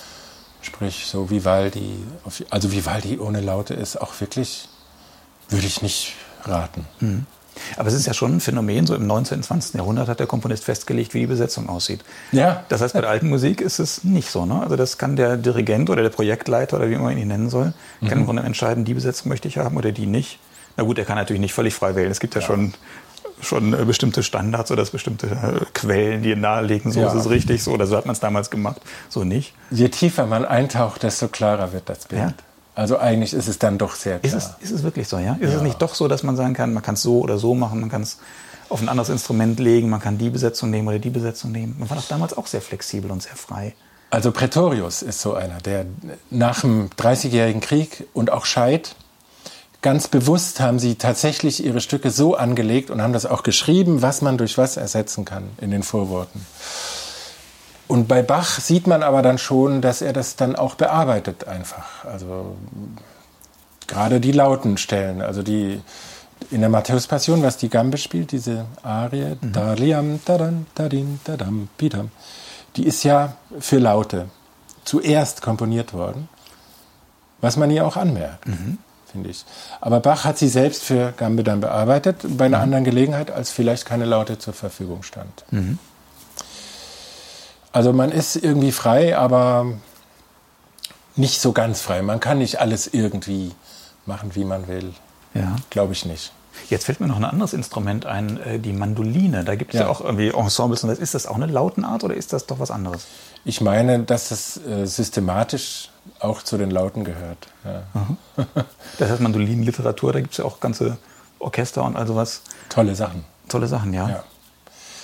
Sprich, 0.62 1.06
so 1.08 1.30
Vivaldi, 1.30 2.04
also 2.50 2.72
Vivaldi 2.72 3.20
ohne 3.20 3.42
Laute 3.42 3.74
ist 3.74 4.00
auch 4.02 4.20
wirklich, 4.20 4.68
würde 5.50 5.66
ich 5.66 5.82
nicht 5.82 6.14
raten. 6.44 6.86
Mhm. 7.00 7.26
Aber 7.78 7.88
es 7.88 7.94
ist 7.94 8.06
ja 8.06 8.14
schon 8.14 8.36
ein 8.36 8.40
Phänomen, 8.40 8.86
so 8.86 8.96
im 8.96 9.08
19. 9.08 9.38
und 9.38 9.44
20. 9.44 9.76
Jahrhundert 9.76 10.08
hat 10.08 10.20
der 10.20 10.28
Komponist 10.28 10.64
festgelegt, 10.66 11.14
wie 11.14 11.22
die 11.22 11.28
Besetzung 11.28 11.70
aussieht. 11.70 12.04
Ja. 12.32 12.64
Das 12.70 12.82
heißt, 12.82 12.94
bei 12.94 13.02
der 13.02 13.10
alten 13.10 13.30
Musik 13.30 13.62
ist 13.62 13.80
es 13.80 14.04
nicht 14.04 14.30
so. 14.30 14.46
Ne? 14.46 14.62
Also 14.62 14.76
das 14.76 14.98
kann 14.98 15.16
der 15.16 15.38
Dirigent 15.38 15.90
oder 15.90 16.04
der 16.04 16.10
Projektleiter 16.10 16.78
oder 16.78 16.90
wie 16.90 16.98
man 16.98 17.18
ihn 17.18 17.28
nennen 17.28 17.50
soll, 17.50 17.74
mhm. 18.02 18.08
kann 18.08 18.20
im 18.20 18.26
Grunde 18.26 18.44
entscheiden, 18.44 18.86
die 18.86 18.94
Besetzung 18.94 19.30
möchte 19.30 19.48
ich 19.48 19.58
haben 19.58 19.78
oder 19.78 19.92
die 19.92 20.06
nicht. 20.06 20.40
Na 20.78 20.84
gut, 20.84 20.98
er 20.98 21.06
kann 21.06 21.16
natürlich 21.16 21.40
nicht 21.40 21.54
völlig 21.54 21.74
frei 21.74 21.96
wählen. 21.96 22.12
Es 22.12 22.20
gibt 22.20 22.36
ja, 22.36 22.42
ja. 22.42 22.48
schon 22.48 22.74
schon 23.42 23.74
äh, 23.74 23.86
bestimmte 23.86 24.24
Standards 24.24 24.72
oder 24.72 24.86
bestimmte 24.86 25.28
äh, 25.28 25.66
Quellen, 25.74 26.24
die 26.24 26.36
nahelegen, 26.36 26.92
so 26.92 27.02
ja. 27.02 27.08
ist 27.08 27.14
es 27.14 27.30
richtig, 27.30 27.64
so 27.64 27.72
oder 27.72 27.86
so 27.88 27.98
hat 27.98 28.06
man 28.06 28.14
es 28.14 28.20
damals 28.20 28.50
gemacht, 28.50 28.82
so 29.10 29.24
nicht. 29.24 29.54
Je 29.72 29.90
tiefer 29.90 30.26
man 30.26 30.46
eintaucht, 30.46 31.04
desto 31.04 31.28
klarer 31.28 31.74
wird 31.74 31.90
das 31.90 32.06
Bild. 32.06 32.22
Ja. 32.22 32.34
Also 32.76 32.98
eigentlich 32.98 33.34
ist 33.34 33.48
es 33.48 33.58
dann 33.58 33.78
doch 33.78 33.96
sehr 33.96 34.20
klar. 34.20 34.38
Ist 34.38 34.56
es, 34.62 34.70
ist 34.70 34.72
es 34.72 34.84
wirklich 34.84 35.08
so, 35.08 35.18
ja? 35.18 35.38
Ist 35.40 35.52
ja. 35.52 35.58
es 35.58 35.64
nicht 35.64 35.82
doch 35.82 35.96
so, 35.96 36.08
dass 36.08 36.24
man 36.24 36.36
sagen 36.36 36.54
kann, 36.54 36.74
man 36.74 36.84
kann 36.84 36.96
es 36.96 37.02
so 37.02 37.20
oder 37.20 37.38
so 37.38 37.56
machen, 37.56 37.80
man 37.80 37.90
kann 37.90 38.02
es 38.02 38.20
auf 38.68 38.82
ein 38.82 38.90
anderes 38.90 39.10
Instrument 39.10 39.60
legen, 39.60 39.90
man 39.90 40.02
kann 40.02 40.18
die 40.18 40.30
Besetzung 40.30 40.72
nehmen 40.72 40.88
oder 40.88 41.00
die 41.00 41.10
Besetzung 41.10 41.52
nehmen. 41.52 41.76
Man 41.80 41.90
war 41.90 41.98
doch 41.98 42.08
damals 42.08 42.36
auch 42.36 42.48
sehr 42.48 42.62
flexibel 42.62 43.12
und 43.12 43.22
sehr 43.22 43.36
frei. 43.36 43.76
Also 44.10 44.32
Pretorius 44.32 45.02
ist 45.02 45.22
so 45.22 45.34
einer, 45.34 45.60
der 45.60 45.86
nach 46.30 46.62
dem 46.62 46.90
Dreißigjährigen 46.96 47.62
Krieg 47.62 48.08
und 48.14 48.32
auch 48.32 48.46
Scheid 48.46 48.96
ganz 49.86 50.08
bewusst 50.08 50.62
haben 50.62 50.80
sie 50.80 50.96
tatsächlich 50.96 51.64
ihre 51.64 51.80
Stücke 51.80 52.10
so 52.10 52.36
angelegt 52.36 52.90
und 52.90 53.04
haben 53.04 53.14
das 53.14 53.28
auch 53.28 53.44
geschrieben, 53.44 54.02
was 54.02 54.24
man 54.24 54.36
durch 54.36 54.58
was 54.58 54.78
ersetzen 54.78 55.26
kann 55.26 55.44
in 55.62 55.70
den 55.70 55.84
Vorworten. 55.84 56.44
Und 57.88 58.08
bei 58.08 58.24
Bach 58.24 58.60
sieht 58.60 58.88
man 58.88 59.04
aber 59.04 59.22
dann 59.22 59.38
schon, 59.38 59.84
dass 59.84 60.02
er 60.02 60.12
das 60.12 60.38
dann 60.38 60.56
auch 60.56 60.74
bearbeitet 60.74 61.48
einfach. 61.48 62.04
Also 62.04 62.56
gerade 63.86 64.20
die 64.20 64.32
lauten 64.32 64.78
Stellen, 64.78 65.22
also 65.22 65.44
die 65.44 65.80
in 66.50 66.62
der 66.62 66.70
Matthäus-Passion, 66.70 67.44
was 67.44 67.58
die 67.58 67.70
Gambe 67.70 68.00
spielt, 68.00 68.32
diese 68.32 68.66
Arie, 68.82 69.38
mhm. 69.40 69.54
Daliam, 69.54 70.20
dadan, 70.26 70.66
dadin, 70.74 71.20
dadam, 71.26 71.70
pidam, 71.78 72.10
die 72.76 72.88
ist 72.88 73.04
ja 73.04 73.36
für 73.60 73.78
Laute 73.78 74.30
zuerst 74.84 75.44
komponiert 75.44 75.94
worden, 75.94 76.28
was 77.40 77.56
man 77.56 77.70
ihr 77.70 77.86
auch 77.86 77.98
anmerkt. 77.98 78.48
Mhm 78.48 78.80
finde 79.16 79.30
ich. 79.30 79.46
Aber 79.80 80.02
Bach 80.02 80.26
hat 80.26 80.38
sie 80.38 80.50
selbst 80.50 80.84
für 80.84 81.14
Gambe 81.16 81.44
dann 81.44 81.62
bearbeitet, 81.62 82.18
bei 82.38 82.46
einer 82.46 82.58
mhm. 82.58 82.64
anderen 82.64 82.84
Gelegenheit, 82.84 83.32
als 83.32 83.50
vielleicht 83.50 83.86
keine 83.86 84.06
Laute 84.06 84.38
zur 84.38 84.54
Verfügung 84.54 85.04
stand. 85.04 85.46
Mhm. 85.52 85.80
Also 87.72 87.94
man 87.94 88.12
ist 88.12 88.36
irgendwie 88.36 88.72
frei, 88.72 89.18
aber 89.18 89.74
nicht 91.16 91.40
so 91.40 91.54
ganz 91.54 91.82
frei. 91.82 92.02
Man 92.02 92.20
kann 92.20 92.40
nicht 92.40 92.60
alles 92.60 92.88
irgendwie 92.88 93.52
machen, 94.06 94.36
wie 94.36 94.44
man 94.44 94.68
will. 94.68 94.94
Ja. 95.34 95.56
Glaube 95.70 95.94
ich 95.94 96.06
nicht. 96.06 96.32
Jetzt 96.70 96.86
fällt 96.86 97.00
mir 97.00 97.08
noch 97.08 97.18
ein 97.18 97.26
anderes 97.26 97.54
Instrument 97.54 98.06
ein, 98.06 98.38
äh, 98.42 98.60
die 98.60 98.74
Mandoline. 98.74 99.44
Da 99.44 99.56
gibt 99.56 99.74
es 99.74 99.80
ja. 99.80 99.86
ja. 99.86 99.92
auch 99.92 100.02
irgendwie 100.02 100.30
Ensembles. 100.30 100.84
Ist 100.84 101.14
das 101.14 101.26
auch 101.26 101.36
eine 101.36 101.48
Lautenart 101.48 102.04
oder 102.04 102.16
ist 102.16 102.34
das 102.34 102.46
doch 102.48 102.60
was 102.60 102.72
anderes? 102.72 103.08
Ich 103.44 103.62
meine, 103.62 104.00
dass 104.00 104.32
es 104.32 104.58
äh, 104.66 104.86
systematisch 104.86 105.90
auch 106.20 106.44
zu 106.44 106.58
den 106.58 106.72
Lauten 106.72 107.04
gehört. 107.04 107.48
Ja. 107.64 107.84
Das 108.98 109.10
heißt 109.10 109.22
Mandolinenliteratur, 109.22 110.14
da 110.14 110.22
gibt 110.22 110.32
es 110.32 110.38
ja 110.38 110.46
auch 110.46 110.60
ganze 110.60 110.98
Orchester 111.40 111.84
und 111.84 111.96
all 111.96 112.08
sowas. 112.08 112.42
Tolle 112.70 112.96
Sachen. 112.96 113.26
Tolle 113.50 113.68
Sachen, 113.68 113.94
ja. 113.94 114.10
ja. 114.10 114.24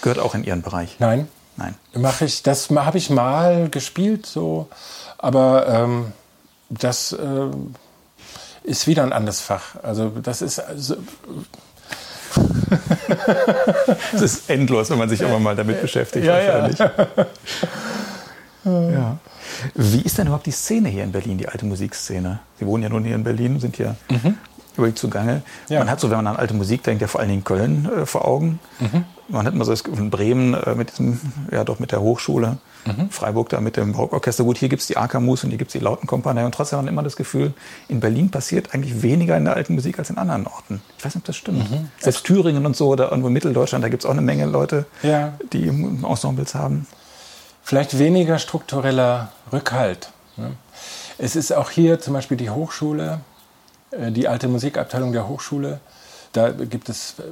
Gehört 0.02 0.20
auch 0.20 0.36
in 0.36 0.44
Ihren 0.44 0.62
Bereich? 0.62 0.98
Nein. 1.00 1.28
Nein. 1.58 1.76
Mache 1.94 2.26
ich, 2.26 2.44
das 2.44 2.70
habe 2.70 2.98
ich 2.98 3.10
mal 3.10 3.70
gespielt, 3.70 4.26
so, 4.26 4.70
aber 5.18 5.68
ähm, 5.68 6.14
das 6.70 7.12
äh, 7.12 7.48
ist 8.64 8.88
wieder 8.88 9.04
ein 9.04 9.14
anderes 9.14 9.42
Fach. 9.42 9.76
Also 9.84 10.10
das 10.10 10.42
ist 10.42 10.60
also, 10.60 10.96
Es 14.14 14.22
ist 14.22 14.50
endlos, 14.50 14.90
wenn 14.90 14.98
man 14.98 15.10
sich 15.10 15.22
immer 15.22 15.40
mal 15.40 15.56
damit 15.56 15.82
beschäftigt. 15.82 16.26
Ja, 16.26 16.34
wahrscheinlich. 16.34 16.80
Ja. 16.80 16.92
ja. 18.92 19.18
Wie 19.76 20.02
ist 20.02 20.18
denn 20.18 20.28
überhaupt 20.28 20.46
die 20.46 20.52
Szene 20.52 20.90
hier 20.90 21.04
in 21.04 21.12
Berlin, 21.12 21.38
die 21.38 21.48
alte 21.48 21.66
Musikszene? 21.66 22.40
Sie 22.60 22.66
wohnen 22.66 22.84
ja 22.84 22.90
nun 22.90 23.04
hier 23.04 23.16
in 23.16 23.24
Berlin, 23.24 23.60
sind 23.60 23.78
hier 23.78 23.96
mhm. 24.10 24.38
über 24.78 24.94
zugange. 24.96 25.42
Ja. 25.70 25.80
Man 25.80 25.90
hat 25.90 26.00
so, 26.00 26.10
wenn 26.10 26.18
man 26.18 26.28
an 26.28 26.36
alte 26.38 26.54
Musik 26.54 26.84
denkt, 26.84 27.02
ja 27.02 27.08
vor 27.08 27.22
allen 27.22 27.30
Dingen 27.30 27.44
Köln 27.44 27.90
äh, 28.02 28.06
vor 28.06 28.26
Augen. 28.26 28.60
Mhm. 28.80 29.06
Man 29.28 29.46
hat 29.46 29.54
immer 29.54 29.66
so 29.66 29.72
das 29.72 29.82
in 29.82 30.10
Bremen 30.10 30.54
äh, 30.54 30.76
mit 30.76 30.92
diesem, 30.92 31.20
ja 31.52 31.64
doch 31.64 31.80
mit 31.80 31.92
der 31.92 32.02
Hochschule, 32.02 32.58
mhm. 32.86 33.10
Freiburg 33.10 33.50
da 33.50 33.62
mit 33.62 33.78
dem 33.78 33.96
Rockorchester. 33.96 34.44
Gut, 34.44 34.58
hier 34.58 34.70
gibt 34.70 34.82
es 34.82 34.88
die 34.88 34.98
Akamus 34.98 35.44
und 35.44 35.52
hier 35.52 35.58
gibt 35.58 35.70
es 35.70 35.74
die 35.74 35.84
Lautenkompanie. 35.84 36.44
Und 36.44 36.54
trotzdem 36.54 36.78
hat 36.78 36.86
man 36.86 36.94
immer 36.94 37.04
das 37.04 37.16
Gefühl, 37.16 37.54
in 37.88 38.00
Berlin 38.00 38.30
passiert 38.30 38.74
eigentlich 38.74 39.02
weniger 39.02 39.38
in 39.38 39.46
der 39.46 39.56
alten 39.56 39.76
Musik 39.76 40.00
als 40.00 40.10
in 40.10 40.18
anderen 40.18 40.48
Orten. 40.48 40.82
Ich 40.98 41.06
weiß 41.06 41.16
nicht, 41.16 41.24
ob 41.24 41.26
das 41.26 41.38
stimmt. 41.38 41.72
Mhm. 41.72 41.90
Selbst 42.00 42.26
Thüringen 42.26 42.66
und 42.66 42.76
so 42.76 42.90
oder 42.90 43.10
irgendwo 43.10 43.28
in 43.28 43.34
Mitteldeutschland, 43.34 43.84
da 43.84 43.90
gibt 43.90 44.04
es 44.04 44.06
auch 44.06 44.14
eine 44.14 44.22
Menge 44.22 44.46
Leute, 44.46 44.86
ja. 45.02 45.34
die 45.54 45.68
Ensembles 45.68 46.54
haben 46.56 46.86
vielleicht 47.64 47.98
weniger 47.98 48.40
struktureller 48.40 49.32
Rückhalt. 49.52 50.10
Ne? 50.38 50.56
Es 51.18 51.36
ist 51.36 51.54
auch 51.54 51.70
hier 51.70 52.00
zum 52.00 52.14
Beispiel 52.14 52.38
die 52.38 52.50
Hochschule, 52.50 53.20
äh, 53.92 54.12
die 54.12 54.28
alte 54.28 54.48
Musikabteilung 54.48 55.14
der 55.14 55.28
Hochschule. 55.28 55.80
Da 56.34 56.50
gibt 56.50 56.90
es 56.90 57.16
äh, 57.20 57.24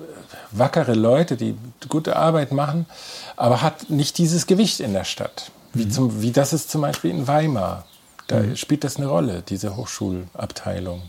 wackere 0.52 0.94
Leute, 0.94 1.38
die 1.38 1.58
gute 1.88 2.16
Arbeit 2.16 2.52
machen, 2.52 2.86
aber 3.36 3.62
hat 3.62 3.90
nicht 3.90 4.18
dieses 4.18 4.46
Gewicht 4.46 4.80
in 4.80 4.94
der 4.94 5.06
Stadt. 5.06 5.52
Wie, 5.74 5.86
mhm. 5.86 5.92
zum, 5.92 6.22
wie 6.22 6.32
das 6.32 6.54
ist 6.54 6.70
zum 6.70 6.82
Beispiel 6.82 7.12
in 7.12 7.28
Weimar. 7.28 7.86
Da 8.28 8.40
mhm. 8.40 8.56
spielt 8.56 8.84
das 8.84 8.98
eine 8.98 9.08
Rolle, 9.08 9.42
diese 9.42 9.76
Hochschulabteilung. 9.76 11.02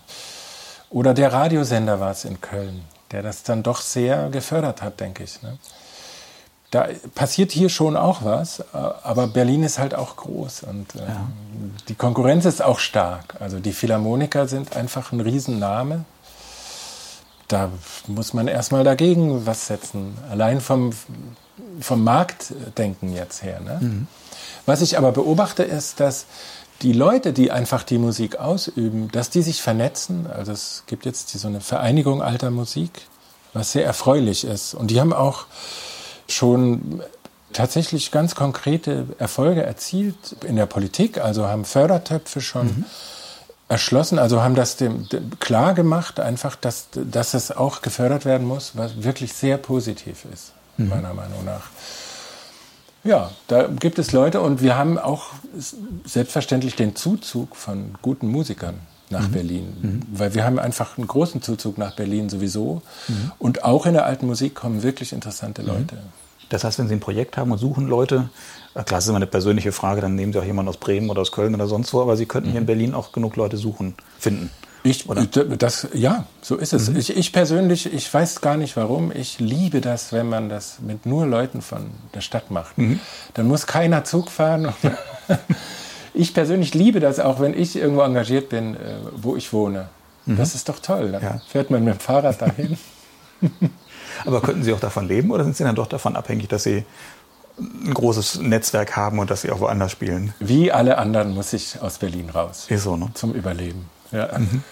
Oder 0.91 1.15
der 1.15 1.33
Radiosender 1.33 2.01
war 2.01 2.11
es 2.11 2.25
in 2.25 2.41
Köln, 2.41 2.83
der 3.13 3.23
das 3.23 3.43
dann 3.43 3.63
doch 3.63 3.81
sehr 3.81 4.29
gefördert 4.31 4.83
hat, 4.83 5.01
denke 5.01 5.23
ich. 5.23 5.41
Ne? 5.43 5.59
Da 6.71 6.87
passiert 7.17 7.51
hier 7.51 7.69
schon 7.69 7.97
auch 7.97 8.23
was, 8.23 8.63
aber 8.73 9.27
Berlin 9.27 9.65
ist 9.65 9.81
halt 9.81 9.93
auch 9.95 10.15
groß 10.15 10.63
und 10.63 10.95
äh, 10.95 10.99
ja. 11.01 11.27
die 11.89 11.97
Konkurrenz 11.97 12.45
ist 12.45 12.63
auch 12.63 12.79
stark. 12.79 13.35
Also 13.41 13.59
die 13.59 13.73
Philharmoniker 13.73 14.47
sind 14.47 14.77
einfach 14.77 15.11
ein 15.11 15.21
Riesenname. 15.21 16.05
Da 17.49 17.71
muss 18.07 18.35
man 18.35 18.47
erstmal 18.47 18.85
dagegen 18.85 19.47
was 19.47 19.67
setzen. 19.67 20.17
Allein 20.31 20.61
vom, 20.61 20.93
vom 21.81 22.05
Marktdenken 22.05 23.13
jetzt 23.13 23.43
her. 23.43 23.61
Ne? 23.61 23.79
Mhm. 23.81 24.07
Was 24.67 24.81
ich 24.81 24.97
aber 24.97 25.11
beobachte, 25.11 25.65
ist, 25.65 25.99
dass 25.99 26.27
die 26.83 26.93
Leute, 26.93 27.33
die 27.33 27.51
einfach 27.51 27.83
die 27.83 27.99
Musik 27.99 28.37
ausüben, 28.37 29.11
dass 29.11 29.31
die 29.31 29.43
sich 29.43 29.61
vernetzen. 29.61 30.29
Also 30.29 30.53
es 30.53 30.85
gibt 30.87 31.05
jetzt 31.05 31.29
so 31.29 31.49
eine 31.49 31.61
Vereinigung 31.61 32.23
alter 32.23 32.53
Musik, 32.53 32.93
was 33.53 33.73
sehr 33.73 33.85
erfreulich 33.85 34.45
ist. 34.45 34.75
Und 34.75 34.93
die 34.93 35.01
haben 35.01 35.13
auch 35.13 35.47
schon 36.33 37.03
tatsächlich 37.53 38.11
ganz 38.11 38.35
konkrete 38.35 39.07
Erfolge 39.19 39.63
erzielt 39.63 40.37
in 40.47 40.57
der 40.57 40.67
Politik, 40.67 41.19
also 41.19 41.47
haben 41.47 41.65
Fördertöpfe 41.65 42.41
schon 42.41 42.67
mhm. 42.67 42.85
erschlossen, 43.69 44.19
also 44.19 44.43
haben 44.43 44.55
das 44.55 44.77
dem, 44.77 45.09
dem, 45.09 45.39
klar 45.41 45.75
gemacht, 45.75 46.21
einfach, 46.21 46.57
dass, 46.57 46.89
dass 46.93 47.35
es 47.35 47.51
auch 47.51 47.83
gefördert 47.83 48.25
werden 48.25 48.47
muss, 48.47 48.73
was 48.77 49.03
wirklich 49.03 49.33
sehr 49.33 49.57
positiv 49.57 50.25
ist, 50.33 50.53
mhm. 50.77 50.89
meiner 50.89 51.15
Meinung 51.15 51.45
nach. 51.45 51.69
Ja, 53.03 53.31
da 53.49 53.67
gibt 53.67 53.99
es 53.99 54.13
Leute 54.13 54.43
und 54.43 54.61
wir 54.61 54.77
haben 54.77 54.99
auch 54.99 55.29
selbstverständlich 56.05 56.77
den 56.77 56.95
Zuzug 56.97 57.57
von 57.57 57.95
guten 58.03 58.29
Musikern 58.29 58.79
nach 59.11 59.29
mhm. 59.29 59.33
Berlin, 59.33 59.73
mhm. 59.83 60.03
weil 60.13 60.35
wir 60.35 60.45
haben 60.45 60.59
einfach 60.59 60.97
einen 60.97 61.07
großen 61.07 61.43
Zuzug 61.43 61.79
nach 61.79 61.95
Berlin 61.95 62.29
sowieso 62.29 62.83
mhm. 63.09 63.33
und 63.39 63.65
auch 63.65 63.87
in 63.87 63.93
der 63.93 64.07
alten 64.07 64.27
Musik 64.27 64.55
kommen 64.55 64.83
wirklich 64.83 65.13
interessante 65.13 65.63
mhm. 65.63 65.69
Leute. 65.69 65.99
Das 66.49 66.65
heißt, 66.65 66.79
wenn 66.79 66.89
Sie 66.89 66.95
ein 66.95 67.01
Projekt 67.01 67.37
haben 67.37 67.53
und 67.53 67.59
suchen 67.59 67.87
Leute, 67.87 68.29
klar, 68.73 68.85
das 68.87 69.05
ist 69.05 69.09
immer 69.09 69.17
eine 69.17 69.27
persönliche 69.27 69.73
Frage, 69.73 70.01
dann 70.01 70.15
nehmen 70.15 70.33
Sie 70.33 70.39
auch 70.39 70.45
jemanden 70.45 70.69
aus 70.69 70.79
Bremen 70.79 71.11
oder 71.11 71.21
aus 71.21 71.33
Köln 71.33 71.55
oder 71.55 71.69
sonst 71.69 71.93
wo, 71.93 72.01
aber 72.01 72.17
Sie 72.17 72.27
könnten 72.27 72.51
hier 72.51 72.59
in 72.59 72.65
mhm. 72.65 72.69
Berlin 72.69 72.95
auch 72.95 73.13
genug 73.13 73.37
Leute 73.37 73.57
suchen, 73.57 73.95
finden. 74.19 74.51
Ich, 74.83 75.09
oder? 75.09 75.27
Das, 75.27 75.89
ja, 75.93 76.25
so 76.41 76.57
ist 76.57 76.73
es. 76.73 76.89
Mhm. 76.89 76.97
Ich, 76.97 77.15
ich, 77.15 77.33
persönlich, 77.33 77.93
ich 77.93 78.13
weiß 78.13 78.41
gar 78.41 78.57
nicht 78.57 78.77
warum. 78.77 79.13
Ich 79.15 79.39
liebe 79.39 79.81
das, 79.81 80.13
wenn 80.13 80.29
man 80.29 80.49
das 80.49 80.79
mit 80.81 81.05
nur 81.05 81.27
Leuten 81.27 81.61
von 81.61 81.91
der 82.15 82.23
Stadt 82.23 82.51
macht. 82.51 82.79
Mhm. 82.79 82.99
Dann 83.35 83.47
muss 83.47 83.67
keiner 83.67 84.05
Zug 84.05 84.31
fahren. 84.31 84.73
ich 86.15 86.35
persönlich 86.35 86.75
liebe 86.75 87.01
das 87.01 87.21
auch, 87.21 87.41
wenn 87.41 87.59
ich 87.59 87.77
irgendwo 87.77 88.03
engagiert 88.03 88.49
bin, 88.49 88.75
äh, 88.75 88.79
wo 89.17 89.37
ich 89.37 89.53
wohne. 89.53 89.89
Mhm. 90.27 90.37
Das 90.37 90.55
ist 90.55 90.69
doch 90.69 90.79
toll. 90.79 91.13
Dann 91.13 91.23
ja. 91.23 91.41
fährt 91.49 91.71
man 91.71 91.85
mit 91.85 91.95
dem 91.95 92.01
Fahrrad 92.01 92.41
dahin. 92.41 92.79
Aber 94.25 94.41
könnten 94.41 94.63
Sie 94.63 94.73
auch 94.73 94.81
davon 94.81 95.07
leben 95.09 95.31
oder 95.31 95.45
sind 95.45 95.57
Sie 95.57 95.65
dann 95.65 95.75
doch 95.75 95.87
davon 95.87 96.17
abhängig, 96.17 96.49
dass 96.49 96.65
Sie 96.65 96.85
ein 97.59 97.93
großes 97.93 98.41
Netzwerk 98.41 98.97
haben 98.97 99.19
und 99.19 99.31
dass 99.31 99.43
Sie 99.43 99.51
auch 99.51 99.61
woanders 99.61 99.93
spielen? 99.93 100.35
Wie 100.41 100.73
alle 100.73 100.99
anderen 100.99 101.35
muss 101.35 101.53
ich 101.53 101.81
aus 101.81 101.99
Berlin 101.99 102.31
raus. 102.31 102.67
Ist 102.69 102.85
so, 102.85 102.97
ne? 102.97 103.11
Zum 103.15 103.35
Überleben. 103.35 103.87
Ja. 104.13 104.39
Mhm. 104.39 104.63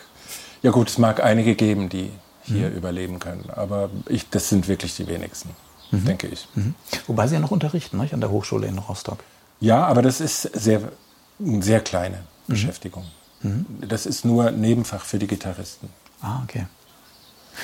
ja 0.62 0.70
gut, 0.70 0.88
es 0.88 0.98
mag 0.98 1.22
einige 1.22 1.54
geben, 1.54 1.88
die 1.88 2.10
hier 2.42 2.70
mhm. 2.70 2.76
überleben 2.76 3.18
können, 3.18 3.50
aber 3.54 3.90
ich, 4.08 4.30
das 4.30 4.48
sind 4.48 4.68
wirklich 4.68 4.96
die 4.96 5.06
wenigsten, 5.06 5.50
mhm. 5.90 6.04
denke 6.06 6.26
ich. 6.28 6.48
Mhm. 6.54 6.74
Wobei 7.06 7.26
Sie 7.26 7.34
ja 7.34 7.40
noch 7.40 7.50
unterrichten, 7.50 7.98
nicht? 7.98 8.14
an 8.14 8.20
der 8.20 8.30
Hochschule 8.30 8.66
in 8.66 8.78
Rostock. 8.78 9.18
Ja, 9.60 9.84
aber 9.84 10.02
das 10.02 10.20
ist 10.20 10.42
sehr, 10.42 10.80
sehr 11.38 11.80
kleine 11.80 12.18
mhm. 12.18 12.52
Beschäftigung. 12.52 13.04
Mhm. 13.42 13.66
Das 13.88 14.06
ist 14.06 14.24
nur 14.24 14.50
Nebenfach 14.50 15.04
für 15.04 15.18
die 15.18 15.26
Gitarristen. 15.26 15.88
Ah, 16.20 16.40
okay. 16.44 16.66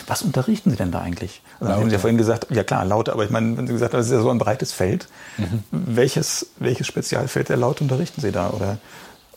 Was 0.06 0.22
unterrichten 0.22 0.70
Sie 0.70 0.76
denn 0.76 0.90
da 0.90 1.00
eigentlich? 1.00 1.40
Also 1.60 1.72
haben 1.72 1.88
Sie 1.88 1.92
ja 1.92 1.98
vorhin 2.00 2.18
gesagt, 2.18 2.48
ja 2.50 2.64
klar, 2.64 2.84
Laute, 2.84 3.12
aber 3.12 3.24
ich 3.24 3.30
meine, 3.30 3.56
wenn 3.56 3.66
Sie 3.66 3.72
gesagt 3.72 3.92
haben, 3.92 4.00
das 4.00 4.06
ist 4.06 4.12
ja 4.12 4.20
so 4.20 4.30
ein 4.30 4.38
breites 4.38 4.72
Feld, 4.72 5.08
mhm. 5.36 5.62
welches, 5.70 6.48
welches 6.58 6.86
Spezialfeld 6.86 7.48
der 7.48 7.56
Laute 7.56 7.84
unterrichten 7.84 8.20
Sie 8.20 8.32
da? 8.32 8.50
Oder 8.50 8.78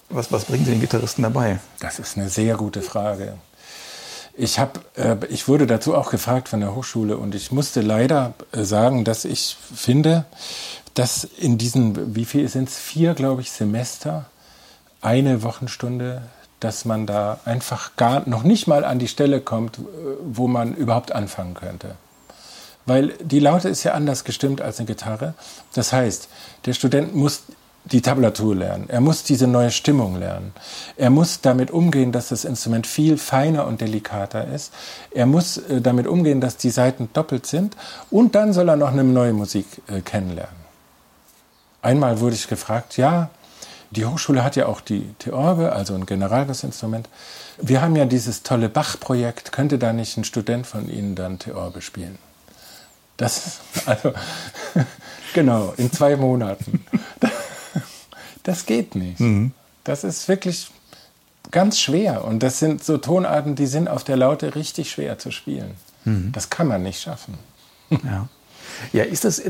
was, 0.09 0.31
was 0.31 0.45
bringen 0.45 0.65
Sie 0.65 0.71
den 0.71 0.81
Gitarristen 0.81 1.21
dabei? 1.21 1.59
Das 1.79 1.99
ist 1.99 2.17
eine 2.17 2.29
sehr 2.29 2.55
gute 2.55 2.81
Frage. 2.81 3.35
Ich, 4.33 4.59
hab, 4.59 4.79
äh, 4.97 5.17
ich 5.29 5.47
wurde 5.47 5.67
dazu 5.67 5.95
auch 5.95 6.11
gefragt 6.11 6.49
von 6.49 6.59
der 6.59 6.75
Hochschule 6.75 7.17
und 7.17 7.35
ich 7.35 7.51
musste 7.51 7.81
leider 7.81 8.33
äh, 8.51 8.63
sagen, 8.63 9.03
dass 9.03 9.25
ich 9.25 9.57
finde, 9.75 10.25
dass 10.97 11.23
in 11.23 11.57
diesen, 11.57 12.15
wie 12.15 12.25
viel 12.25 12.47
sind 12.49 12.69
es, 12.69 12.77
vier, 12.77 13.13
glaube 13.13 13.41
ich, 13.41 13.51
Semester, 13.51 14.25
eine 15.01 15.43
Wochenstunde 15.43 16.23
dass 16.59 16.85
man 16.85 17.05
da 17.05 17.39
einfach 17.45 17.95
gar 17.95 18.27
noch 18.27 18.43
nicht 18.43 18.67
mal 18.67 18.83
an 18.83 18.99
die 18.99 19.07
Stelle 19.07 19.41
kommt, 19.41 19.79
wo 20.23 20.47
man 20.47 20.73
überhaupt 20.73 21.11
anfangen 21.11 21.53
könnte. 21.53 21.95
Weil 22.85 23.09
die 23.21 23.39
Laute 23.39 23.69
ist 23.69 23.83
ja 23.83 23.93
anders 23.93 24.23
gestimmt 24.23 24.61
als 24.61 24.79
eine 24.79 24.87
Gitarre. 24.87 25.33
Das 25.73 25.91
heißt, 25.91 26.29
der 26.65 26.73
Student 26.73 27.13
muss 27.15 27.43
die 27.85 28.01
Tablatur 28.01 28.55
lernen. 28.55 28.85
Er 28.89 29.01
muss 29.01 29.23
diese 29.23 29.47
neue 29.47 29.71
Stimmung 29.71 30.17
lernen. 30.17 30.53
Er 30.97 31.09
muss 31.09 31.41
damit 31.41 31.71
umgehen, 31.71 32.11
dass 32.11 32.29
das 32.29 32.43
Instrument 32.43 32.87
viel 32.87 33.17
feiner 33.17 33.65
und 33.65 33.79
delikater 33.79 34.47
ist. 34.47 34.73
Er 35.11 35.25
muss 35.25 35.57
äh, 35.57 35.79
damit 35.79 36.05
umgehen, 36.05 36.41
dass 36.41 36.57
die 36.57 36.69
Saiten 36.69 37.09
doppelt 37.13 37.45
sind. 37.45 37.77
Und 38.09 38.35
dann 38.35 38.51
soll 38.51 38.69
er 38.69 38.75
noch 38.75 38.91
eine 38.91 39.05
neue 39.05 39.31
Musik 39.31 39.67
äh, 39.87 40.01
kennenlernen. 40.01 40.66
Einmal 41.81 42.19
wurde 42.19 42.35
ich 42.35 42.47
gefragt, 42.47 42.97
ja, 42.97 43.29
die 43.91 44.05
Hochschule 44.05 44.43
hat 44.43 44.55
ja 44.55 44.65
auch 44.65 44.81
die 44.81 45.13
Theorbe, 45.19 45.71
also 45.71 45.95
ein 45.95 46.05
Generalbassinstrument. 46.05 47.07
Wir 47.61 47.81
haben 47.81 47.95
ja 47.95 48.05
dieses 48.05 48.43
tolle 48.43 48.69
Bach-Projekt. 48.69 49.51
Könnte 49.51 49.77
da 49.77 49.93
nicht 49.93 50.17
ein 50.17 50.23
Student 50.23 50.67
von 50.67 50.89
Ihnen 50.89 51.15
dann 51.15 51.39
Theorbe 51.39 51.81
spielen? 51.81 52.17
Das 53.15 53.59
also, 53.85 54.13
genau, 55.33 55.73
in 55.77 55.91
zwei 55.91 56.15
Monaten. 56.15 56.85
Das 58.43 58.65
geht 58.65 58.95
nicht. 58.95 59.19
Mhm. 59.19 59.51
Das 59.83 60.05
ist 60.05 60.29
wirklich 60.29 60.71
ganz 61.51 61.81
schwer. 61.81 62.23
Und 62.23 62.43
das 62.43 62.59
sind 62.59 62.81
so 62.81 62.97
Tonarten, 62.97 63.55
die 63.55 63.65
sind 63.65 63.89
auf 63.89 64.05
der 64.05 64.15
Laute 64.15 64.55
richtig 64.55 64.89
schwer 64.89 65.19
zu 65.19 65.31
spielen. 65.31 65.75
Mhm. 66.05 66.31
Das 66.31 66.49
kann 66.49 66.67
man 66.67 66.81
nicht 66.81 67.01
schaffen. 67.01 67.37
Ja. 67.89 68.29
Ja, 68.93 69.03
ist 69.03 69.25
das 69.25 69.41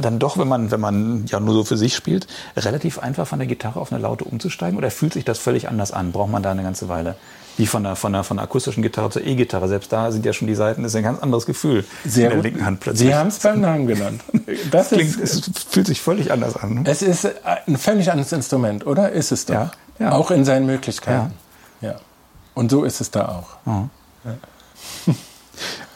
dann 0.00 0.18
doch, 0.18 0.38
wenn 0.38 0.48
man, 0.48 0.70
wenn 0.70 0.80
man 0.80 1.24
ja 1.26 1.40
nur 1.40 1.54
so 1.54 1.64
für 1.64 1.76
sich 1.76 1.94
spielt, 1.94 2.26
relativ 2.56 2.98
einfach 2.98 3.26
von 3.26 3.38
der 3.38 3.48
Gitarre 3.48 3.80
auf 3.80 3.92
eine 3.92 4.00
Laute 4.00 4.24
umzusteigen 4.24 4.78
oder 4.78 4.90
fühlt 4.90 5.12
sich 5.12 5.24
das 5.24 5.38
völlig 5.38 5.68
anders 5.68 5.92
an? 5.92 6.12
Braucht 6.12 6.30
man 6.30 6.42
da 6.42 6.50
eine 6.50 6.62
ganze 6.62 6.88
Weile? 6.88 7.16
Wie 7.58 7.66
von 7.66 7.82
der, 7.82 7.96
von 7.96 8.12
der, 8.12 8.24
von 8.24 8.38
der 8.38 8.44
akustischen 8.44 8.82
Gitarre 8.82 9.10
zur 9.10 9.26
E-Gitarre. 9.26 9.68
Selbst 9.68 9.92
da 9.92 10.10
sind 10.10 10.24
ja 10.24 10.32
schon 10.32 10.48
die 10.48 10.54
Seiten, 10.54 10.82
das 10.82 10.92
ist 10.92 10.96
ein 10.96 11.02
ganz 11.02 11.20
anderes 11.20 11.44
Gefühl. 11.44 11.84
Sehr 12.04 12.30
in 12.30 12.36
der 12.36 12.42
linken 12.42 12.64
Hand 12.64 12.80
plötzlich. 12.80 13.08
Sie 13.08 13.14
haben 13.14 13.28
es 13.28 13.38
beim 13.40 13.60
Namen 13.60 13.86
genannt. 13.86 14.22
Das 14.70 14.88
klingt, 14.88 15.16
ist, 15.16 15.48
es 15.48 15.64
fühlt 15.64 15.86
sich 15.86 16.00
völlig 16.00 16.32
anders 16.32 16.56
an. 16.56 16.74
Ne? 16.74 16.82
Es 16.86 17.02
ist 17.02 17.28
ein 17.44 17.76
völlig 17.76 18.10
anderes 18.10 18.32
Instrument, 18.32 18.86
oder? 18.86 19.10
Ist 19.10 19.32
es 19.32 19.46
doch. 19.46 19.54
Ja, 19.54 19.70
ja. 19.98 20.12
Auch 20.12 20.30
in 20.30 20.44
seinen 20.44 20.66
Möglichkeiten. 20.66 21.32
Ja. 21.80 21.90
ja. 21.90 22.00
Und 22.54 22.70
so 22.70 22.84
ist 22.84 23.00
es 23.00 23.10
da 23.10 23.28
auch. 23.28 23.56
Oh. 23.66 23.88
Ja. 24.24 25.14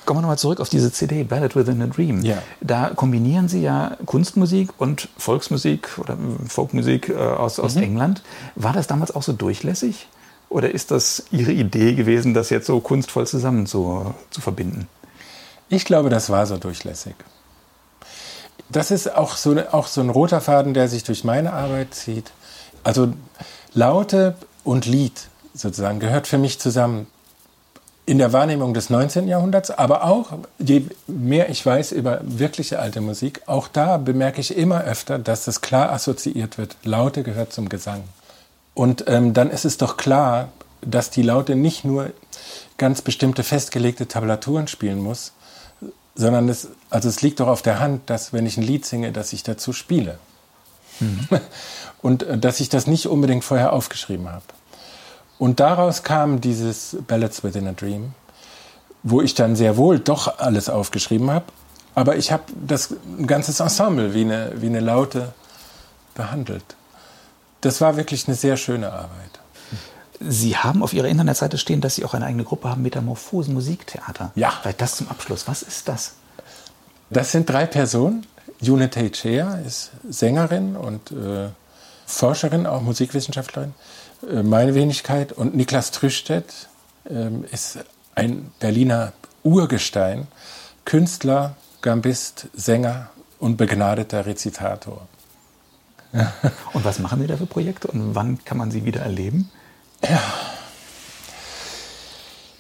Kommen 0.07 0.19
wir 0.19 0.23
nochmal 0.23 0.39
zurück 0.39 0.61
auf 0.61 0.69
diese 0.69 0.93
CD, 0.93 1.25
Ballad 1.25 1.57
Within 1.57 1.83
a 1.83 1.87
Dream. 1.87 2.23
Ja. 2.23 2.39
Da 2.61 2.93
kombinieren 2.95 3.49
Sie 3.49 3.61
ja 3.61 3.97
Kunstmusik 4.07 4.71
und 4.79 5.09
Volksmusik 5.19 5.99
oder 5.99 6.17
Folkmusik 6.49 7.09
äh, 7.09 7.17
aus, 7.17 7.59
aus 7.59 7.75
mhm. 7.75 7.83
England. 7.83 8.23
War 8.55 8.73
das 8.73 8.87
damals 8.87 9.15
auch 9.15 9.25
so 9.25 9.33
durchlässig? 9.33 10.07
Oder 10.49 10.71
ist 10.71 10.93
das 10.93 11.25
Ihre 11.33 11.51
Idee 11.51 11.95
gewesen, 11.95 12.35
das 12.35 12.51
jetzt 12.51 12.69
so 12.69 12.79
kunstvoll 12.79 13.27
zusammen 13.27 13.67
zu, 13.67 14.15
zu 14.31 14.41
verbinden? 14.41 14.87
Ich 15.69 15.85
glaube, 15.85 16.09
das 16.09 16.31
war 16.31 16.47
so 16.47 16.57
durchlässig. 16.57 17.17
Das 18.69 18.93
ist 18.93 19.13
auch 19.13 19.37
so, 19.37 19.57
auch 19.73 19.89
so 19.89 20.01
ein 20.01 20.11
roter 20.11 20.41
Faden, 20.41 20.73
der 20.73 20.89
sich 20.89 21.03
durch 21.03 21.25
meine 21.25 21.53
Arbeit 21.53 21.95
zieht. 21.95 22.31
Also 22.85 23.13
Laute 23.75 24.37
und 24.63 24.87
Lied 24.87 25.29
sozusagen 25.53 25.99
gehört 25.99 26.29
für 26.29 26.39
mich 26.39 26.61
zusammen 26.61 27.09
in 28.07 28.19
der 28.19 28.33
Wahrnehmung 28.33 28.73
des 28.73 28.89
19. 28.89 29.27
Jahrhunderts, 29.27 29.73
aber 29.73 30.05
auch, 30.05 30.33
je 30.59 30.85
mehr 31.09 31.51
ich 31.51 31.67
weiß 31.67 31.91
über 31.91 32.21
wirkliche 32.23 32.79
alte 32.79 33.01
Musik, 33.01 33.43
auch 33.47 33.67
da 33.67 33.97
bemerke 33.97 34.41
ich 34.41 34.57
immer 34.57 34.85
öfter, 34.85 35.19
dass 35.19 35.45
das 35.45 35.61
klar 35.61 35.91
assoziiert 35.91 36.57
wird. 36.57 36.77
Laute 36.85 37.25
gehört 37.25 37.53
zum 37.53 37.69
Gesang. 37.69 38.05
Und 38.75 39.05
ähm, 39.09 39.35
dann 39.35 39.51
ist 39.51 39.65
es 39.65 39.77
doch 39.77 39.97
klar, 39.97 40.49
dass 40.83 41.11
die 41.11 41.23
Laute 41.23 41.57
nicht 41.57 41.85
nur 41.85 42.13
ganz 42.79 43.03
bestimmte 43.03 43.43
festgelegte 43.43 44.07
Tablaturen 44.07 44.69
spielen 44.69 45.01
muss, 45.01 45.33
sondern 46.15 46.49
es, 46.49 46.69
also 46.91 47.09
es 47.09 47.23
liegt 47.23 47.41
doch 47.41 47.49
auf 47.49 47.63
der 47.63 47.81
Hand, 47.81 48.09
dass 48.09 48.33
wenn 48.33 48.47
ich 48.47 48.57
ein 48.57 48.63
Lied 48.63 48.87
singe, 48.87 49.11
dass 49.11 49.33
ich 49.33 49.43
dazu 49.43 49.73
spiele. 49.73 50.19
Mhm. 51.01 51.29
Und 52.03 52.23
äh, 52.23 52.39
dass 52.39 52.61
ich 52.61 52.69
das 52.69 52.87
nicht 52.87 53.07
unbedingt 53.07 53.45
vorher 53.45 53.73
aufgeschrieben 53.73 54.29
habe. 54.29 54.45
Und 55.39 55.61
daraus 55.61 56.03
kam 56.03 56.41
dieses 56.41 56.97
Ballads 57.07 57.45
Within 57.45 57.69
a 57.69 57.73
Dream, 57.73 58.15
wo 59.03 59.21
ich 59.21 59.35
dann 59.35 59.57
sehr 59.57 59.77
wohl 59.77 59.99
doch 59.99 60.39
alles 60.39 60.69
aufgeschrieben 60.69 61.31
habe. 61.31 61.47
Aber 61.95 62.17
ich 62.17 62.33
habe 62.33 62.45
das 62.67 62.95
ein 63.19 63.27
ganzes 63.27 63.61
Ensemble 63.61 64.15
wie 64.15 64.23
eine, 64.23 64.53
wie 64.57 64.67
eine 64.67 64.81
Laute 64.81 65.33
behandelt. 66.15 66.65
Das 67.61 67.81
war 67.81 67.97
wirklich 67.97 68.27
eine 68.27 68.37
sehr 68.37 68.57
schöne 68.57 68.93
Arbeit. 68.93 69.41
Sie 70.21 70.57
haben 70.57 70.83
auf 70.83 70.93
Ihrer 70.93 71.09
Internetseite 71.09 71.59
stehen, 71.59 71.81
dass 71.81 71.95
Sie 71.95 72.05
auch 72.05 72.15
eine 72.15 72.27
eigene 72.27 72.45
Gruppe 72.45 72.71
haben, 72.71 72.83
Metamorphosen 72.83 73.53
Musiktheater. 73.55 74.33
Ja. 74.35 74.53
Vielleicht 74.63 74.81
das 74.81 74.97
zum 74.97 75.09
Abschluss. 75.09 75.47
Was 75.47 75.63
ist 75.63 75.89
das? 75.89 76.15
Das 77.11 77.33
sind 77.33 77.49
drei 77.49 77.67
Personen. 77.67 78.27
June 78.61 78.89
Teixeira 78.89 79.57
ist 79.57 79.91
Sängerin 80.09 80.77
und 80.77 81.11
äh, 81.13 81.49
Forscherin, 82.07 82.67
auch 82.67 82.81
Musikwissenschaftlerin. 82.81 83.75
Äh, 84.23 84.43
meine 84.43 84.75
Wenigkeit. 84.75 85.33
Und 85.33 85.55
Niklas 85.55 85.91
Trüstedt 85.91 86.69
äh, 87.09 87.29
ist 87.53 87.79
ein 88.15 88.53
Berliner 88.61 89.13
Urgestein, 89.43 90.27
Künstler, 90.85 91.57
Gambist, 91.83 92.49
Sänger 92.55 93.11
und 93.39 93.57
begnadeter 93.57 94.27
Rezitator. 94.27 95.07
Und 96.73 96.85
was 96.85 96.99
machen 96.99 97.21
Sie 97.21 97.27
da 97.27 97.37
für 97.37 97.47
Projekte 97.47 97.89
und 97.89 98.15
wann 98.15 98.43
kann 98.45 98.57
man 98.57 98.71
sie 98.71 98.85
wieder 98.85 99.01
erleben? 99.01 99.51
Ja. 100.03 100.23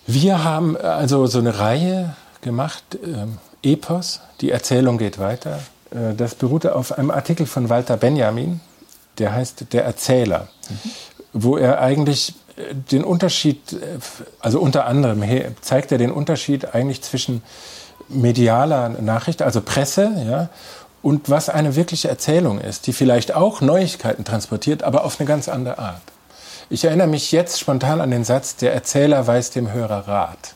Wir 0.06 0.44
haben 0.44 0.76
also 0.76 1.26
so 1.26 1.38
eine 1.38 1.58
Reihe 1.58 2.16
gemacht, 2.42 2.98
ähm, 3.02 3.38
Epos, 3.62 4.20
die 4.40 4.50
Erzählung 4.50 4.98
geht 4.98 5.18
weiter. 5.18 5.60
Äh, 5.90 6.14
das 6.14 6.34
beruhte 6.34 6.74
auf 6.74 6.92
einem 6.92 7.10
Artikel 7.10 7.46
von 7.46 7.68
Walter 7.68 7.96
Benjamin, 7.96 8.60
der 9.18 9.32
heißt 9.32 9.72
Der 9.72 9.84
Erzähler, 9.84 10.48
mhm. 10.68 10.90
Wo 11.42 11.56
er 11.56 11.80
eigentlich 11.80 12.34
äh, 12.56 12.74
den 12.74 13.04
Unterschied, 13.04 13.72
äh, 13.74 13.98
also 14.40 14.60
unter 14.60 14.86
anderem 14.86 15.22
zeigt 15.60 15.92
er 15.92 15.98
den 15.98 16.10
Unterschied 16.10 16.74
eigentlich 16.74 17.02
zwischen 17.02 17.42
medialer 18.08 18.88
Nachricht, 18.88 19.42
also 19.42 19.60
Presse, 19.60 20.12
ja, 20.26 20.48
und 21.02 21.30
was 21.30 21.48
eine 21.48 21.76
wirkliche 21.76 22.08
Erzählung 22.08 22.60
ist, 22.60 22.86
die 22.86 22.92
vielleicht 22.92 23.34
auch 23.34 23.60
Neuigkeiten 23.60 24.24
transportiert, 24.24 24.82
aber 24.82 25.04
auf 25.04 25.20
eine 25.20 25.26
ganz 25.28 25.48
andere 25.48 25.78
Art. 25.78 26.02
Ich 26.68 26.84
erinnere 26.84 27.06
mich 27.06 27.30
jetzt 27.30 27.60
spontan 27.60 28.00
an 28.00 28.10
den 28.10 28.24
Satz, 28.24 28.56
der 28.56 28.74
Erzähler 28.74 29.24
weiß 29.24 29.50
dem 29.50 29.72
Hörer 29.72 30.08
Rat. 30.08 30.54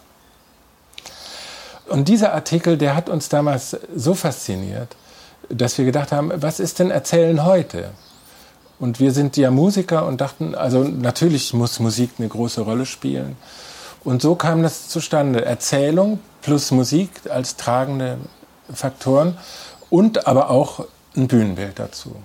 Und 1.89 2.09
dieser 2.09 2.33
Artikel, 2.35 2.79
der 2.79 2.97
hat 2.97 3.09
uns 3.09 3.29
damals 3.29 3.77
so 3.95 4.15
fasziniert, 4.15 4.97
dass 5.49 5.79
wir 5.79 5.85
gedacht 5.85 6.11
haben, 6.13 6.33
was 6.35 6.59
ist 6.59 6.79
denn 6.79 6.91
Erzählen 6.91 7.45
heute? 7.45 7.91
Und 8.81 8.99
wir 8.99 9.13
sind 9.13 9.37
ja 9.37 9.51
Musiker 9.51 10.07
und 10.07 10.21
dachten, 10.21 10.55
also 10.55 10.83
natürlich 10.83 11.53
muss 11.53 11.79
Musik 11.81 12.13
eine 12.19 12.29
große 12.29 12.63
Rolle 12.63 12.87
spielen. 12.87 13.37
Und 14.03 14.23
so 14.23 14.35
kam 14.35 14.63
das 14.63 14.89
zustande. 14.89 15.45
Erzählung 15.45 16.19
plus 16.41 16.71
Musik 16.71 17.11
als 17.29 17.57
tragende 17.57 18.17
Faktoren 18.73 19.37
und 19.91 20.27
aber 20.27 20.49
auch 20.49 20.87
ein 21.15 21.29
Bühnenbild 21.29 21.79
dazu. 21.79 22.17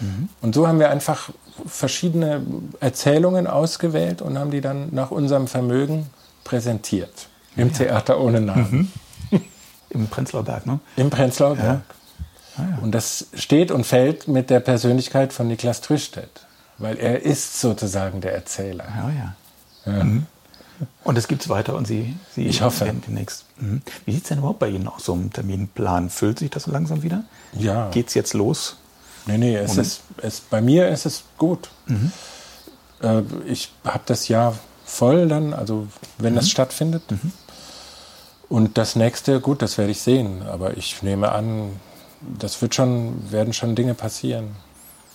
Mhm. 0.00 0.28
Und 0.42 0.54
so 0.54 0.68
haben 0.68 0.78
wir 0.78 0.90
einfach 0.90 1.30
verschiedene 1.66 2.42
Erzählungen 2.80 3.46
ausgewählt 3.46 4.20
und 4.20 4.38
haben 4.38 4.50
die 4.50 4.60
dann 4.60 4.88
nach 4.92 5.10
unserem 5.10 5.46
Vermögen 5.46 6.10
präsentiert. 6.44 7.28
Im 7.56 7.68
ja. 7.68 7.74
Theater 7.74 8.20
ohne 8.20 8.40
Namen. 8.42 8.92
Mhm. 9.30 9.42
Im 9.90 10.06
Prenzlauer 10.08 10.44
Berg, 10.44 10.66
ne? 10.66 10.78
Im 10.96 11.10
Prenzlauer 11.10 11.56
ja. 11.56 11.82
Ah, 12.60 12.76
ja. 12.76 12.78
Und 12.82 12.92
das 12.92 13.26
steht 13.34 13.70
und 13.70 13.84
fällt 13.84 14.28
mit 14.28 14.50
der 14.50 14.60
Persönlichkeit 14.60 15.32
von 15.32 15.48
Niklas 15.48 15.80
Trüstedt, 15.80 16.46
weil 16.78 16.98
er 16.98 17.22
ist 17.22 17.60
sozusagen 17.60 18.20
der 18.20 18.34
Erzähler. 18.34 18.84
Ja, 18.96 19.10
ja. 19.10 20.04
Mhm. 20.04 20.26
Und 21.04 21.18
es 21.18 21.28
gibt 21.28 21.42
es 21.42 21.48
weiter 21.48 21.74
und 21.74 21.86
Sie, 21.86 22.16
Sie 22.34 22.46
ich 22.46 22.62
hoffe. 22.62 22.86
werden 22.86 23.02
demnächst. 23.06 23.44
Mhm. 23.58 23.82
Wie 24.04 24.12
sieht 24.12 24.22
es 24.22 24.28
denn 24.28 24.38
überhaupt 24.38 24.60
bei 24.60 24.68
Ihnen 24.68 24.88
aus, 24.88 25.04
so 25.04 25.12
einem 25.12 25.32
Terminplan? 25.32 26.10
Füllt 26.10 26.38
sich 26.38 26.50
das 26.50 26.64
so 26.64 26.70
langsam 26.70 27.02
wieder? 27.02 27.24
Ja. 27.52 27.90
Geht 27.90 28.08
es 28.08 28.14
jetzt 28.14 28.34
los? 28.34 28.76
Nee, 29.26 29.38
nee, 29.38 29.56
es 29.56 29.76
ist, 29.76 30.00
es, 30.22 30.40
bei 30.40 30.60
mir 30.62 30.88
ist 30.88 31.04
es 31.04 31.24
gut. 31.36 31.68
Mhm. 31.86 32.12
Äh, 33.02 33.22
ich 33.46 33.70
habe 33.84 34.02
das 34.06 34.28
Jahr 34.28 34.56
voll 34.84 35.28
dann, 35.28 35.52
also 35.52 35.86
wenn 36.18 36.32
mhm. 36.32 36.36
das 36.36 36.50
stattfindet. 36.50 37.10
Mhm. 37.10 37.32
Und 38.48 38.78
das 38.78 38.96
nächste, 38.96 39.40
gut, 39.40 39.62
das 39.62 39.78
werde 39.78 39.92
ich 39.92 40.00
sehen. 40.00 40.42
Aber 40.42 40.76
ich 40.76 41.02
nehme 41.02 41.32
an, 41.32 41.78
das 42.20 42.60
wird 42.62 42.74
schon, 42.74 43.30
werden 43.30 43.52
schon 43.52 43.74
Dinge 43.74 43.94
passieren. 43.94 44.56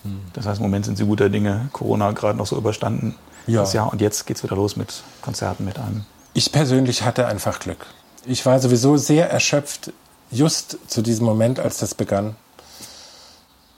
Mhm. 0.03 0.21
Das 0.33 0.45
heißt, 0.45 0.59
im 0.59 0.63
Moment 0.63 0.85
sind 0.85 0.97
Sie 0.97 1.05
guter 1.05 1.29
Dinge, 1.29 1.69
Corona 1.71 2.11
gerade 2.11 2.37
noch 2.37 2.47
so 2.47 2.57
überstanden. 2.57 3.15
Ja. 3.47 3.61
Das 3.61 3.73
Jahr. 3.73 3.91
Und 3.91 4.01
jetzt 4.01 4.25
geht 4.25 4.37
es 4.37 4.43
wieder 4.43 4.55
los 4.55 4.75
mit 4.75 5.03
Konzerten 5.21 5.65
mit 5.65 5.77
einem. 5.77 6.05
Ich 6.33 6.51
persönlich 6.51 7.03
hatte 7.03 7.27
einfach 7.27 7.59
Glück. 7.59 7.85
Ich 8.25 8.45
war 8.45 8.59
sowieso 8.59 8.97
sehr 8.97 9.29
erschöpft, 9.29 9.93
just 10.31 10.77
zu 10.87 11.01
diesem 11.01 11.25
Moment, 11.25 11.59
als 11.59 11.77
das 11.77 11.93
begann. 11.93 12.35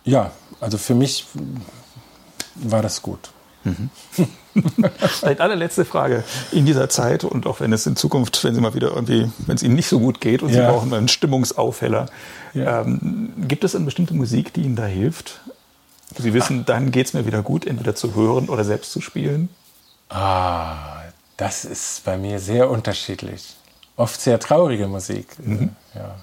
Ja, 0.05 0.31
also 0.61 0.77
für 0.77 0.95
mich 0.95 1.27
war 2.55 2.81
das 2.81 3.01
gut. 3.01 3.29
Mhm. 3.63 3.89
Vielleicht 4.97 5.41
allerletzte 5.41 5.85
Frage. 5.85 6.23
In 6.51 6.65
dieser 6.65 6.89
Zeit 6.89 7.23
und 7.23 7.47
auch 7.47 7.59
wenn 7.59 7.73
es 7.73 7.85
in 7.85 7.95
Zukunft, 7.95 8.43
wenn 8.43 8.55
Sie 8.55 8.61
mal 8.61 8.73
wieder 8.73 8.89
irgendwie, 8.89 9.29
wenn 9.45 9.55
es 9.55 9.63
Ihnen 9.63 9.75
nicht 9.75 9.87
so 9.87 9.99
gut 9.99 10.21
geht 10.21 10.43
und 10.43 10.49
ja. 10.49 10.55
Sie 10.55 10.71
brauchen 10.71 10.93
einen 10.93 11.07
Stimmungsaufheller, 11.07 12.07
ja. 12.53 12.81
ähm, 12.81 13.33
gibt 13.47 13.63
es 13.63 13.75
eine 13.75 13.85
bestimmte 13.85 14.13
Musik, 14.13 14.53
die 14.53 14.61
Ihnen 14.61 14.75
da 14.75 14.85
hilft? 14.85 15.41
Sie 16.17 16.33
wissen, 16.33 16.65
dann 16.65 16.91
geht 16.91 17.07
es 17.07 17.13
mir 17.13 17.25
wieder 17.25 17.41
gut, 17.41 17.65
entweder 17.65 17.95
zu 17.95 18.15
hören 18.15 18.49
oder 18.49 18.63
selbst 18.63 18.91
zu 18.91 19.01
spielen? 19.01 19.49
Ah, 20.09 21.01
das 21.35 21.65
ist 21.65 22.03
bei 22.05 22.17
mir 22.17 22.39
sehr 22.39 22.69
unterschiedlich. 22.69 23.55
Oft 23.97 24.19
sehr 24.21 24.39
traurige 24.39 24.87
Musik. 24.87 25.27
Mhm. 25.39 25.71
Ja. 25.93 26.15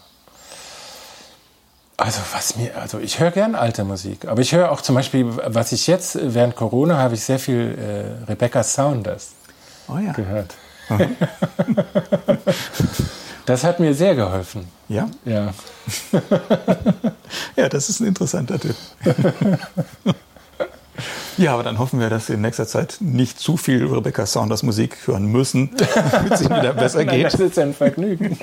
Also 1.97 2.20
was 2.32 2.57
mir, 2.57 2.76
also 2.76 2.99
ich 2.99 3.20
höre 3.20 3.30
gern 3.30 3.55
alte 3.55 3.84
Musik, 3.84 4.26
aber 4.26 4.40
ich 4.40 4.53
höre 4.53 4.72
auch 4.72 4.80
zum 4.80 4.97
Beispiel, 4.97 5.26
was 5.47 5.70
ich 5.70 5.86
jetzt 5.86 6.18
während 6.20 6.57
Corona 6.57 6.99
habe 6.99 7.14
ich 7.14 7.22
sehr 7.22 7.38
viel 7.38 7.78
äh, 7.78 8.30
Rebecca 8.30 8.64
Saunders 8.64 9.32
oh 9.86 9.99
ja. 9.99 10.12
gehört. 10.12 10.57
das 13.47 13.62
hat 13.62 13.78
mir 13.78 13.95
sehr 13.95 14.16
geholfen. 14.16 14.66
Ja? 14.88 15.09
Ja. 15.24 15.55
ja, 17.57 17.68
das 17.68 17.88
ist 17.88 18.01
ein 18.01 18.09
interessanter 18.09 18.59
Tipp. 18.59 18.76
Ja, 21.36 21.55
aber 21.55 21.64
dann 21.64 21.80
hoffen 21.80 21.99
wir, 21.99 22.09
dass 22.09 22.26
Sie 22.26 22.34
in 22.34 22.42
nächster 22.42 22.64
Zeit 22.64 22.99
nicht 23.01 23.40
zu 23.40 23.57
viel 23.57 23.84
Rebecca 23.86 24.24
Saunders 24.24 24.62
Musik 24.62 24.97
hören 25.07 25.26
müssen, 25.26 25.70
damit 25.76 26.32
es 26.32 26.42
Ihnen 26.42 26.57
wieder 26.57 26.74
besser 26.74 27.05
geht. 27.05 27.09
Nein, 27.09 27.22
das 27.24 27.34
ist 27.34 27.59
ein 27.59 27.74
Vergnügen. 27.74 28.38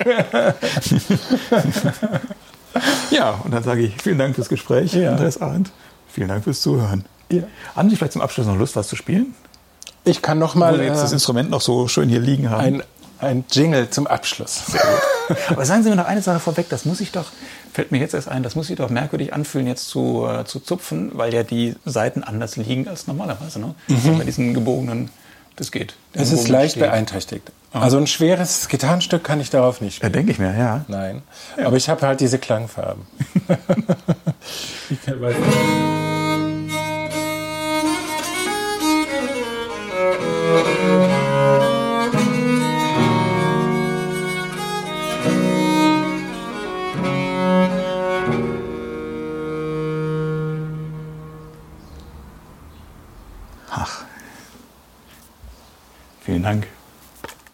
Ja, 3.10 3.40
und 3.44 3.52
dann 3.52 3.62
sage 3.62 3.82
ich 3.82 4.00
vielen 4.00 4.18
Dank 4.18 4.34
fürs 4.34 4.48
Gespräch, 4.48 4.94
ja. 4.94 5.10
Andreas 5.10 5.40
Arendt. 5.40 5.70
Vielen 6.08 6.28
Dank 6.28 6.44
fürs 6.44 6.60
Zuhören. 6.60 7.04
Ja. 7.30 7.42
Haben 7.74 7.90
Sie 7.90 7.96
vielleicht 7.96 8.12
zum 8.12 8.22
Abschluss 8.22 8.46
noch 8.46 8.56
Lust, 8.56 8.76
was 8.76 8.88
zu 8.88 8.96
spielen? 8.96 9.34
Ich 10.04 10.22
kann 10.22 10.38
noch 10.38 10.54
mal. 10.54 10.78
Wo 10.78 10.82
jetzt 10.82 10.98
äh, 10.98 11.02
das 11.02 11.12
Instrument 11.12 11.50
noch 11.50 11.60
so 11.60 11.88
schön 11.88 12.08
hier 12.08 12.20
liegen 12.20 12.50
haben. 12.50 12.60
Ein, 12.60 12.82
ein 13.18 13.44
Jingle 13.50 13.88
zum 13.90 14.06
Abschluss. 14.06 14.66
Sehr 14.66 14.80
gut. 14.80 15.38
Aber 15.48 15.64
sagen 15.64 15.82
Sie 15.82 15.90
mir 15.90 15.96
noch 15.96 16.06
eine 16.06 16.22
Sache 16.22 16.40
vorweg, 16.40 16.68
das 16.68 16.84
muss 16.84 17.00
ich 17.00 17.12
doch, 17.12 17.30
fällt 17.72 17.92
mir 17.92 17.98
jetzt 17.98 18.14
erst 18.14 18.28
ein, 18.28 18.42
das 18.42 18.56
muss 18.56 18.66
sich 18.66 18.76
doch 18.76 18.90
merkwürdig 18.90 19.32
anfühlen, 19.32 19.66
jetzt 19.66 19.88
zu, 19.88 20.26
äh, 20.26 20.44
zu 20.44 20.60
zupfen, 20.60 21.12
weil 21.14 21.32
ja 21.32 21.42
die 21.42 21.76
Seiten 21.84 22.22
anders 22.22 22.56
liegen 22.56 22.88
als 22.88 23.06
normalerweise. 23.06 23.60
Ne? 23.60 23.74
Mhm. 23.88 24.18
Bei 24.18 24.24
diesen 24.24 24.54
gebogenen 24.54 25.10
das 25.62 25.70
geht. 25.72 25.94
Es 26.12 26.32
ist 26.32 26.48
leicht 26.48 26.72
steht. 26.72 26.82
beeinträchtigt. 26.82 27.52
Also 27.72 27.96
ein 27.96 28.06
schweres 28.06 28.68
Gitarrenstück 28.68 29.24
kann 29.24 29.40
ich 29.40 29.48
darauf 29.48 29.80
nicht 29.80 29.96
spielen. 29.96 30.12
Ja, 30.12 30.18
denke 30.18 30.32
ich 30.32 30.38
mir, 30.38 30.56
ja. 30.58 30.84
Nein. 30.88 31.22
Ja. 31.56 31.66
Aber 31.66 31.76
ich 31.76 31.88
habe 31.88 32.06
halt 32.06 32.20
diese 32.20 32.38
Klangfarben. 32.38 33.04
ich 34.90 35.02
kann, 35.02 35.20
weiß 35.20 35.36
Vielen 56.42 56.60
Dank. 56.60 56.81